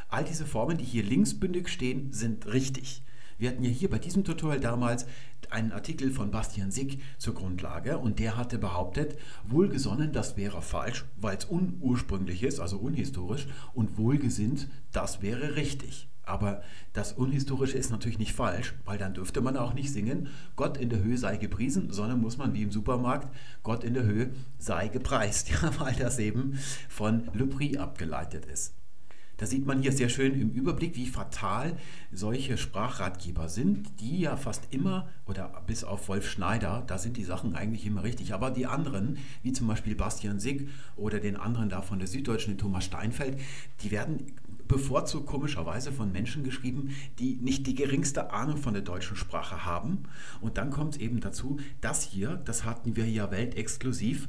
[0.09, 3.03] All diese Formen, die hier linksbündig stehen, sind richtig.
[3.37, 5.05] Wir hatten ja hier bei diesem Tutorial damals
[5.51, 11.05] einen Artikel von Bastian Sick zur Grundlage und der hatte behauptet, wohlgesonnen, das wäre falsch,
[11.15, 16.09] weil es unursprünglich ist, also unhistorisch, und wohlgesinnt, das wäre richtig.
[16.27, 16.61] Aber
[16.91, 20.89] das Unhistorische ist natürlich nicht falsch, weil dann dürfte man auch nicht singen, Gott in
[20.89, 24.89] der Höhe sei gepriesen, sondern muss man wie im Supermarkt, Gott in der Höhe sei
[24.89, 26.59] gepreist, ja, weil das eben
[26.89, 28.73] von Le Prix abgeleitet ist.
[29.37, 31.77] Da sieht man hier sehr schön im Überblick, wie fatal
[32.11, 37.23] solche Sprachratgeber sind, die ja fast immer, oder bis auf Wolf Schneider, da sind die
[37.23, 41.69] Sachen eigentlich immer richtig, aber die anderen, wie zum Beispiel Bastian Sick oder den anderen
[41.69, 43.39] da von der Süddeutschen, Thomas Steinfeld,
[43.81, 44.33] die werden
[44.67, 50.03] bevorzugt komischerweise von Menschen geschrieben, die nicht die geringste Ahnung von der deutschen Sprache haben.
[50.41, 54.27] Und dann kommt es eben dazu, das hier, das hatten wir ja weltexklusiv,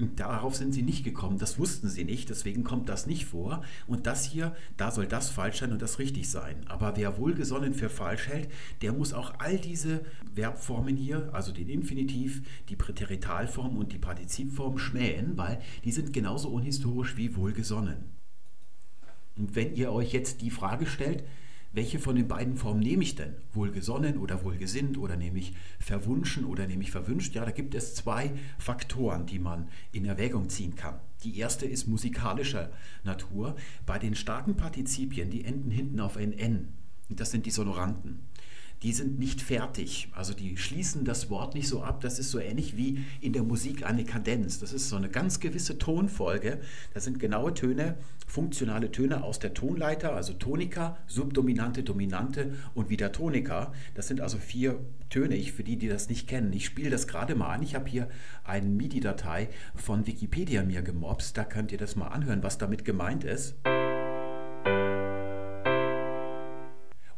[0.00, 3.64] und darauf sind sie nicht gekommen, das wussten sie nicht, deswegen kommt das nicht vor.
[3.88, 6.64] Und das hier, da soll das falsch sein und das richtig sein.
[6.68, 8.48] Aber wer wohlgesonnen für falsch hält,
[8.80, 10.02] der muss auch all diese
[10.36, 16.48] Verbformen hier, also den Infinitiv, die Präteritalform und die Partizipform schmähen, weil die sind genauso
[16.50, 18.17] unhistorisch wie wohlgesonnen.
[19.38, 21.24] Und wenn ihr euch jetzt die Frage stellt,
[21.72, 23.34] welche von den beiden Formen nehme ich denn?
[23.52, 27.34] Wohlgesonnen oder wohlgesinnt oder nehme ich verwunschen oder nehme ich verwünscht?
[27.34, 30.98] Ja, da gibt es zwei Faktoren, die man in Erwägung ziehen kann.
[31.24, 32.70] Die erste ist musikalischer
[33.04, 33.54] Natur.
[33.84, 36.68] Bei den starken Partizipien, die enden hinten auf ein N.
[37.10, 38.20] Das sind die Sonoranten
[38.82, 40.08] die sind nicht fertig.
[40.12, 42.00] Also die schließen das Wort nicht so ab.
[42.00, 44.60] Das ist so ähnlich wie in der Musik eine Kadenz.
[44.60, 46.60] Das ist so eine ganz gewisse Tonfolge.
[46.94, 47.96] Das sind genaue Töne,
[48.28, 53.72] funktionale Töne aus der Tonleiter, also Tonika, Subdominante, Dominante und wieder Tonika.
[53.94, 56.52] Das sind also vier Töne, ich, für die, die das nicht kennen.
[56.52, 57.62] Ich spiele das gerade mal an.
[57.62, 58.08] Ich habe hier
[58.44, 61.36] eine MIDI-Datei von Wikipedia mir gemobst.
[61.36, 63.56] Da könnt ihr das mal anhören, was damit gemeint ist.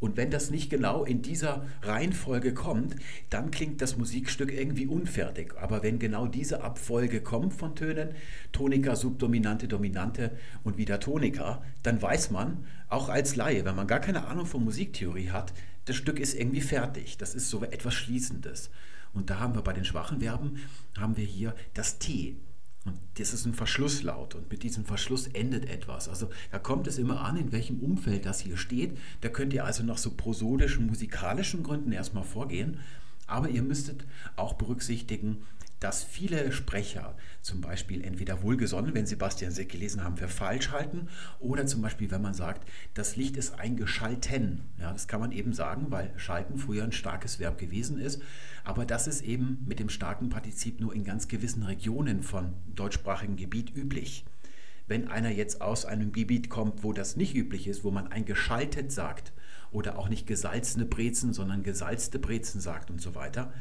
[0.00, 2.96] Und wenn das nicht genau in dieser Reihenfolge kommt,
[3.28, 5.54] dann klingt das Musikstück irgendwie unfertig.
[5.60, 8.10] Aber wenn genau diese Abfolge kommt von Tönen,
[8.50, 10.32] Tonika, Subdominante, Dominante
[10.64, 14.64] und wieder Tonika, dann weiß man, auch als Laie, wenn man gar keine Ahnung von
[14.64, 15.52] Musiktheorie hat,
[15.84, 17.18] das Stück ist irgendwie fertig.
[17.18, 18.70] Das ist so etwas Schließendes.
[19.12, 20.60] Und da haben wir bei den schwachen Verben,
[20.98, 22.36] haben wir hier das T.
[22.84, 26.08] Und das ist ein Verschlusslaut und mit diesem Verschluss endet etwas.
[26.08, 28.96] Also da kommt es immer an, in welchem Umfeld das hier steht.
[29.20, 32.78] Da könnt ihr also nach so prosodischen, musikalischen Gründen erstmal vorgehen.
[33.26, 34.06] Aber ihr müsstet
[34.36, 35.42] auch berücksichtigen,
[35.80, 41.08] dass viele Sprecher zum Beispiel entweder wohlgesonnen, wenn Sebastian Seck gelesen haben, für falsch halten,
[41.38, 44.60] oder zum Beispiel, wenn man sagt, das Licht ist eingeschalten.
[44.78, 48.22] Ja, das kann man eben sagen, weil schalten früher ein starkes Verb gewesen ist.
[48.62, 53.36] Aber das ist eben mit dem starken Partizip nur in ganz gewissen Regionen von deutschsprachigem
[53.36, 54.26] Gebiet üblich.
[54.86, 58.92] Wenn einer jetzt aus einem Gebiet kommt, wo das nicht üblich ist, wo man eingeschaltet
[58.92, 59.32] sagt,
[59.70, 63.52] oder auch nicht gesalzene Brezen, sondern gesalzte Brezen sagt und so weiter,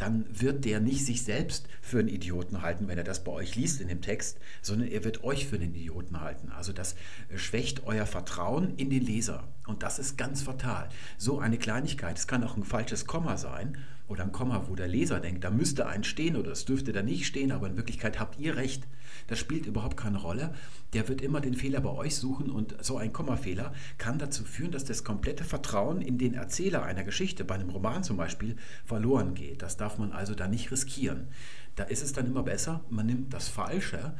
[0.00, 3.54] dann wird der nicht sich selbst für einen Idioten halten, wenn er das bei euch
[3.56, 6.50] liest in dem Text, sondern er wird euch für einen Idioten halten.
[6.50, 6.94] Also das
[7.36, 9.48] schwächt euer Vertrauen in den Leser.
[9.70, 10.88] Und das ist ganz fatal.
[11.16, 14.88] So eine Kleinigkeit, es kann auch ein falsches Komma sein oder ein Komma, wo der
[14.88, 18.18] Leser denkt, da müsste ein stehen oder es dürfte da nicht stehen, aber in Wirklichkeit
[18.18, 18.82] habt ihr recht.
[19.28, 20.52] Das spielt überhaupt keine Rolle.
[20.92, 24.72] Der wird immer den Fehler bei euch suchen und so ein Kommafehler kann dazu führen,
[24.72, 29.34] dass das komplette Vertrauen in den Erzähler einer Geschichte, bei einem Roman zum Beispiel, verloren
[29.34, 29.62] geht.
[29.62, 31.28] Das darf man also da nicht riskieren.
[31.76, 34.14] Da ist es dann immer besser, man nimmt das Falsche,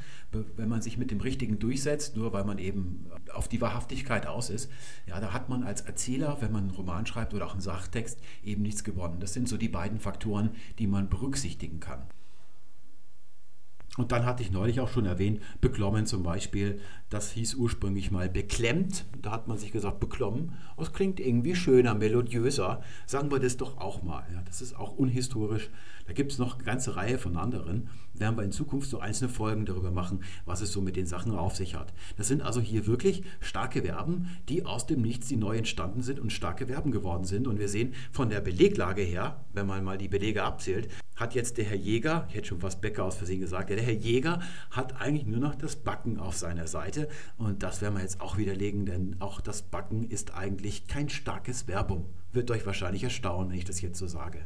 [0.56, 4.50] wenn man sich mit dem Richtigen durchsetzt, nur weil man eben auf die Wahrhaftigkeit aus
[4.50, 4.70] ist.
[5.06, 8.18] Ja, da hat man als Erzähler, wenn man einen Roman schreibt oder auch einen Sachtext,
[8.42, 9.20] eben nichts gewonnen.
[9.20, 12.06] Das sind so die beiden Faktoren, die man berücksichtigen kann.
[14.00, 16.80] Und dann hatte ich neulich auch schon erwähnt, beklommen zum Beispiel,
[17.10, 19.04] das hieß ursprünglich mal beklemmt.
[19.20, 20.52] Da hat man sich gesagt, beklommen.
[20.78, 22.82] Das klingt irgendwie schöner, melodiöser.
[23.04, 24.24] Sagen wir das doch auch mal.
[24.32, 25.68] Ja, das ist auch unhistorisch.
[26.06, 27.90] Da gibt es noch eine ganze Reihe von anderen.
[28.20, 31.32] Werden wir in Zukunft so einzelne Folgen darüber machen, was es so mit den Sachen
[31.32, 31.94] auf sich hat.
[32.18, 36.20] Das sind also hier wirklich starke Verben, die aus dem Nichts, die neu entstanden sind
[36.20, 37.48] und starke Verben geworden sind.
[37.48, 41.56] Und wir sehen von der Beleglage her, wenn man mal die Belege abzählt, hat jetzt
[41.56, 44.40] der Herr Jäger, ich hätte schon fast Becker aus Versehen gesagt, der Herr Jäger
[44.70, 47.08] hat eigentlich nur noch das Backen auf seiner Seite
[47.38, 51.62] und das werden wir jetzt auch widerlegen, denn auch das Backen ist eigentlich kein starkes
[51.62, 52.04] Verbum.
[52.32, 54.44] Wird euch wahrscheinlich erstaunen, wenn ich das jetzt so sage.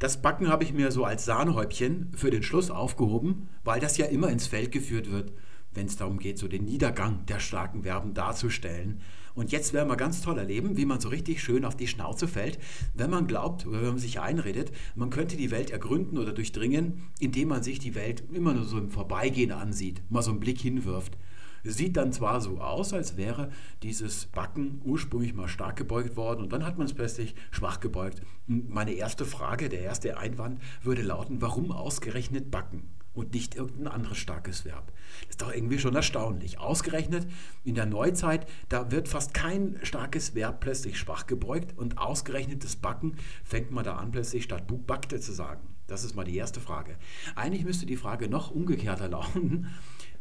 [0.00, 4.06] Das Backen habe ich mir so als Sahnehäubchen für den Schluss aufgehoben, weil das ja
[4.06, 5.30] immer ins Feld geführt wird,
[5.74, 9.02] wenn es darum geht, so den Niedergang der starken Verben darzustellen.
[9.34, 12.28] Und jetzt werden wir ganz toll erleben, wie man so richtig schön auf die Schnauze
[12.28, 12.58] fällt,
[12.94, 17.02] wenn man glaubt oder wenn man sich einredet, man könnte die Welt ergründen oder durchdringen,
[17.18, 20.62] indem man sich die Welt immer nur so im Vorbeigehen ansieht, mal so einen Blick
[20.62, 21.18] hinwirft.
[21.64, 23.50] Sieht dann zwar so aus, als wäre
[23.82, 28.22] dieses Backen ursprünglich mal stark gebeugt worden und dann hat man es plötzlich schwach gebeugt.
[28.46, 32.88] Meine erste Frage, der erste Einwand würde lauten, warum ausgerechnet Backen?
[33.12, 34.92] und nicht irgendein anderes starkes Verb.
[35.22, 36.58] Das ist doch irgendwie schon erstaunlich.
[36.58, 37.26] Ausgerechnet
[37.64, 42.76] in der Neuzeit, da wird fast kein starkes Verb plötzlich schwach gebeugt und ausgerechnet das
[42.76, 45.66] Backen fängt man da an, plötzlich statt Bug backte zu sagen.
[45.86, 46.96] Das ist mal die erste Frage.
[47.34, 49.66] Eigentlich müsste die Frage noch umgekehrter lauten.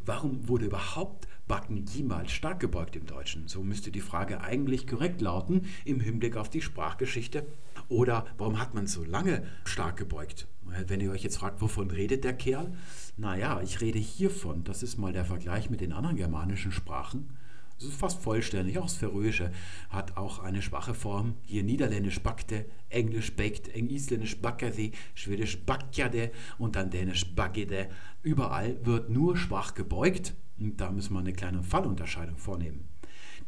[0.05, 3.47] Warum wurde überhaupt Backen jemals stark gebeugt im Deutschen?
[3.47, 7.45] So müsste die Frage eigentlich korrekt lauten im Hinblick auf die Sprachgeschichte.
[7.87, 10.47] Oder warum hat man so lange stark gebeugt?
[10.87, 12.71] Wenn ihr euch jetzt fragt, wovon redet der Kerl?
[13.17, 14.63] Naja, ich rede hiervon.
[14.63, 17.29] Das ist mal der Vergleich mit den anderen germanischen Sprachen.
[17.79, 18.77] Das ist fast vollständig.
[18.77, 19.51] Auch das Färöische
[19.89, 21.35] hat auch eine schwache Form.
[21.43, 27.89] Hier Niederländisch backte, Englisch backt, Isländisch backade, Schwedisch backjade und dann Dänisch baggede.
[28.21, 30.33] Überall wird nur schwach gebeugt.
[30.59, 32.88] Und da müssen wir eine kleine Fallunterscheidung vornehmen.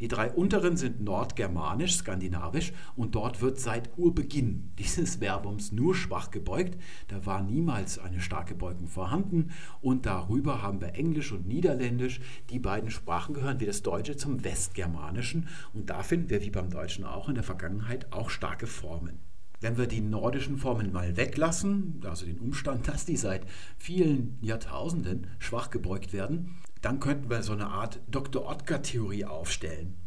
[0.01, 6.31] Die drei unteren sind nordgermanisch, skandinavisch und dort wird seit Urbeginn dieses Verbums nur schwach
[6.31, 6.75] gebeugt.
[7.07, 12.19] Da war niemals eine starke Beugung vorhanden und darüber haben wir Englisch und Niederländisch.
[12.49, 16.71] Die beiden Sprachen gehören wie das Deutsche zum Westgermanischen und da finden wir wie beim
[16.71, 19.19] Deutschen auch in der Vergangenheit auch starke Formen.
[19.59, 23.45] Wenn wir die nordischen Formen mal weglassen, also den Umstand, dass die seit
[23.77, 28.45] vielen Jahrtausenden schwach gebeugt werden, dann könnten wir so eine Art Dr.
[28.47, 29.97] Oetker-Theorie aufstellen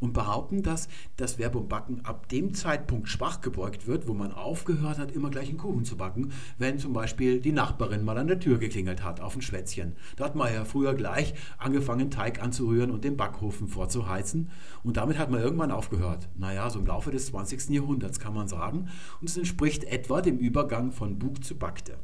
[0.00, 4.98] und behaupten, dass das Verbum backen ab dem Zeitpunkt schwach gebeugt wird, wo man aufgehört
[4.98, 8.40] hat, immer gleich einen Kuchen zu backen, wenn zum Beispiel die Nachbarin mal an der
[8.40, 9.96] Tür geklingelt hat auf ein Schwätzchen.
[10.16, 14.50] Da hat man ja früher gleich angefangen, Teig anzurühren und den Backofen vorzuheizen
[14.82, 16.28] und damit hat man irgendwann aufgehört.
[16.36, 17.70] Naja, so im Laufe des 20.
[17.70, 18.88] Jahrhunderts kann man sagen
[19.20, 21.98] und es entspricht etwa dem Übergang von Bug zu Backte.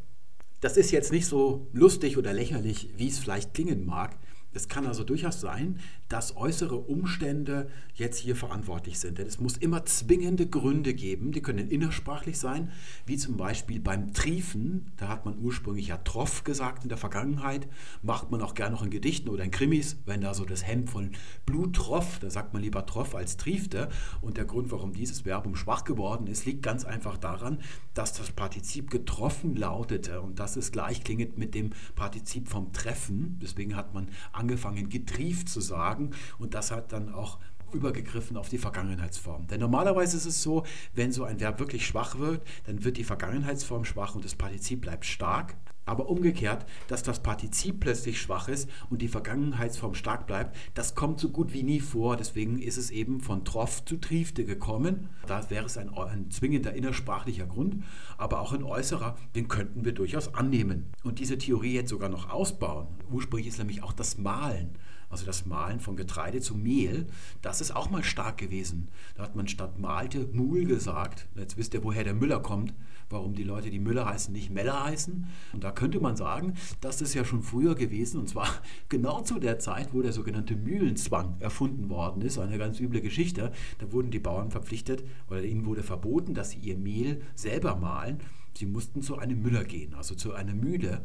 [0.61, 4.19] Das ist jetzt nicht so lustig oder lächerlich, wie es vielleicht klingen mag.
[4.53, 5.78] Es kann also durchaus sein,
[6.09, 9.18] dass äußere Umstände jetzt hier verantwortlich sind.
[9.18, 12.72] Denn es muss immer zwingende Gründe geben, die können innersprachlich sein,
[13.07, 14.90] wie zum Beispiel beim Triefen.
[14.96, 17.68] Da hat man ursprünglich ja Troff gesagt in der Vergangenheit,
[18.03, 20.90] macht man auch gerne noch in Gedichten oder in Krimis, wenn da so das Hemd
[20.90, 21.12] von
[21.46, 23.88] Blut troff, da sagt man lieber Troff als triefte.
[24.20, 27.59] Und der Grund, warum dieses Verbum schwach geworden ist, liegt ganz einfach daran,
[27.94, 33.38] dass das Partizip getroffen lautete und das ist gleichklingend mit dem Partizip vom Treffen.
[33.42, 34.09] Deswegen hat man
[34.41, 37.38] angefangen, getrieft zu sagen und das hat dann auch
[37.72, 39.47] übergegriffen auf die Vergangenheitsform.
[39.47, 40.64] Denn normalerweise ist es so,
[40.95, 44.80] wenn so ein Verb wirklich schwach wird, dann wird die Vergangenheitsform schwach und das Partizip
[44.80, 45.55] bleibt stark.
[45.91, 51.18] Aber umgekehrt, dass das Partizip plötzlich schwach ist und die Vergangenheitsform stark bleibt, das kommt
[51.18, 52.16] so gut wie nie vor.
[52.16, 55.09] Deswegen ist es eben von Troff zu Triefte gekommen.
[55.26, 57.82] Da wäre es ein, ein zwingender innersprachlicher Grund,
[58.18, 60.93] aber auch ein äußerer, den könnten wir durchaus annehmen.
[61.03, 62.86] Und diese Theorie jetzt sogar noch ausbauen.
[63.11, 64.78] Ursprünglich ist nämlich auch das Malen
[65.09, 67.09] also das Mahlen von Getreide zu Mehl,
[67.43, 68.88] das ist auch mal stark gewesen.
[69.16, 71.26] Da hat man statt Malte Mul gesagt.
[71.34, 72.72] Jetzt wisst ihr, woher der Müller kommt,
[73.11, 75.27] warum die Leute, die Müller heißen, nicht Meller heißen.
[75.53, 78.49] Und da könnte man sagen, das ist ja schon früher gewesen, und zwar
[78.89, 82.39] genau zu der Zeit, wo der sogenannte Mühlenzwang erfunden worden ist.
[82.39, 83.53] Eine ganz üble Geschichte.
[83.79, 88.21] Da wurden die Bauern verpflichtet, oder ihnen wurde verboten, dass sie ihr Mehl selber mahlen.
[88.57, 91.03] Sie mussten zu einem Müller gehen, also zu einer Mühle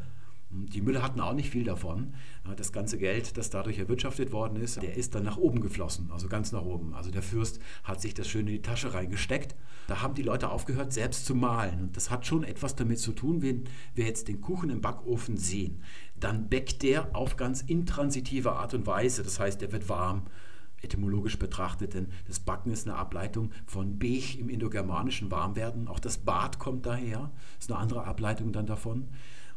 [0.50, 2.14] die Müller hatten auch nicht viel davon.
[2.56, 6.28] Das ganze Geld, das dadurch erwirtschaftet worden ist, der ist dann nach oben geflossen, also
[6.28, 6.94] ganz nach oben.
[6.94, 9.56] Also der Fürst hat sich das schön in die Tasche reingesteckt.
[9.88, 11.82] Da haben die Leute aufgehört, selbst zu malen.
[11.82, 13.66] Und das hat schon etwas damit zu tun, wenn
[13.96, 15.84] wir jetzt den Kuchen im Backofen sehen.
[16.20, 19.24] Dann bäckt der auf ganz intransitive Art und Weise.
[19.24, 20.24] Das heißt, der wird warm
[20.82, 25.88] etymologisch betrachtet, denn das Backen ist eine Ableitung von Bech im indogermanischen Warmwerden.
[25.88, 29.08] Auch das Bad kommt daher, ist eine andere Ableitung dann davon.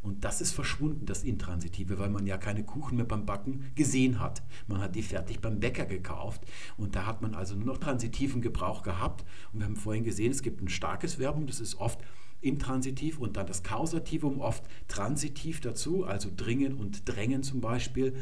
[0.03, 4.21] Und das ist verschwunden, das Intransitive, weil man ja keine Kuchen mehr beim Backen gesehen
[4.21, 4.43] hat.
[4.67, 6.43] Man hat die fertig beim Bäcker gekauft
[6.77, 9.25] und da hat man also nur noch transitiven Gebrauch gehabt.
[9.53, 11.99] Und wir haben vorhin gesehen, es gibt ein starkes Verbum, das ist oft
[12.41, 18.15] intransitiv und dann das Kausativum oft transitiv dazu, also dringen und drängen zum Beispiel.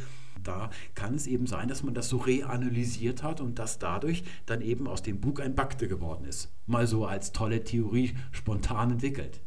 [0.43, 4.61] Da kann es eben sein, dass man das so reanalysiert hat und dass dadurch dann
[4.61, 6.53] eben aus dem Bug ein Bakte geworden ist.
[6.67, 9.41] Mal so als tolle Theorie spontan entwickelt.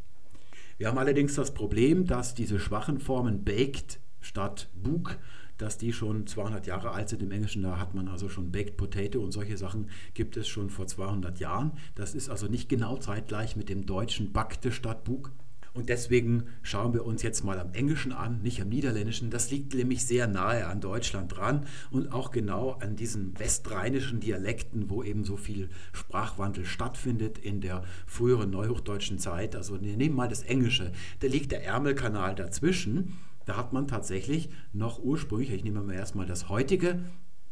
[0.80, 5.18] Wir haben allerdings das Problem, dass diese schwachen Formen baked statt Bug,
[5.58, 7.22] dass die schon 200 Jahre alt sind.
[7.22, 10.70] Im Englischen da hat man also schon Baked Potato und solche Sachen gibt es schon
[10.70, 11.74] vor 200 Jahren.
[11.96, 15.34] Das ist also nicht genau zeitgleich mit dem deutschen Backte statt Bug.
[15.74, 19.30] Und deswegen schauen wir uns jetzt mal am Englischen an, nicht am Niederländischen.
[19.30, 24.90] Das liegt nämlich sehr nahe an Deutschland dran und auch genau an diesen westrheinischen Dialekten,
[24.90, 29.56] wo eben so viel Sprachwandel stattfindet in der früheren neuhochdeutschen Zeit.
[29.56, 30.92] Also nehmen mal das Englische.
[31.20, 33.18] Da liegt der Ärmelkanal dazwischen.
[33.46, 37.00] Da hat man tatsächlich noch ursprünglich, ich nehme mal erstmal das heutige,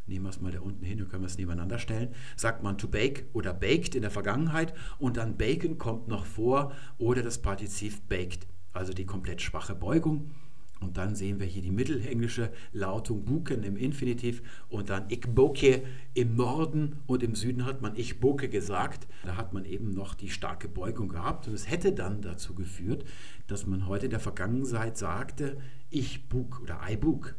[0.08, 2.78] nehmen wir es mal da unten hin, dann können wir es nebeneinander stellen, sagt man
[2.78, 7.42] to bake oder baked in der Vergangenheit und dann bacon kommt noch vor oder das
[7.42, 10.32] Partizip baked, also die komplett schwache Beugung.
[10.80, 15.82] Und dann sehen wir hier die mittelenglische Lautung buken im Infinitiv und dann ich boke
[16.14, 19.08] im Norden und im Süden hat man ich boke gesagt.
[19.26, 23.06] Da hat man eben noch die starke Beugung gehabt und es hätte dann dazu geführt,
[23.48, 25.58] dass man heute in der Vergangenheit sagte
[25.90, 27.36] ich buk oder I book.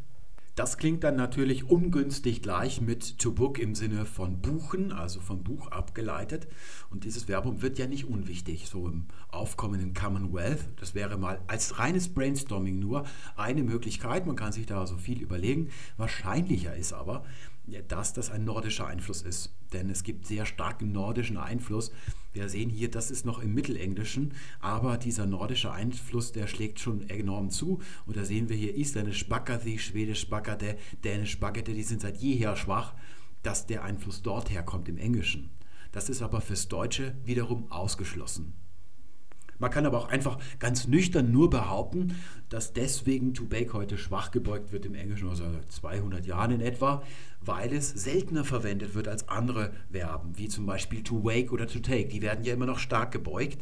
[0.58, 5.44] Das klingt dann natürlich ungünstig gleich mit to book im Sinne von buchen, also vom
[5.44, 6.48] Buch abgeleitet.
[6.90, 10.68] Und dieses Verbum wird ja nicht unwichtig, so im aufkommenden Commonwealth.
[10.80, 13.06] Das wäre mal als reines Brainstorming nur
[13.36, 14.26] eine Möglichkeit.
[14.26, 15.68] Man kann sich da so viel überlegen.
[15.96, 17.24] Wahrscheinlicher ist aber,
[17.86, 19.54] dass das ein nordischer Einfluss ist.
[19.72, 21.92] Denn es gibt sehr starken nordischen Einfluss.
[22.32, 27.08] Wir sehen hier, das ist noch im Mittelenglischen, aber dieser nordische Einfluss, der schlägt schon
[27.08, 27.80] enorm zu.
[28.06, 32.56] Und da sehen wir hier Isländisch Bakkati, Schwedisch Bakkate, Dänisch Bakkete, die sind seit jeher
[32.56, 32.94] schwach,
[33.42, 35.50] dass der Einfluss dort herkommt im Englischen.
[35.90, 38.52] Das ist aber fürs Deutsche wiederum ausgeschlossen.
[39.58, 42.16] Man kann aber auch einfach ganz nüchtern nur behaupten,
[42.48, 47.02] dass deswegen to bake heute schwach gebeugt wird im Englischen, also 200 Jahren in etwa,
[47.40, 51.80] weil es seltener verwendet wird als andere Verben, wie zum Beispiel to wake oder to
[51.80, 52.08] take.
[52.08, 53.58] Die werden ja immer noch stark gebeugt.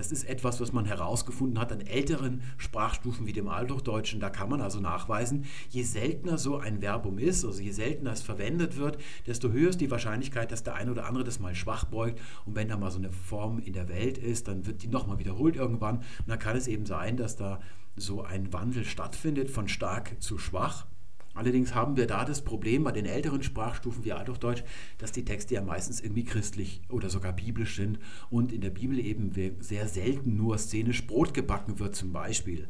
[0.00, 4.18] Das ist etwas, was man herausgefunden hat an älteren Sprachstufen wie dem Althochdeutschen.
[4.18, 8.22] Da kann man also nachweisen, je seltener so ein Verbum ist, also je seltener es
[8.22, 8.96] verwendet wird,
[9.26, 12.18] desto höher ist die Wahrscheinlichkeit, dass der eine oder andere das mal schwach beugt.
[12.46, 15.18] Und wenn da mal so eine Form in der Welt ist, dann wird die nochmal
[15.18, 15.98] wiederholt irgendwann.
[15.98, 17.60] Und dann kann es eben sein, dass da
[17.94, 20.86] so ein Wandel stattfindet von stark zu schwach.
[21.34, 24.64] Allerdings haben wir da das Problem bei den älteren Sprachstufen wie Althochdeutsch,
[24.98, 28.00] dass die Texte ja meistens irgendwie christlich oder sogar biblisch sind
[28.30, 32.68] und in der Bibel eben sehr selten nur szenisch Brot gebacken wird zum Beispiel.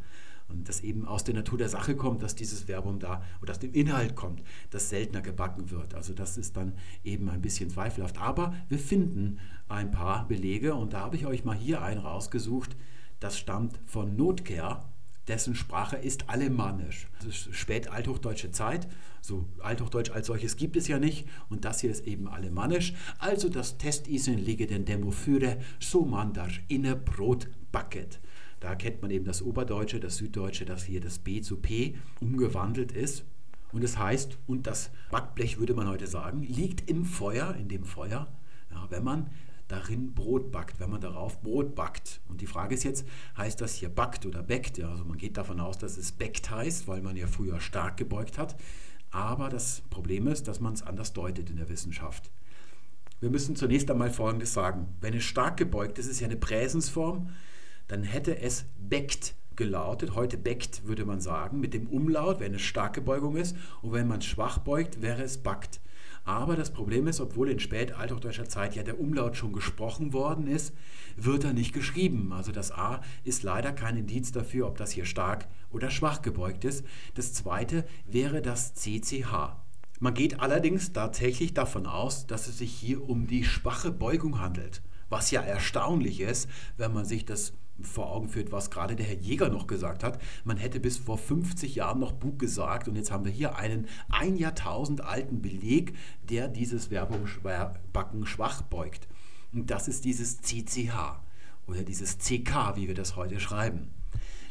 [0.49, 3.61] Und das eben aus der Natur der Sache kommt, dass dieses Verbum da oder aus
[3.61, 5.95] dem Inhalt kommt, das seltener gebacken wird.
[5.95, 8.19] Also das ist dann eben ein bisschen zweifelhaft.
[8.19, 9.39] Aber wir finden
[9.69, 12.77] ein paar Belege und da habe ich euch mal hier einen rausgesucht.
[13.21, 14.90] Das stammt von Notker
[15.31, 17.07] dessen Sprache ist alemannisch.
[17.19, 18.89] Das ist spätalthochdeutsche Zeit.
[19.23, 21.27] So Althochdeutsch als solches gibt es ja nicht.
[21.49, 22.95] Und das hier ist eben alemannisch.
[23.19, 28.21] Also das Testisen liege den Demoführe so man das inne Brot backet.
[28.59, 32.93] Da kennt man eben das Oberdeutsche, das Süddeutsche, dass hier das B zu P umgewandelt
[32.93, 33.25] ist.
[33.73, 37.69] Und es das heißt, und das Backblech würde man heute sagen, liegt im Feuer, in
[37.69, 38.27] dem Feuer,
[38.73, 39.31] ja, wenn man
[39.71, 42.21] darin Brot backt, wenn man darauf Brot backt.
[42.29, 43.07] Und die Frage ist jetzt,
[43.37, 44.79] heißt das hier backt oder backt?
[44.79, 47.97] Ja, also man geht davon aus, dass es backt heißt, weil man ja früher stark
[47.97, 48.57] gebeugt hat.
[49.11, 52.31] Aber das Problem ist, dass man es anders deutet in der Wissenschaft.
[53.21, 54.89] Wir müssen zunächst einmal Folgendes sagen.
[55.01, 57.31] Wenn es stark gebeugt ist, ist ja eine Präsensform,
[57.87, 60.15] dann hätte es beckt gelautet.
[60.15, 63.57] Heute beckt, würde man sagen, mit dem Umlaut, wenn es starke Beugung ist.
[63.83, 65.81] Und wenn man schwach beugt, wäre es backt.
[66.25, 70.75] Aber das Problem ist, obwohl in spätalthochdeutscher Zeit ja der Umlaut schon gesprochen worden ist,
[71.17, 72.33] wird er nicht geschrieben.
[72.33, 76.65] Also das A ist leider kein Indiz dafür, ob das hier stark oder schwach gebeugt
[76.65, 76.85] ist.
[77.15, 79.57] Das zweite wäre das CCH.
[79.99, 84.83] Man geht allerdings tatsächlich davon aus, dass es sich hier um die schwache Beugung handelt.
[85.11, 87.53] Was ja erstaunlich ist, wenn man sich das
[87.87, 90.21] vor Augen führt, was gerade der Herr Jäger noch gesagt hat.
[90.45, 93.87] Man hätte bis vor 50 Jahren noch Bug gesagt und jetzt haben wir hier einen
[94.09, 95.95] ein Jahrtausend alten Beleg,
[96.29, 99.09] der dieses Werbungsbacken schwach beugt.
[99.53, 101.21] Und das ist dieses CCH
[101.67, 103.89] oder dieses CK, wie wir das heute schreiben.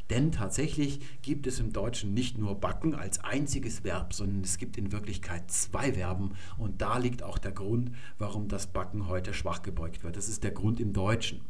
[0.09, 4.77] Denn tatsächlich gibt es im Deutschen nicht nur backen als einziges Verb, sondern es gibt
[4.77, 9.61] in Wirklichkeit zwei Verben und da liegt auch der Grund, warum das Backen heute schwach
[9.61, 10.17] gebeugt wird.
[10.17, 11.41] Das ist der Grund im Deutschen.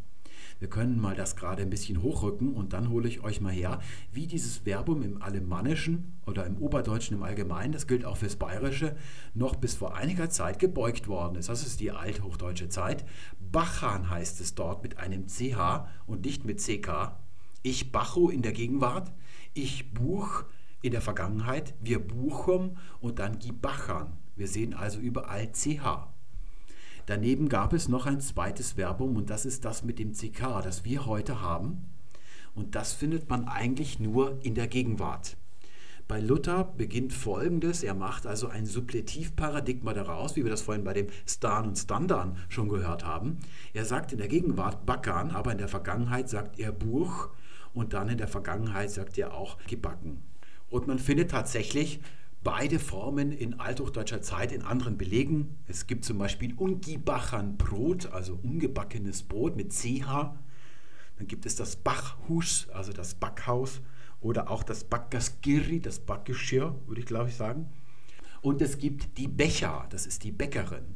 [0.60, 3.80] Wir können mal das gerade ein bisschen hochrücken und dann hole ich euch mal her,
[4.12, 8.95] wie dieses Verbum im Alemannischen oder im Oberdeutschen im Allgemeinen, das gilt auch fürs Bayerische,
[9.34, 11.49] noch bis vor einiger Zeit gebeugt worden ist.
[11.49, 13.05] Das ist die althochdeutsche Zeit.
[13.39, 17.18] Bachan heißt es dort mit einem CH und nicht mit CK.
[17.62, 19.12] Ich bacho in der Gegenwart,
[19.53, 20.43] ich buch
[20.82, 24.18] in der Vergangenheit, wir buchum und dann gibachan.
[24.36, 26.07] Wir sehen also überall CH.
[27.10, 30.86] Daneben gab es noch ein zweites Verbum und das ist das mit dem CK, das
[30.86, 31.89] wir heute haben.
[32.53, 35.36] Und das findet man eigentlich nur in der Gegenwart.
[36.07, 40.93] Bei Luther beginnt Folgendes, er macht also ein Suppletivparadigma daraus, wie wir das vorhin bei
[40.93, 43.39] dem Stan und Standan schon gehört haben.
[43.74, 47.30] Er sagt in der Gegenwart Backern, aber in der Vergangenheit sagt er Buch
[47.74, 50.22] und dann in der Vergangenheit sagt er auch gebacken.
[50.70, 52.01] Und man findet tatsächlich
[52.43, 55.57] beide Formen in althochdeutscher Zeit in anderen Belegen.
[55.67, 60.33] Es gibt zum Beispiel Ungibachan Brot, also ungebackenes Brot mit CH.
[61.17, 63.81] Dann gibt es das Bachhus, also das Backhaus,
[64.21, 67.69] oder auch das Backgaskiri, das Backgeschirr, würde ich glaube ich sagen.
[68.41, 70.95] Und es gibt die Becher, das ist die Bäckerin.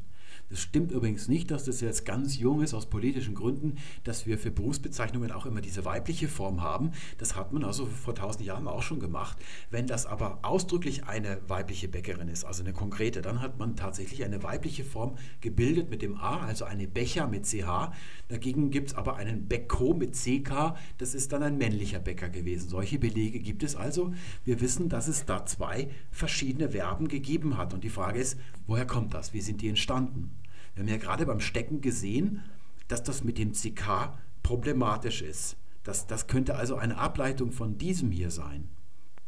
[0.54, 3.74] Das stimmt übrigens nicht, dass das jetzt ganz jung ist aus politischen Gründen,
[4.04, 6.92] dass wir für Berufsbezeichnungen auch immer diese weibliche Form haben.
[7.18, 9.36] Das hat man also vor tausend Jahren auch schon gemacht.
[9.72, 14.22] Wenn das aber ausdrücklich eine weibliche Bäckerin ist, also eine konkrete, dann hat man tatsächlich
[14.22, 17.90] eine weibliche Form gebildet mit dem A, also eine Becher mit CH.
[18.28, 22.68] Dagegen gibt es aber einen Bäcko mit CK, das ist dann ein männlicher Bäcker gewesen.
[22.68, 24.14] Solche Belege gibt es also.
[24.44, 27.74] Wir wissen, dass es da zwei verschiedene Verben gegeben hat.
[27.74, 28.38] Und die Frage ist,
[28.68, 29.34] woher kommt das?
[29.34, 30.30] Wie sind die entstanden?
[30.74, 32.42] Wir haben ja gerade beim Stecken gesehen,
[32.88, 35.56] dass das mit dem CK problematisch ist.
[35.84, 38.68] Das, das könnte also eine Ableitung von diesem hier sein.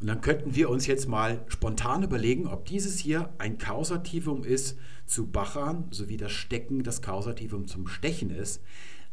[0.01, 4.77] Und dann könnten wir uns jetzt mal spontan überlegen, ob dieses hier ein Kausativum ist
[5.07, 8.61] zu Bachan, sowie das Stecken das Kausativum zum Stechen ist.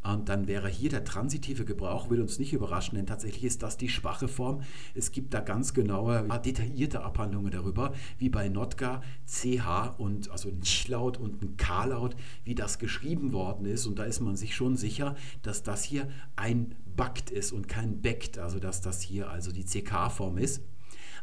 [0.04, 3.78] Und dann wäre hier der transitive Gebrauch, will uns nicht überraschen, denn tatsächlich ist das
[3.78, 4.62] die schwache Form.
[4.94, 10.62] Es gibt da ganz genaue, detaillierte Abhandlungen darüber, wie bei Notka CH und also ein
[10.62, 13.86] Ch-Laut und ein K-Laut, wie das geschrieben worden ist.
[13.86, 18.02] Und da ist man sich schon sicher, dass das hier ein Backt ist und kein
[18.02, 20.62] Beckt, also dass das hier also die CK-Form ist.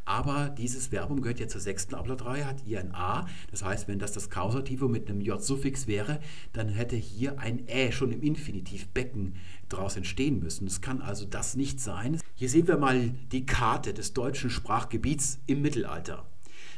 [0.04, 3.26] Aber dieses Verbum gehört ja zur sechsten Ablautreihe, hat hier ein A.
[3.50, 6.20] Das heißt, wenn das das Kausativum mit einem J-Suffix wäre,
[6.52, 9.34] dann hätte hier ein Ä schon im Infinitiv Becken
[9.68, 10.66] daraus entstehen müssen.
[10.66, 12.20] Es kann also das nicht sein.
[12.34, 16.26] Hier sehen wir mal die Karte des deutschen Sprachgebiets im Mittelalter.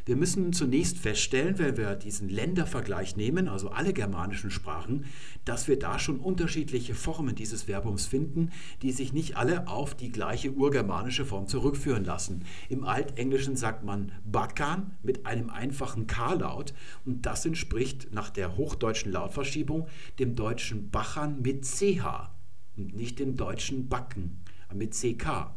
[0.04, 5.04] Wir müssen zunächst feststellen, wenn wir diesen Ländervergleich nehmen, also alle germanischen Sprachen,
[5.44, 8.50] dass wir da schon unterschiedliche Formen dieses Verbums finden,
[8.82, 12.44] die sich nicht alle auf die gleiche urgermanische Form zurückführen lassen.
[12.68, 16.74] Im Altenglischen sagt man Bakan mit einem einfachen K-Laut
[17.04, 19.86] und das entspricht nach der hochdeutschen Lautverschiebung
[20.18, 22.32] dem deutschen Bachan mit CH
[22.76, 24.42] und nicht dem deutschen Backen
[24.74, 25.54] mit CK.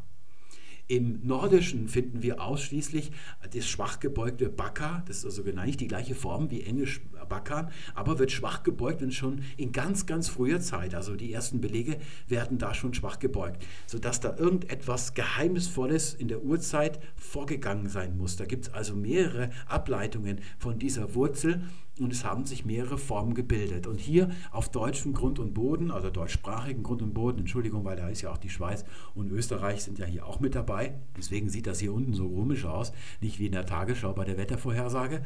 [0.87, 3.11] Im Nordischen finden wir ausschließlich
[3.51, 7.71] das schwach gebeugte Baka, das ist also genau nicht die gleiche Form wie Englisch Bakan,
[7.95, 11.97] aber wird schwach gebeugt und schon in ganz, ganz früher Zeit, also die ersten Belege
[12.27, 18.35] werden da schon schwach gebeugt, sodass da irgendetwas Geheimnisvolles in der Urzeit vorgegangen sein muss.
[18.35, 21.63] Da gibt es also mehrere Ableitungen von dieser Wurzel
[21.99, 23.87] und es haben sich mehrere Formen gebildet.
[23.87, 28.09] Und hier auf deutschem Grund und Boden, also deutschsprachigen Grund und Boden, Entschuldigung, weil da
[28.09, 28.83] ist ja auch die Schweiz
[29.13, 30.95] und Österreich sind ja hier auch mit dabei.
[31.17, 32.91] Deswegen sieht das hier unten so komisch aus,
[33.21, 35.23] nicht wie in der Tagesschau bei der Wettervorhersage.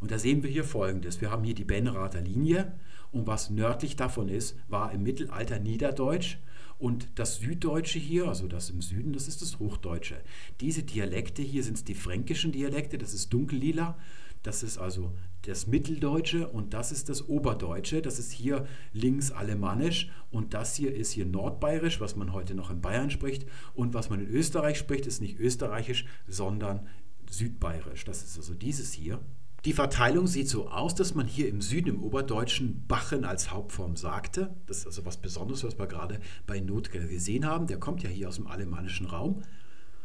[0.00, 1.20] Und da sehen wir hier folgendes.
[1.20, 2.72] Wir haben hier die Benrather Linie
[3.10, 6.38] und was nördlich davon ist, war im Mittelalter Niederdeutsch.
[6.78, 10.16] Und das Süddeutsche hier, also das im Süden, das ist das Hochdeutsche.
[10.60, 13.96] Diese Dialekte hier sind die fränkischen Dialekte, das ist Dunkellila.
[14.42, 15.12] Das ist also
[15.42, 18.00] das Mitteldeutsche und das ist das Oberdeutsche.
[18.00, 22.70] Das ist hier links Alemannisch und das hier ist hier Nordbayerisch, was man heute noch
[22.70, 23.46] in Bayern spricht.
[23.74, 26.86] Und was man in Österreich spricht, ist nicht Österreichisch, sondern
[27.28, 28.04] Südbayerisch.
[28.04, 29.20] Das ist also dieses hier.
[29.64, 33.96] Die Verteilung sieht so aus, dass man hier im Süden, im Oberdeutschen, Bachen als Hauptform
[33.96, 34.54] sagte.
[34.66, 37.68] Das ist also was Besonderes, was wir gerade bei Notke gesehen haben.
[37.68, 39.42] Der kommt ja hier aus dem alemannischen Raum.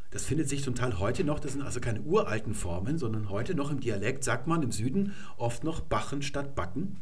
[0.10, 3.55] Das findet sich zum Teil heute noch, das sind also keine uralten Formen, sondern heute
[3.55, 6.97] noch im Dialekt sagt man im Süden oft noch Bachen statt Backen.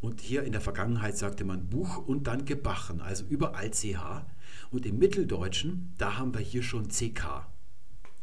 [0.00, 4.26] Und hier in der Vergangenheit sagte man Buch und dann gebachen, also überall CH.
[4.70, 7.46] Und im Mitteldeutschen, da haben wir hier schon CK.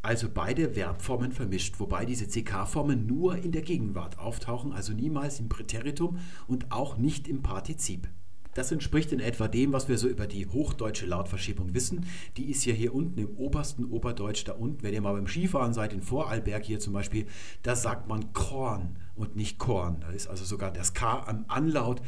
[0.02, 5.50] Also beide Verbformen vermischt, wobei diese CK-Formen nur in der Gegenwart auftauchen, also niemals im
[5.50, 8.08] Präteritum und auch nicht im Partizip.
[8.56, 12.06] Das entspricht in etwa dem, was wir so über die hochdeutsche Lautverschiebung wissen.
[12.38, 14.82] Die ist ja hier unten im obersten Oberdeutsch da unten.
[14.82, 17.26] Wenn ihr mal beim Skifahren seid, in Vorarlberg hier zum Beispiel,
[17.64, 19.98] da sagt man Korn und nicht Korn.
[20.00, 22.02] Da ist also sogar das K am Anlaut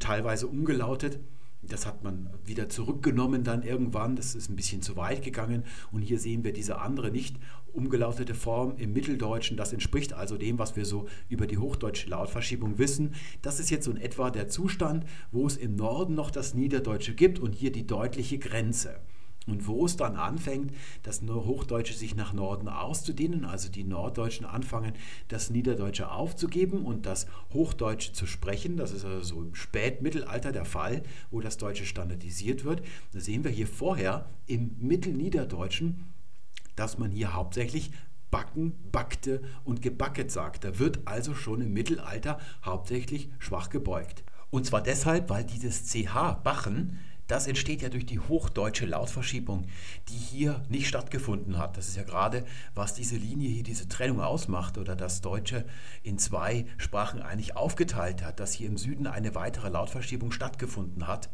[0.00, 1.20] teilweise umgelautet.
[1.62, 4.16] Das hat man wieder zurückgenommen dann irgendwann.
[4.16, 5.62] Das ist ein bisschen zu weit gegangen.
[5.92, 7.36] Und hier sehen wir diese andere nicht
[7.74, 9.56] umgelautete Form im Mitteldeutschen.
[9.56, 13.14] Das entspricht also dem, was wir so über die hochdeutsche Lautverschiebung wissen.
[13.42, 17.14] Das ist jetzt so in etwa der Zustand, wo es im Norden noch das Niederdeutsche
[17.14, 19.00] gibt und hier die deutliche Grenze.
[19.46, 20.72] Und wo es dann anfängt,
[21.02, 24.94] das Hochdeutsche sich nach Norden auszudehnen, also die Norddeutschen anfangen,
[25.28, 30.64] das Niederdeutsche aufzugeben und das Hochdeutsche zu sprechen, das ist also so im Spätmittelalter der
[30.64, 36.13] Fall, wo das Deutsche standardisiert wird, da sehen wir hier vorher im Mittelniederdeutschen,
[36.76, 37.92] dass man hier hauptsächlich
[38.30, 40.64] backen, backte und gebacket sagt.
[40.64, 44.24] Da wird also schon im Mittelalter hauptsächlich schwach gebeugt.
[44.50, 49.66] Und zwar deshalb, weil dieses CH, Bachen, das entsteht ja durch die hochdeutsche Lautverschiebung,
[50.08, 51.76] die hier nicht stattgefunden hat.
[51.76, 52.44] Das ist ja gerade,
[52.74, 55.64] was diese Linie hier, diese Trennung ausmacht oder das Deutsche
[56.02, 61.30] in zwei Sprachen eigentlich aufgeteilt hat, dass hier im Süden eine weitere Lautverschiebung stattgefunden hat.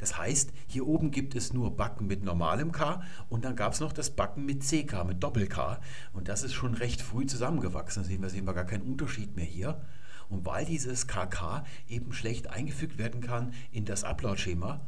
[0.00, 3.80] Das heißt, hier oben gibt es nur Backen mit normalem K und dann gab es
[3.80, 5.78] noch das Backen mit CK, mit Doppel-K.
[6.14, 8.02] Und das ist schon recht früh zusammengewachsen.
[8.02, 9.82] Da sehen wir, sehen wir gar keinen Unterschied mehr hier.
[10.30, 14.80] Und weil dieses KK eben schlecht eingefügt werden kann in das Ablautschema,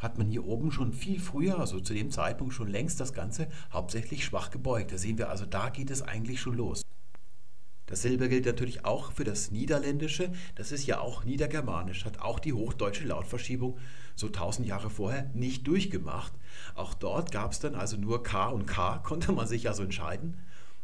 [0.00, 3.48] hat man hier oben schon viel früher, also zu dem Zeitpunkt schon längst das Ganze
[3.72, 4.92] hauptsächlich schwach gebeugt.
[4.92, 6.82] Da sehen wir also, da geht es eigentlich schon los.
[7.86, 10.30] Dasselbe gilt natürlich auch für das Niederländische.
[10.56, 13.78] Das ist ja auch niedergermanisch, hat auch die hochdeutsche Lautverschiebung
[14.18, 16.32] so tausend Jahre vorher nicht durchgemacht.
[16.74, 20.38] Auch dort gab es dann also nur K und K, konnte man sich also entscheiden.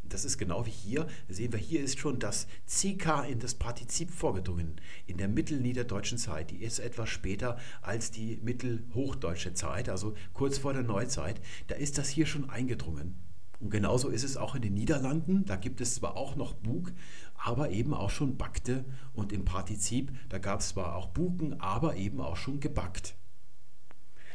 [0.09, 1.07] Das ist genau wie hier.
[1.29, 4.77] Sehen wir, hier ist schon das CK in das Partizip vorgedrungen.
[5.07, 6.51] In der mittelniederdeutschen Zeit.
[6.51, 11.41] Die ist etwas später als die mittelhochdeutsche Zeit, also kurz vor der Neuzeit.
[11.69, 13.17] Da ist das hier schon eingedrungen.
[13.61, 15.47] Und genauso ist es auch in den Niederlanden.
[15.47, 16.93] Da gibt es zwar auch noch Bug,
[17.35, 18.85] aber eben auch schon Backte.
[19.15, 23.17] Und im Partizip, da gab es zwar auch Buken, aber eben auch schon gebackt.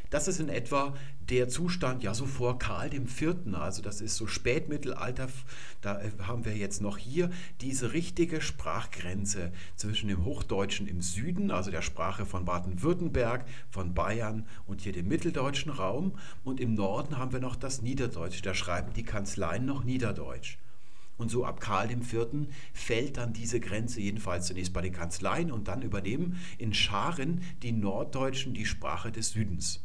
[0.09, 0.95] Das ist in etwa
[1.29, 5.27] der Zustand, ja, so vor Karl IV., also das ist so Spätmittelalter,
[5.81, 7.29] da äh, haben wir jetzt noch hier
[7.61, 14.47] diese richtige Sprachgrenze zwischen dem Hochdeutschen im Süden, also der Sprache von Baden-Württemberg, von Bayern
[14.65, 18.93] und hier dem mitteldeutschen Raum und im Norden haben wir noch das Niederdeutsche, da schreiben
[18.93, 20.57] die Kanzleien noch Niederdeutsch.
[21.19, 22.47] Und so ab Karl IV.
[22.73, 27.73] fällt dann diese Grenze jedenfalls zunächst bei den Kanzleien und dann übernehmen in Scharen die
[27.73, 29.83] Norddeutschen die Sprache des Südens.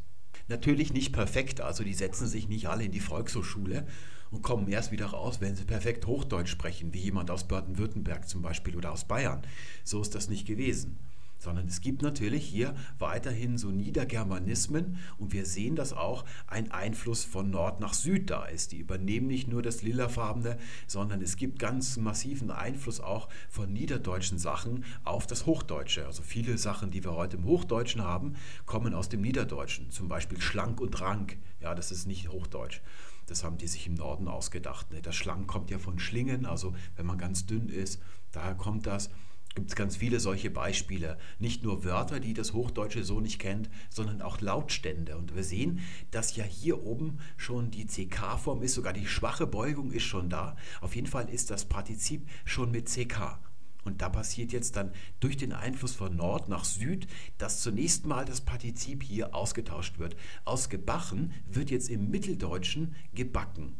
[0.48, 3.86] Natürlich nicht perfekt, also die setzen sich nicht alle in die Volkshochschule
[4.30, 8.42] und kommen erst wieder raus, wenn sie perfekt Hochdeutsch sprechen, wie jemand aus Baden-Württemberg zum
[8.42, 9.42] Beispiel oder aus Bayern.
[9.84, 10.98] So ist das nicht gewesen
[11.44, 17.24] sondern es gibt natürlich hier weiterhin so Niedergermanismen und wir sehen, dass auch ein Einfluss
[17.24, 18.72] von Nord nach Süd da ist.
[18.72, 24.38] Die übernehmen nicht nur das Lilafarbene, sondern es gibt ganz massiven Einfluss auch von niederdeutschen
[24.38, 26.06] Sachen auf das Hochdeutsche.
[26.06, 28.34] Also viele Sachen, die wir heute im Hochdeutschen haben,
[28.66, 29.90] kommen aus dem Niederdeutschen.
[29.90, 31.38] Zum Beispiel schlank und rank.
[31.60, 32.80] Ja, das ist nicht Hochdeutsch.
[33.26, 34.90] Das haben die sich im Norden ausgedacht.
[34.90, 35.00] Ne?
[35.00, 38.00] Das Schlank kommt ja von Schlingen, also wenn man ganz dünn ist,
[38.32, 39.10] daher kommt das
[39.54, 41.18] gibt es ganz viele solche Beispiele.
[41.38, 45.16] Nicht nur Wörter, die das Hochdeutsche so nicht kennt, sondern auch Lautstände.
[45.16, 45.80] Und wir sehen,
[46.10, 50.56] dass ja hier oben schon die CK-Form ist, sogar die schwache Beugung ist schon da.
[50.80, 53.38] Auf jeden Fall ist das Partizip schon mit CK.
[53.84, 57.06] Und da passiert jetzt dann durch den Einfluss von Nord nach Süd,
[57.38, 60.16] dass zunächst mal das Partizip hier ausgetauscht wird.
[60.44, 63.76] Aus gebachen wird jetzt im Mitteldeutschen gebacken.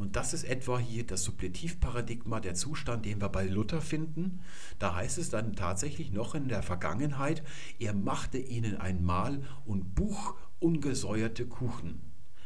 [0.00, 4.40] Und das ist etwa hier das Suppletivparadigma, der Zustand, den wir bei Luther finden.
[4.78, 7.42] Da heißt es dann tatsächlich noch in der Vergangenheit,
[7.78, 12.00] er machte ihnen ein Mahl und Buch ungesäuerte Kuchen.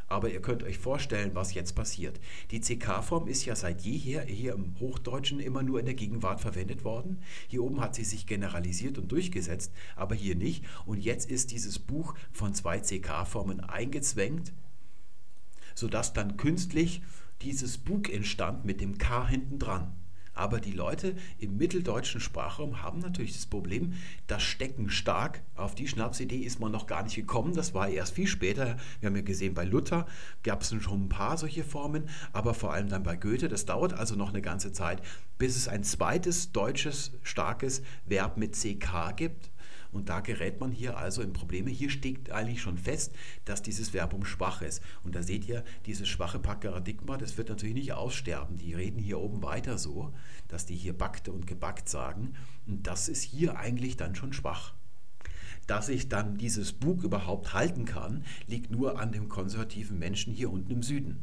[0.09, 2.19] Aber ihr könnt euch vorstellen, was jetzt passiert.
[2.51, 6.83] Die CK-Form ist ja seit jeher hier im Hochdeutschen immer nur in der Gegenwart verwendet
[6.83, 7.23] worden.
[7.47, 10.65] Hier oben hat sie sich generalisiert und durchgesetzt, aber hier nicht.
[10.87, 14.53] Und jetzt ist dieses Buch von zwei CK-Formen eingezwängt,
[15.77, 17.01] sodass dann künstlich
[17.45, 19.93] dieses Bug entstand mit dem K hinten dran.
[20.37, 23.93] Aber die Leute im mitteldeutschen Sprachraum haben natürlich das Problem,
[24.27, 25.43] das Stecken stark.
[25.55, 27.55] Auf die Schnapsidee ist man noch gar nicht gekommen.
[27.55, 28.77] Das war erst viel später.
[28.99, 30.07] Wir haben ja gesehen, bei Luther
[30.43, 33.49] gab es schon ein paar solche Formen, aber vor allem dann bei Goethe.
[33.49, 35.01] Das dauert also noch eine ganze Zeit,
[35.39, 39.51] bis es ein zweites deutsches starkes Verb mit CK gibt.
[39.95, 41.71] Und da gerät man hier also in Probleme.
[41.71, 43.15] Hier steht eigentlich schon fest,
[43.45, 44.83] dass dieses Verbum schwach ist.
[45.05, 48.59] Und da seht ihr, dieses schwache Paradigma, das wird natürlich nicht aussterben.
[48.59, 50.13] Die reden hier oben weiter so,
[50.49, 52.35] dass die hier backte und gebackt sagen.
[52.67, 54.75] Und das ist hier eigentlich dann schon schwach.
[55.69, 60.51] Dass ich dann dieses Bug überhaupt halten kann, liegt nur an dem konservativen Menschen hier
[60.51, 61.23] unten im Süden.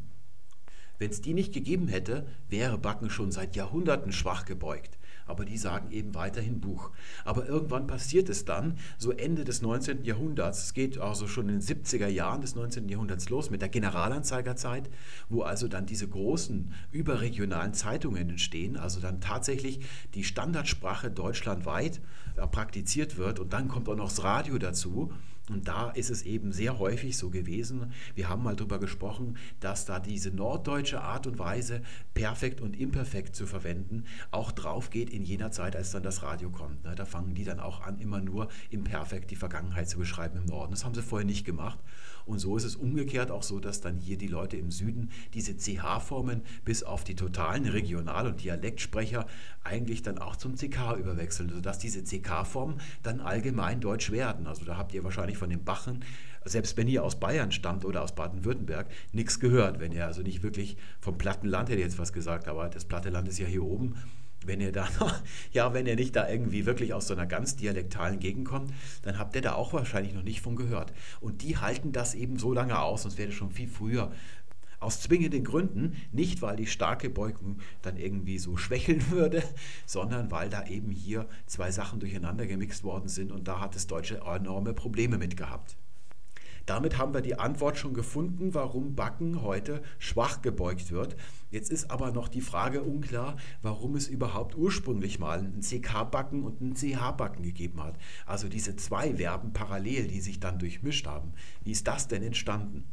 [0.97, 5.57] Wenn es die nicht gegeben hätte, wäre Backen schon seit Jahrhunderten schwach gebeugt aber die
[5.57, 6.91] sagen eben weiterhin Buch.
[7.25, 10.03] Aber irgendwann passiert es dann, so Ende des 19.
[10.03, 12.89] Jahrhunderts, es geht also schon in den 70er Jahren des 19.
[12.89, 14.89] Jahrhunderts los mit der Generalanzeigerzeit,
[15.29, 19.79] wo also dann diese großen überregionalen Zeitungen entstehen, also dann tatsächlich
[20.13, 22.01] die Standardsprache deutschlandweit
[22.35, 25.11] äh, praktiziert wird und dann kommt auch noch das Radio dazu
[25.51, 29.85] und da ist es eben sehr häufig so gewesen, wir haben mal darüber gesprochen, dass
[29.85, 31.81] da diese norddeutsche Art und Weise,
[32.13, 36.49] perfekt und imperfekt zu verwenden, auch drauf geht in jener Zeit, als dann das Radio
[36.49, 36.83] kommt.
[36.83, 36.95] Ne?
[36.95, 40.71] Da fangen die dann auch an, immer nur imperfekt die Vergangenheit zu beschreiben im Norden.
[40.71, 41.79] Das haben sie vorher nicht gemacht.
[42.25, 45.55] Und so ist es umgekehrt auch so, dass dann hier die Leute im Süden diese
[45.55, 49.25] CH-Formen bis auf die totalen Regional- und Dialektsprecher
[49.63, 54.47] eigentlich dann auch zum CK überwechseln, sodass diese CK-Formen dann allgemein deutsch werden.
[54.47, 56.03] Also da habt ihr wahrscheinlich von den Bachen,
[56.45, 59.79] selbst wenn ihr aus Bayern stammt oder aus Baden-Württemberg, nichts gehört.
[59.79, 62.85] Wenn ihr also nicht wirklich vom platten Land, hätte ich jetzt was gesagt, aber das
[62.85, 63.95] platte Land ist ja hier oben
[64.45, 64.87] wenn ihr da
[65.51, 68.71] ja, wenn ihr nicht da irgendwie wirklich aus so einer ganz dialektalen Gegend kommt,
[69.03, 70.93] dann habt ihr da auch wahrscheinlich noch nicht von gehört.
[71.19, 74.11] Und die halten das eben so lange aus, sonst wäre es schon viel früher
[74.81, 79.43] aus zwingenden Gründen, nicht weil die starke Beugung dann irgendwie so schwächeln würde,
[79.85, 83.87] sondern weil da eben hier zwei Sachen durcheinander gemixt worden sind und da hat das
[83.87, 85.77] Deutsche enorme Probleme mit gehabt.
[86.65, 91.15] Damit haben wir die Antwort schon gefunden, warum Backen heute schwach gebeugt wird.
[91.49, 96.61] Jetzt ist aber noch die Frage unklar, warum es überhaupt ursprünglich mal ein CK-Backen und
[96.61, 97.97] ein CH-Backen gegeben hat.
[98.25, 101.33] Also diese zwei Verben parallel, die sich dann durchmischt haben.
[101.63, 102.85] Wie ist das denn entstanden?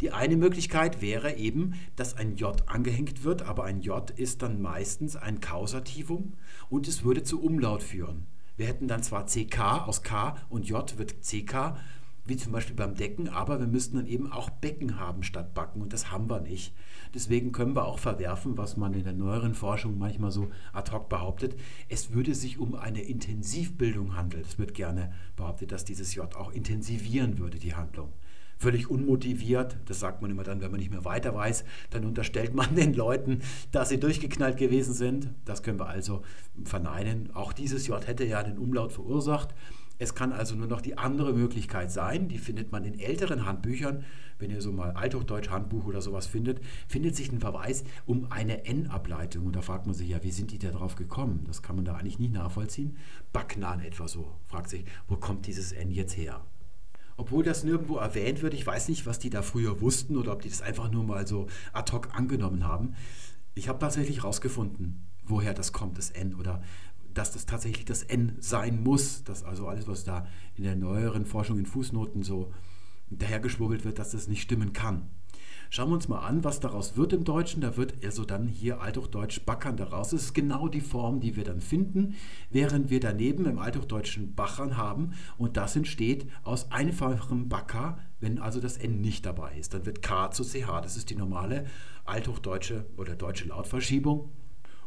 [0.00, 4.60] Die eine Möglichkeit wäre eben, dass ein J angehängt wird, aber ein J ist dann
[4.60, 6.34] meistens ein Kausativum
[6.68, 8.26] und es würde zu Umlaut führen.
[8.56, 11.76] Wir hätten dann zwar CK aus K und J wird CK,
[12.28, 15.80] wie zum Beispiel beim Decken, aber wir müssten dann eben auch Becken haben statt Backen
[15.80, 16.74] und das haben wir nicht.
[17.14, 21.08] Deswegen können wir auch verwerfen, was man in der neueren Forschung manchmal so ad hoc
[21.08, 21.56] behauptet.
[21.88, 24.44] Es würde sich um eine Intensivbildung handeln.
[24.46, 28.12] Es wird gerne behauptet, dass dieses J auch intensivieren würde, die Handlung
[28.58, 29.76] völlig unmotiviert.
[29.86, 31.64] Das sagt man immer dann, wenn man nicht mehr weiter weiß.
[31.90, 33.40] Dann unterstellt man den Leuten,
[33.72, 35.30] dass sie durchgeknallt gewesen sind.
[35.44, 36.22] Das können wir also
[36.64, 37.30] verneinen.
[37.34, 39.54] Auch dieses J hätte ja einen Umlaut verursacht.
[39.98, 44.04] Es kann also nur noch die andere Möglichkeit sein, die findet man in älteren Handbüchern.
[44.38, 48.64] Wenn ihr so mal Althochdeutsch Handbuch oder sowas findet, findet sich ein Verweis um eine
[48.64, 49.46] N-Ableitung.
[49.46, 51.44] Und da fragt man sich ja, wie sind die da drauf gekommen?
[51.46, 52.96] Das kann man da eigentlich nicht nachvollziehen.
[53.32, 56.40] Backnan etwa so, fragt sich, wo kommt dieses N jetzt her?
[57.16, 60.42] Obwohl das nirgendwo erwähnt wird, ich weiß nicht, was die da früher wussten oder ob
[60.42, 62.94] die das einfach nur mal so ad hoc angenommen haben.
[63.56, 66.62] Ich habe tatsächlich herausgefunden, woher das kommt, das N, oder
[67.18, 71.26] dass das tatsächlich das N sein muss, dass also alles, was da in der neueren
[71.26, 72.52] Forschung in Fußnoten so
[73.10, 75.10] dahergeschwurbelt wird, dass das nicht stimmen kann.
[75.70, 77.60] Schauen wir uns mal an, was daraus wird im Deutschen.
[77.60, 80.10] Da wird also dann hier Althochdeutsch Backern daraus.
[80.10, 82.14] Das ist genau die Form, die wir dann finden,
[82.50, 85.12] während wir daneben im Althochdeutschen Bachern haben.
[85.36, 89.74] Und das entsteht aus einfachem Backer, wenn also das N nicht dabei ist.
[89.74, 90.80] Dann wird K zu CH.
[90.82, 91.66] Das ist die normale
[92.06, 94.30] althochdeutsche oder deutsche Lautverschiebung.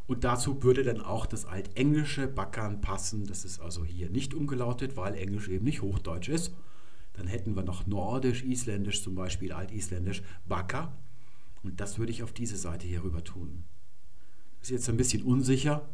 [0.07, 3.25] Und dazu würde dann auch das Altenglische Backern passen.
[3.25, 6.53] Das ist also hier nicht umgelautet, weil Englisch eben nicht Hochdeutsch ist.
[7.13, 10.93] Dann hätten wir noch Nordisch, Isländisch zum Beispiel, Altisländisch, Baka.
[11.63, 13.63] Und das würde ich auf diese Seite hier rüber tun.
[14.59, 15.87] Das ist jetzt ein bisschen unsicher.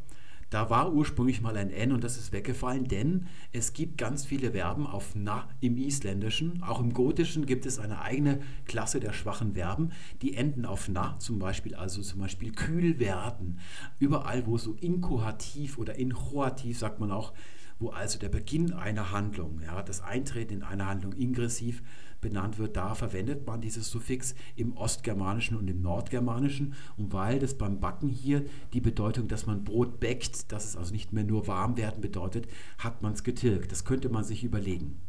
[0.50, 4.52] Da war ursprünglich mal ein N und das ist weggefallen, denn es gibt ganz viele
[4.52, 6.64] Verben auf na im Isländischen.
[6.64, 9.92] Auch im Gotischen gibt es eine eigene Klasse der schwachen Verben,
[10.22, 13.60] die enden auf na, zum Beispiel, also zum Beispiel kühl werden.
[14.00, 17.34] Überall, wo so inkohativ oder inchoativ, sagt man auch,
[17.80, 21.84] wo also der Beginn einer Handlung, ja, das Eintreten in eine Handlung ingressiv
[22.22, 26.74] benannt wird, da verwendet man dieses Suffix im Ostgermanischen und im Nordgermanischen.
[26.98, 30.92] Und weil das beim Backen hier die Bedeutung, dass man Brot bäckt, dass es also
[30.94, 33.72] nicht mehr nur warm werden bedeutet, hat man es getilgt.
[33.72, 35.00] Das könnte man sich überlegen.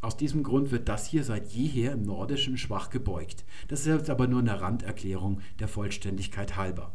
[0.00, 3.44] Aus diesem Grund wird das hier seit jeher im Nordischen schwach gebeugt.
[3.68, 6.94] Das ist jetzt aber nur eine Randerklärung der Vollständigkeit halber.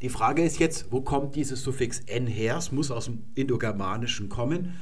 [0.00, 2.56] Die Frage ist jetzt, wo kommt dieses Suffix n her?
[2.56, 4.74] Es muss aus dem Indogermanischen kommen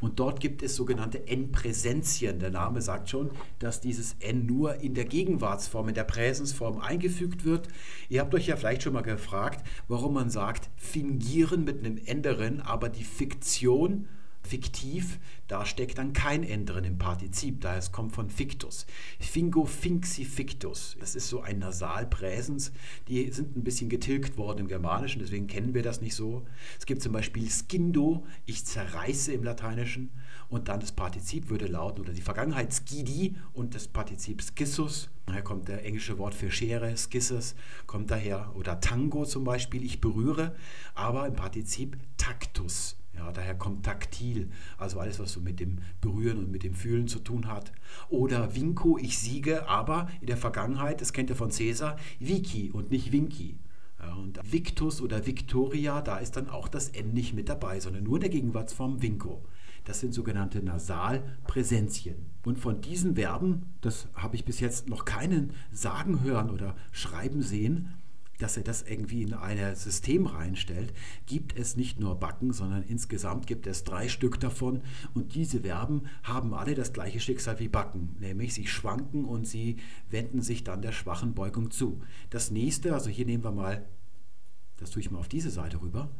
[0.00, 2.38] und dort gibt es sogenannte N-Präsenzien.
[2.38, 7.44] Der Name sagt schon, dass dieses N nur in der Gegenwartsform, in der Präsensform eingefügt
[7.44, 7.68] wird.
[8.08, 12.60] Ihr habt euch ja vielleicht schon mal gefragt, warum man sagt, fingieren mit einem Änderen,
[12.60, 14.08] aber die Fiktion
[14.46, 15.18] fiktiv,
[15.48, 18.86] da steckt dann kein N drin im Partizip, daher es kommt von fictus.
[19.18, 22.72] Fingo finxi fictus, das ist so ein Nasalpräsens,
[23.08, 26.46] die sind ein bisschen getilgt worden im Germanischen, deswegen kennen wir das nicht so.
[26.78, 30.10] Es gibt zum Beispiel skindo, ich zerreiße im Lateinischen
[30.48, 35.10] und dann das Partizip würde lauten, oder die Vergangenheit skidi und das Partizip skissus.
[35.26, 37.54] Daher kommt der englische Wort für Schere, skisses,
[37.86, 40.54] kommt daher, oder Tango zum Beispiel, ich berühre,
[40.94, 42.96] aber im Partizip tactus.
[43.16, 47.06] Ja, daher kommt taktil, also alles, was so mit dem Berühren und mit dem Fühlen
[47.06, 47.72] zu tun hat.
[48.08, 52.90] Oder Vinco, ich siege, aber in der Vergangenheit, das kennt ihr von Cäsar, Vici und
[52.90, 53.56] nicht Vinci.
[54.00, 58.04] Ja, und Victus oder Victoria, da ist dann auch das N nicht mit dabei, sondern
[58.04, 59.44] nur der Gegenwartsform Vinco.
[59.84, 62.16] Das sind sogenannte Nasalpräsenzien.
[62.44, 67.42] Und von diesen Verben, das habe ich bis jetzt noch keinen sagen hören oder schreiben
[67.42, 67.92] sehen,
[68.38, 70.92] dass er das irgendwie in ein System reinstellt,
[71.26, 74.82] gibt es nicht nur Backen, sondern insgesamt gibt es drei Stück davon.
[75.14, 79.76] Und diese Verben haben alle das gleiche Schicksal wie Backen, nämlich sie schwanken und sie
[80.10, 82.02] wenden sich dann der schwachen Beugung zu.
[82.30, 83.86] Das nächste, also hier nehmen wir mal,
[84.76, 86.10] das tue ich mal auf diese Seite rüber.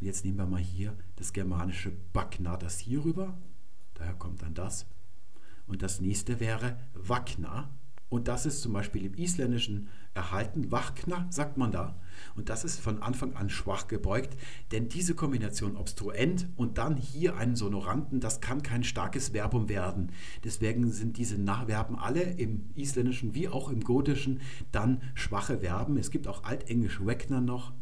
[0.00, 3.36] Und jetzt nehmen wir mal hier das germanische Backna, das hier rüber,
[3.94, 4.86] daher kommt dann das.
[5.66, 7.70] Und das nächste wäre Wagner
[8.14, 10.70] und das ist zum Beispiel im Isländischen erhalten.
[10.70, 11.96] Wachkna sagt man da.
[12.36, 14.36] Und das ist von Anfang an schwach gebeugt,
[14.70, 20.12] denn diese Kombination obstruent und dann hier einen Sonoranten, das kann kein starkes Verbum werden.
[20.44, 25.96] Deswegen sind diese Nachverben alle im Isländischen wie auch im Gotischen dann schwache Verben.
[25.96, 27.72] Es gibt auch Altenglisch Wegner noch.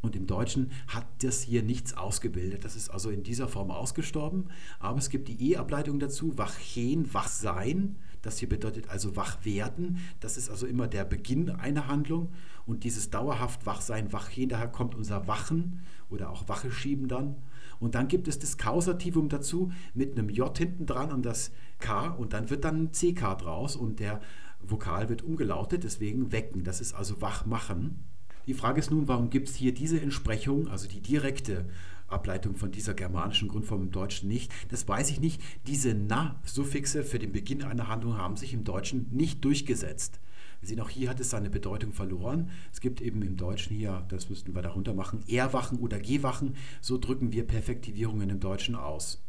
[0.00, 2.64] Und im Deutschen hat das hier nichts ausgebildet.
[2.64, 4.46] Das ist also in dieser Form ausgestorben.
[4.78, 7.96] Aber es gibt die E-Ableitung dazu, wachen, wach sein.
[8.22, 9.98] Das hier bedeutet also wach werden.
[10.20, 12.32] Das ist also immer der Beginn einer Handlung.
[12.66, 15.80] Und dieses dauerhaft Wachsein, Wachgehen, daher kommt unser Wachen
[16.10, 17.36] oder auch Wache schieben dann.
[17.78, 22.08] Und dann gibt es das Kausativum dazu mit einem J hinten dran und das K
[22.08, 24.20] und dann wird dann ein CK draus und der
[24.62, 26.64] Vokal wird umgelautet, deswegen wecken.
[26.64, 28.04] Das ist also wach machen.
[28.46, 31.66] Die Frage ist nun, warum gibt es hier diese Entsprechung, also die direkte
[32.10, 34.52] Ableitung von dieser germanischen Grundform im Deutschen nicht.
[34.68, 35.42] Das weiß ich nicht.
[35.66, 40.20] Diese Na-Suffixe für den Beginn einer Handlung haben sich im Deutschen nicht durchgesetzt.
[40.60, 42.50] Wir sehen auch hier hat es seine Bedeutung verloren.
[42.72, 46.56] Es gibt eben im Deutschen hier, das müssten wir darunter machen, Erwachen oder Gehwachen.
[46.82, 49.22] So drücken wir Perfektivierungen im Deutschen aus.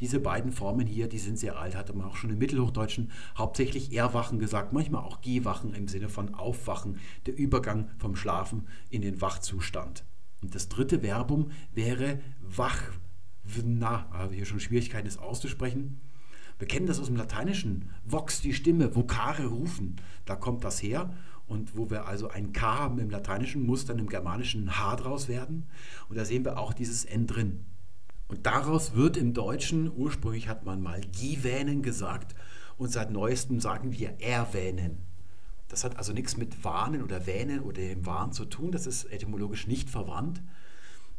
[0.00, 3.94] Diese beiden Formen hier, die sind sehr alt, hatte man auch schon im Mittelhochdeutschen hauptsächlich
[3.94, 9.22] Erwachen gesagt, manchmal auch Gehwachen im Sinne von Aufwachen, der Übergang vom Schlafen in den
[9.22, 10.04] Wachzustand.
[10.46, 12.80] Und das dritte Verbum wäre wach.
[13.64, 16.00] Na, habe hier schon Schwierigkeiten, es auszusprechen.
[16.60, 17.90] Wir kennen das aus dem Lateinischen.
[18.04, 19.96] Vox, die Stimme, vocare rufen.
[20.24, 21.12] Da kommt das her.
[21.48, 24.94] Und wo wir also ein K haben im Lateinischen, muss dann im Germanischen ein H
[24.94, 25.66] draus werden.
[26.08, 27.64] Und da sehen wir auch dieses N drin.
[28.28, 32.36] Und daraus wird im Deutschen, ursprünglich hat man mal gewähnen gesagt
[32.76, 34.98] und seit neuestem sagen wir erwähnen.
[35.68, 38.70] Das hat also nichts mit Warnen oder Wähnen oder dem Wahn zu tun.
[38.70, 40.40] Das ist etymologisch nicht verwandt.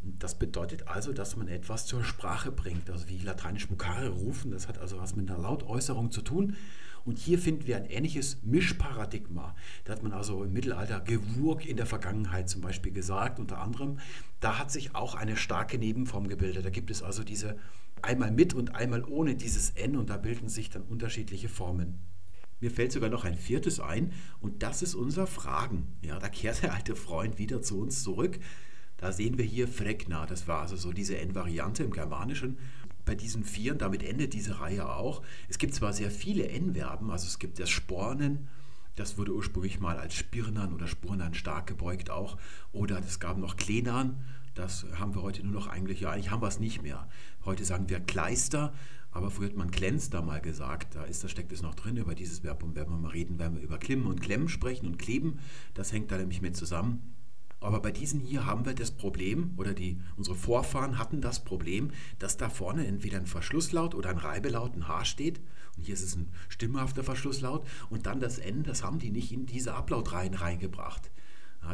[0.02, 2.90] Das bedeutet also, dass man etwas zur Sprache bringt.
[2.90, 6.56] Also wie lateinisch Mukare rufen, das hat also was mit einer Lautäußerung zu tun.
[7.04, 9.56] Und hier finden wir ein ähnliches Mischparadigma.
[9.86, 14.00] Da hat man also im Mittelalter Gewurg in der Vergangenheit zum Beispiel gesagt, unter anderem.
[14.42, 16.66] Da hat sich auch eine starke Nebenform gebildet.
[16.66, 17.58] Da gibt es also diese
[18.02, 22.00] einmal mit und einmal ohne dieses N und da bilden sich dann unterschiedliche Formen.
[22.60, 25.88] Mir fällt sogar noch ein viertes ein und das ist unser Fragen.
[26.02, 28.40] Ja, da kehrt der alte Freund wieder zu uns zurück.
[28.98, 32.58] Da sehen wir hier Fregna, das war also so diese N-Variante im Germanischen.
[33.06, 35.22] Bei diesen Vieren, damit endet diese Reihe auch.
[35.50, 38.48] Es gibt zwar sehr viele N-Verben, also es gibt das Spornen,
[38.96, 42.38] das wurde ursprünglich mal als Spirnern oder Spurnern stark gebeugt auch.
[42.72, 44.18] Oder es gab noch Klenan,
[44.56, 47.08] Das haben wir heute nur noch eigentlich, ja, eigentlich haben wir es nicht mehr.
[47.46, 48.74] Heute sagen wir Kleister,
[49.18, 50.96] aber früher hat man Glänster mal gesagt.
[50.96, 52.64] Da, ist, da steckt es noch drin über dieses Verb.
[52.64, 55.40] Und wenn wir mal reden, werden wir über Klimmen und Klemmen sprechen und Kleben.
[55.74, 57.16] Das hängt da nämlich mit zusammen.
[57.60, 61.90] Aber bei diesen hier haben wir das Problem, oder die, unsere Vorfahren hatten das Problem,
[62.20, 65.42] dass da vorne entweder ein Verschlusslaut oder ein Reibelaut, ein H steht.
[65.76, 67.66] Und hier ist es ein stimmhafter Verschlusslaut.
[67.90, 71.10] Und dann das N, das haben die nicht in diese Ablautreihen reingebracht.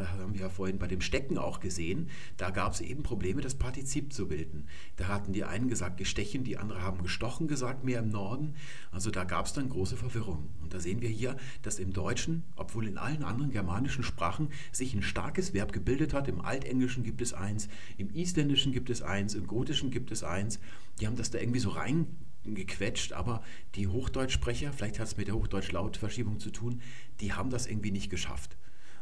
[0.00, 2.08] Das haben wir ja vorhin bei dem Stecken auch gesehen.
[2.36, 4.66] Da gab es eben Probleme, das Partizip zu bilden.
[4.96, 8.54] Da hatten die einen gesagt gestechen, die anderen haben gestochen gesagt, mehr im Norden.
[8.90, 10.48] Also da gab es dann große Verwirrung.
[10.62, 14.94] Und da sehen wir hier, dass im Deutschen, obwohl in allen anderen germanischen Sprachen sich
[14.94, 16.28] ein starkes Verb gebildet hat.
[16.28, 20.58] Im Altenglischen gibt es eins, im Isländischen gibt es eins, im Gotischen gibt es eins.
[21.00, 23.42] Die haben das da irgendwie so reingequetscht, aber
[23.74, 26.80] die Hochdeutschsprecher, vielleicht hat es mit der Hochdeutsch-Lautverschiebung zu tun,
[27.20, 28.56] die haben das irgendwie nicht geschafft.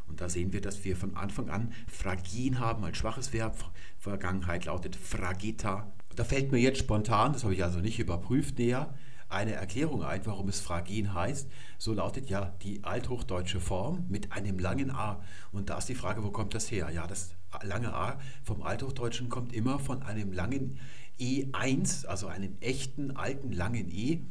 [0.07, 3.57] Und da sehen wir, dass wir von Anfang an fragin haben als schwaches Verb.
[3.97, 5.91] Vergangenheit lautet fragita.
[6.15, 8.93] Da fällt mir jetzt spontan, das habe ich also nicht überprüft näher,
[9.29, 11.49] eine Erklärung ein, warum es fragin heißt.
[11.79, 15.23] So lautet ja die althochdeutsche Form mit einem langen A.
[15.51, 16.89] Und da ist die Frage, wo kommt das her?
[16.91, 17.31] Ja, das
[17.63, 20.79] lange A vom Althochdeutschen kommt immer von einem langen
[21.19, 24.21] E1, also einem echten alten langen E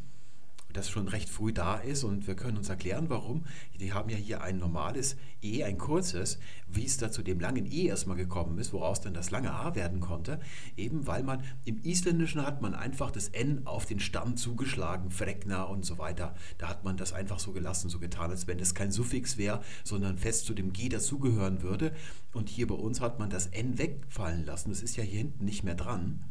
[0.73, 3.45] das schon recht früh da ist und wir können uns erklären, warum.
[3.79, 6.39] Die haben ja hier ein normales E, ein kurzes,
[6.69, 9.75] wie es da zu dem langen E erstmal gekommen ist, woraus dann das lange A
[9.75, 10.41] werden konnte,
[10.77, 15.65] eben weil man im Isländischen hat man einfach das N auf den Stamm zugeschlagen, Frekna
[15.65, 16.35] und so weiter.
[16.59, 19.63] Da hat man das einfach so gelassen, so getan, als wenn das kein Suffix wäre,
[19.85, 21.93] sondern fest zu dem G dazugehören würde.
[22.33, 24.71] Und hier bei uns hat man das N wegfallen lassen.
[24.71, 26.25] Das ist ja hier hinten nicht mehr dran.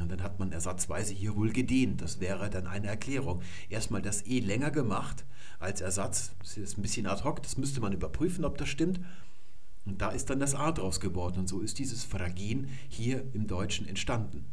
[0.00, 2.02] Und dann hat man ersatzweise hier wohl gedehnt.
[2.02, 3.42] Das wäre dann eine Erklärung.
[3.68, 5.24] Erstmal das E länger gemacht
[5.60, 6.32] als Ersatz.
[6.40, 9.00] Das ist ein bisschen ad hoc, das müsste man überprüfen, ob das stimmt.
[9.84, 11.40] Und da ist dann das A draus geworden.
[11.40, 14.46] Und so ist dieses Fragin hier im Deutschen entstanden.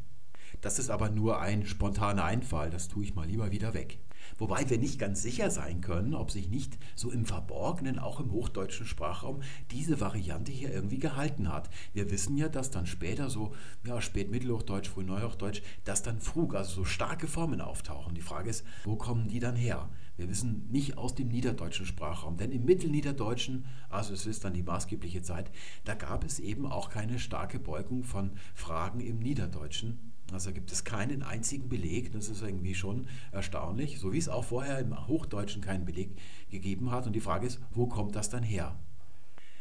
[0.62, 2.70] Das ist aber nur ein spontaner Einfall.
[2.70, 3.98] Das tue ich mal lieber wieder weg.
[4.42, 8.32] Wobei wir nicht ganz sicher sein können, ob sich nicht so im Verborgenen, auch im
[8.32, 11.70] hochdeutschen Sprachraum, diese Variante hier irgendwie gehalten hat.
[11.94, 13.54] Wir wissen ja, dass dann später so,
[13.86, 18.16] ja, Spätmittelhochdeutsch, Frühneuhochdeutsch, dass dann Frug, also so starke Formen auftauchen.
[18.16, 19.92] Die Frage ist, wo kommen die dann her?
[20.18, 24.64] Wir wissen nicht aus dem niederdeutschen Sprachraum, denn im Mittelniederdeutschen, also es ist dann die
[24.64, 25.52] maßgebliche Zeit,
[25.84, 30.11] da gab es eben auch keine starke Beugung von Fragen im Niederdeutschen.
[30.34, 34.46] Also gibt es keinen einzigen Beleg, das ist irgendwie schon erstaunlich, so wie es auch
[34.46, 36.12] vorher im Hochdeutschen keinen Beleg
[36.50, 37.08] gegeben hat.
[37.08, 38.76] Und die Frage ist, wo kommt das dann her?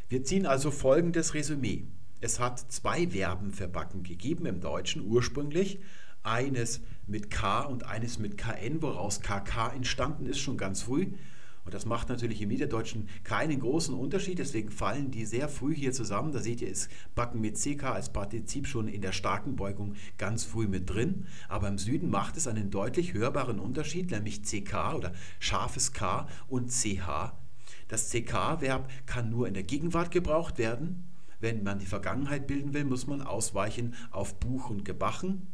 [0.09, 1.85] Wir ziehen also folgendes Resümee.
[2.21, 5.81] Es hat zwei Verben für Backen gegeben im Deutschen ursprünglich.
[6.23, 11.13] Eines mit K und eines mit KN, woraus KK entstanden ist, schon ganz früh.
[11.65, 15.93] Und das macht natürlich im Niederdeutschen keinen großen Unterschied, deswegen fallen die sehr früh hier
[15.93, 16.33] zusammen.
[16.33, 20.45] Da seht ihr, ist Backen mit CK als Partizip schon in der starken Beugung ganz
[20.45, 21.27] früh mit drin.
[21.49, 26.71] Aber im Süden macht es einen deutlich hörbaren Unterschied, nämlich CK oder scharfes K und
[26.71, 27.35] CH.
[27.89, 31.05] Das CK-Verb kann nur in der Gegenwart gebraucht werden.
[31.41, 35.47] Wenn man die Vergangenheit bilden will, muss man ausweichen auf Buch und Gebachen.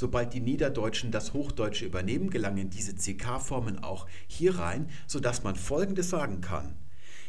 [0.00, 6.08] Sobald die Niederdeutschen das Hochdeutsche übernehmen, gelangen diese CK-Formen auch hier rein, sodass man Folgendes
[6.08, 6.74] sagen kann.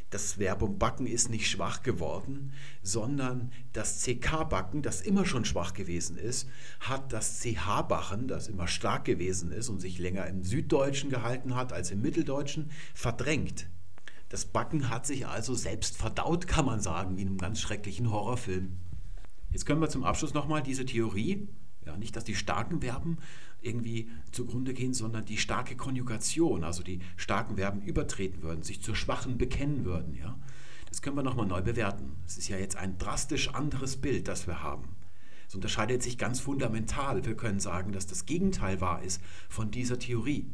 [0.10, 6.16] Das Verbum backen ist nicht schwach geworden, sondern das CK-Backen, das immer schon schwach gewesen
[6.16, 6.48] ist,
[6.80, 11.74] hat das CH-Bachen, das immer stark gewesen ist und sich länger im Süddeutschen gehalten hat
[11.74, 13.68] als im Mitteldeutschen, verdrängt.
[14.30, 18.10] Das Backen hat sich also selbst verdaut, kann man sagen, wie in einem ganz schrecklichen
[18.10, 18.78] Horrorfilm.
[19.52, 21.50] Jetzt können wir zum Abschluss nochmal diese Theorie
[21.86, 23.18] ja, nicht, dass die starken Verben
[23.62, 28.96] irgendwie zugrunde gehen, sondern die starke Konjugation, also die starken Verben übertreten würden, sich zur
[28.96, 30.16] schwachen bekennen würden.
[30.16, 30.38] Ja?
[30.90, 32.16] Das können wir nochmal neu bewerten.
[32.26, 34.96] Es ist ja jetzt ein drastisch anderes Bild, das wir haben.
[35.48, 37.26] Es unterscheidet sich ganz fundamental.
[37.26, 40.50] Wir können sagen, dass das Gegenteil wahr ist von dieser Theorie.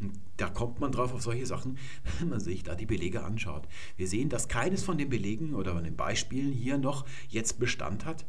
[0.00, 1.78] Und da kommt man drauf auf solche Sachen,
[2.18, 3.68] wenn man sich da die Belege anschaut.
[3.96, 8.04] Wir sehen, dass keines von den Belegen oder von den Beispielen hier noch jetzt Bestand
[8.04, 8.24] hat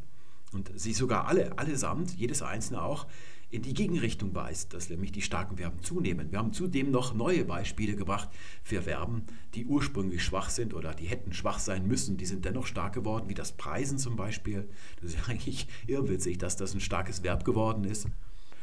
[0.52, 3.06] und sie sogar alle, allesamt, jedes einzelne auch,
[3.52, 6.32] in die Gegenrichtung weist, dass nämlich die starken Verben zunehmen.
[6.32, 8.30] Wir haben zudem noch neue Beispiele gebracht
[8.62, 9.24] für Verben,
[9.54, 13.28] die ursprünglich schwach sind oder die hätten schwach sein müssen, die sind dennoch stark geworden,
[13.28, 14.68] wie das Preisen zum Beispiel.
[15.00, 18.06] Das ist ja eigentlich irrwitzig, dass das ein starkes Verb geworden ist.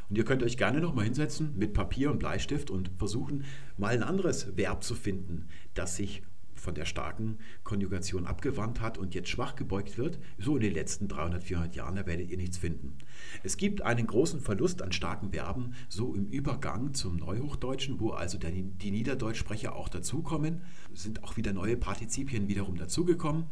[0.10, 3.46] Und ihr könnt euch gerne nochmal hinsetzen mit Papier und Bleistift und versuchen,
[3.78, 6.24] mal ein anderes Verb zu finden, das sich
[6.60, 11.08] von der starken Konjugation abgewandt hat und jetzt schwach gebeugt wird, so in den letzten
[11.08, 12.98] 300, 400 Jahren, da werdet ihr nichts finden.
[13.44, 18.38] Es gibt einen großen Verlust an starken Verben, so im Übergang zum Neuhochdeutschen, wo also
[18.38, 20.62] der, die Niederdeutschsprecher auch dazukommen,
[20.94, 23.46] sind auch wieder neue Partizipien wiederum dazugekommen.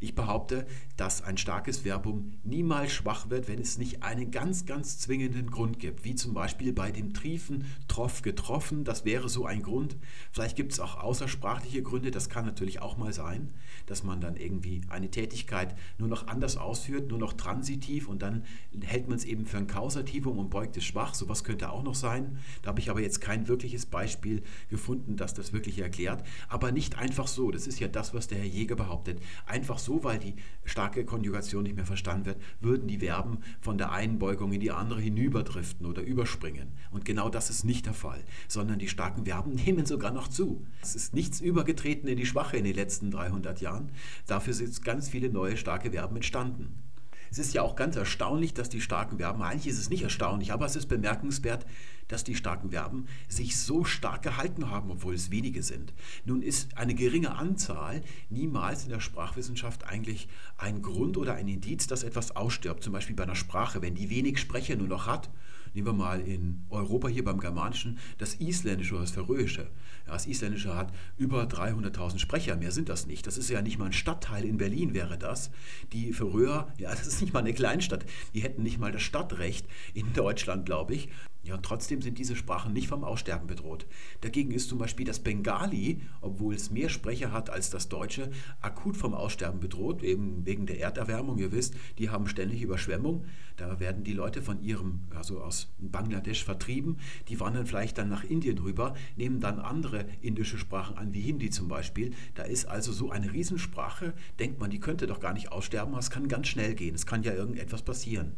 [0.00, 0.66] Ich behaupte,
[0.96, 5.78] dass ein starkes Verbum niemals schwach wird, wenn es nicht einen ganz, ganz zwingenden Grund
[5.78, 9.96] gibt, wie zum Beispiel bei dem Triefen, troff, getroffen, das wäre so ein Grund.
[10.32, 13.52] Vielleicht gibt es auch außersprachliche Gründe, das kann natürlich auch mal sein,
[13.86, 18.44] dass man dann irgendwie eine Tätigkeit nur noch anders ausführt, nur noch transitiv und dann
[18.82, 21.94] hält man es eben für ein Kausativum und beugt es schwach, sowas könnte auch noch
[21.94, 22.38] sein.
[22.62, 26.98] Da habe ich aber jetzt kein wirkliches Beispiel gefunden, das das wirklich erklärt, aber nicht
[26.98, 30.18] einfach so, das ist ja das, was der Herr Jäger behauptet, einfach so so, weil
[30.18, 30.34] die
[30.64, 34.72] starke Konjugation nicht mehr verstanden wird, würden die Verben von der einen Beugung in die
[34.72, 36.72] andere hinüberdriften oder überspringen.
[36.90, 40.66] Und genau das ist nicht der Fall, sondern die starken Verben nehmen sogar noch zu.
[40.82, 43.90] Es ist nichts übergetreten in die Schwache in den letzten 300 Jahren.
[44.26, 46.85] Dafür sind ganz viele neue starke Verben entstanden.
[47.30, 50.52] Es ist ja auch ganz erstaunlich, dass die starken Verben, eigentlich ist es nicht erstaunlich,
[50.52, 51.66] aber es ist bemerkenswert,
[52.08, 55.92] dass die starken Verben sich so stark gehalten haben, obwohl es wenige sind.
[56.24, 61.86] Nun ist eine geringe Anzahl niemals in der Sprachwissenschaft eigentlich ein Grund oder ein Indiz,
[61.86, 62.82] dass etwas ausstirbt.
[62.82, 65.30] Zum Beispiel bei einer Sprache, wenn die wenig Sprecher nur noch hat
[65.76, 69.68] Nehmen wir mal in Europa hier beim Germanischen das Isländische oder das Färöische.
[70.06, 73.26] Ja, das Isländische hat über 300.000 Sprecher, mehr sind das nicht.
[73.26, 75.50] Das ist ja nicht mal ein Stadtteil in Berlin wäre das.
[75.92, 78.06] Die Färöer, ja, das ist nicht mal eine Kleinstadt.
[78.32, 81.10] Die hätten nicht mal das Stadtrecht in Deutschland, glaube ich.
[81.46, 83.86] Ja, und trotzdem sind diese Sprachen nicht vom Aussterben bedroht.
[84.20, 88.96] Dagegen ist zum Beispiel das Bengali, obwohl es mehr Sprecher hat als das Deutsche, akut
[88.96, 91.38] vom Aussterben bedroht, eben wegen der Erderwärmung.
[91.38, 93.26] Ihr wisst, die haben ständig Überschwemmung.
[93.56, 96.96] Da werden die Leute von ihrem, also aus Bangladesch vertrieben.
[97.28, 101.50] Die wandern vielleicht dann nach Indien rüber, nehmen dann andere indische Sprachen an, wie Hindi
[101.50, 102.12] zum Beispiel.
[102.34, 106.00] Da ist also so eine Riesensprache, denkt man, die könnte doch gar nicht aussterben, aber
[106.00, 106.96] es kann ganz schnell gehen.
[106.96, 108.34] Es kann ja irgendetwas passieren.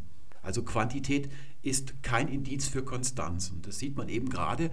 [0.48, 1.28] Also Quantität
[1.60, 3.50] ist kein Indiz für Konstanz.
[3.50, 4.70] Und das sieht man eben gerade,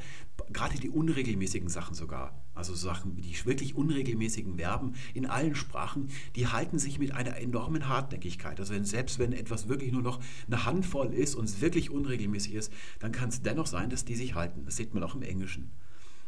[0.54, 2.42] gerade die unregelmäßigen Sachen sogar.
[2.54, 6.08] Also Sachen, die wirklich unregelmäßigen Verben in allen Sprachen,
[6.38, 8.58] die halten sich mit einer enormen Hartnäckigkeit.
[8.58, 12.54] Also wenn, selbst wenn etwas wirklich nur noch eine Handvoll ist und es wirklich unregelmäßig
[12.54, 14.64] ist, dann kann es dennoch sein, dass die sich halten.
[14.64, 15.72] Das sieht man auch im Englischen.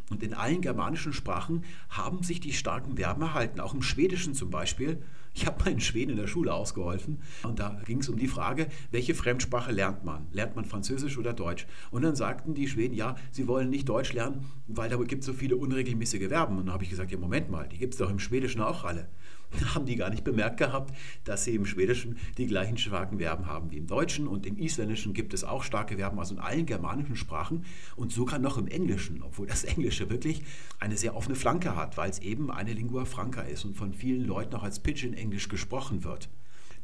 [0.10, 4.50] Und in allen germanischen Sprachen haben sich die starken Verben erhalten, auch im Schwedischen zum
[4.50, 5.02] Beispiel.
[5.38, 8.66] Ich habe meinen Schweden in der Schule ausgeholfen und da ging es um die Frage,
[8.90, 10.26] welche Fremdsprache lernt man?
[10.32, 11.68] Lernt man Französisch oder Deutsch?
[11.92, 15.28] Und dann sagten die Schweden, ja, sie wollen nicht Deutsch lernen, weil da gibt es
[15.28, 16.58] so viele unregelmäßige Verben.
[16.58, 18.84] Und dann habe ich gesagt, ja, Moment mal, die gibt es doch im Schwedischen auch
[18.84, 19.10] alle.
[19.76, 23.72] haben die gar nicht bemerkt gehabt, dass sie im Schwedischen die gleichen starken Verben haben
[23.72, 27.16] wie im Deutschen und im Isländischen gibt es auch starke Verben, also in allen germanischen
[27.16, 27.66] Sprachen
[27.96, 30.44] und sogar noch im Englischen, obwohl das Englische wirklich
[30.80, 34.26] eine sehr offene Flanke hat, weil es eben eine Lingua franca ist und von vielen
[34.26, 36.30] Leuten auch als Pidgin-Englisch gesprochen wird.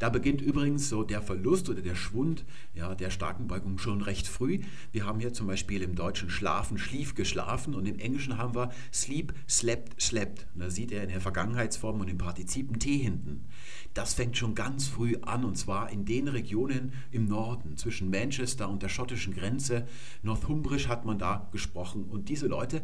[0.04, 2.44] Da beginnt übrigens so der Verlust oder der Schwund
[2.74, 4.60] ja, der starken Beugung schon recht früh.
[4.92, 8.74] Wir haben hier zum Beispiel im Deutschen schlafen, schlief, geschlafen und im Englischen haben wir
[8.92, 10.46] sleep, slept, slept.
[10.54, 13.46] Und da sieht er in der Vergangenheitsform und im Partizip ein T hinten.
[13.94, 18.68] Das fängt schon ganz früh an und zwar in den Regionen im Norden, zwischen Manchester
[18.68, 19.88] und der schottischen Grenze.
[20.22, 22.82] Northumbrisch hat man da gesprochen und diese Leute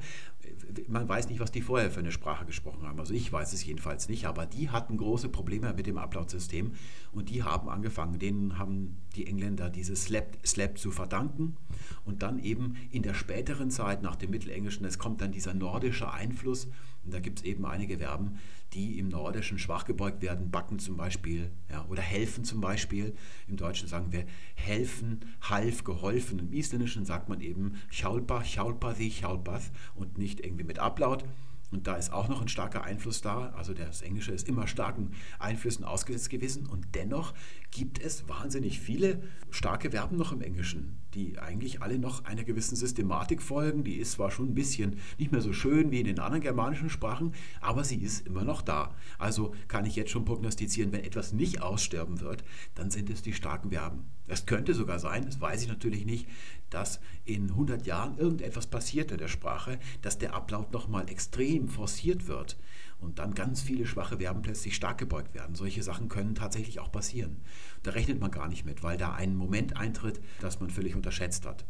[0.88, 3.00] man weiß nicht, was die vorher für eine Sprache gesprochen haben.
[3.00, 6.74] Also ich weiß es jedenfalls nicht, aber die hatten große Probleme mit dem Upload-System
[7.12, 11.58] und die haben angefangen, denen haben die Engländer dieses Slap, Slap zu verdanken
[12.06, 16.12] und dann eben in der späteren Zeit nach dem Mittelenglischen, es kommt dann dieser nordische
[16.12, 16.68] Einfluss
[17.04, 18.40] und da gibt es eben einige Verben,
[18.74, 23.16] die im Nordischen schwach gebeugt werden, backen zum Beispiel ja, oder helfen zum Beispiel.
[23.48, 24.26] Im Deutschen sagen wir
[24.56, 26.40] helfen, half, geholfen.
[26.40, 31.26] Im Isländischen sagt man eben Chaulpa, Chaulpathi, Chaulpath und nicht irgendwie mit Ablaut.
[31.72, 33.50] Und da ist auch noch ein starker Einfluss da.
[33.50, 36.66] Also das Englische ist immer starken Einflüssen ausgesetzt gewesen.
[36.66, 37.34] Und dennoch
[37.72, 39.22] gibt es wahnsinnig viele
[39.52, 43.84] starke Verben noch im Englischen, die eigentlich alle noch einer gewissen Systematik folgen.
[43.84, 46.90] Die ist zwar schon ein bisschen nicht mehr so schön wie in den anderen germanischen
[46.90, 48.96] Sprachen, aber sie ist immer noch da.
[49.18, 52.44] Also kann ich jetzt schon prognostizieren, wenn etwas nicht aussterben wird,
[52.76, 54.06] dann sind es die starken Verben.
[54.28, 56.28] Es könnte sogar sein, das weiß ich natürlich nicht,
[56.70, 62.28] dass in 100 Jahren irgendetwas passiert in der Sprache, dass der Ablaut nochmal extrem forciert
[62.28, 62.58] wird
[63.00, 65.56] und dann ganz viele schwache Verben plötzlich stark gebeugt werden.
[65.56, 67.42] Solche Sachen können tatsächlich auch passieren.
[67.84, 71.46] Da rechnet man gar nicht mit, weil da ein Moment eintritt, das man völlig unterschätzt
[71.46, 71.66] hat.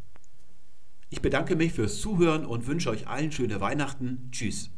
[1.09, 4.29] Ich bedanke mich fürs Zuhören und wünsche euch allen schöne Weihnachten.
[4.31, 4.71] Tschüss.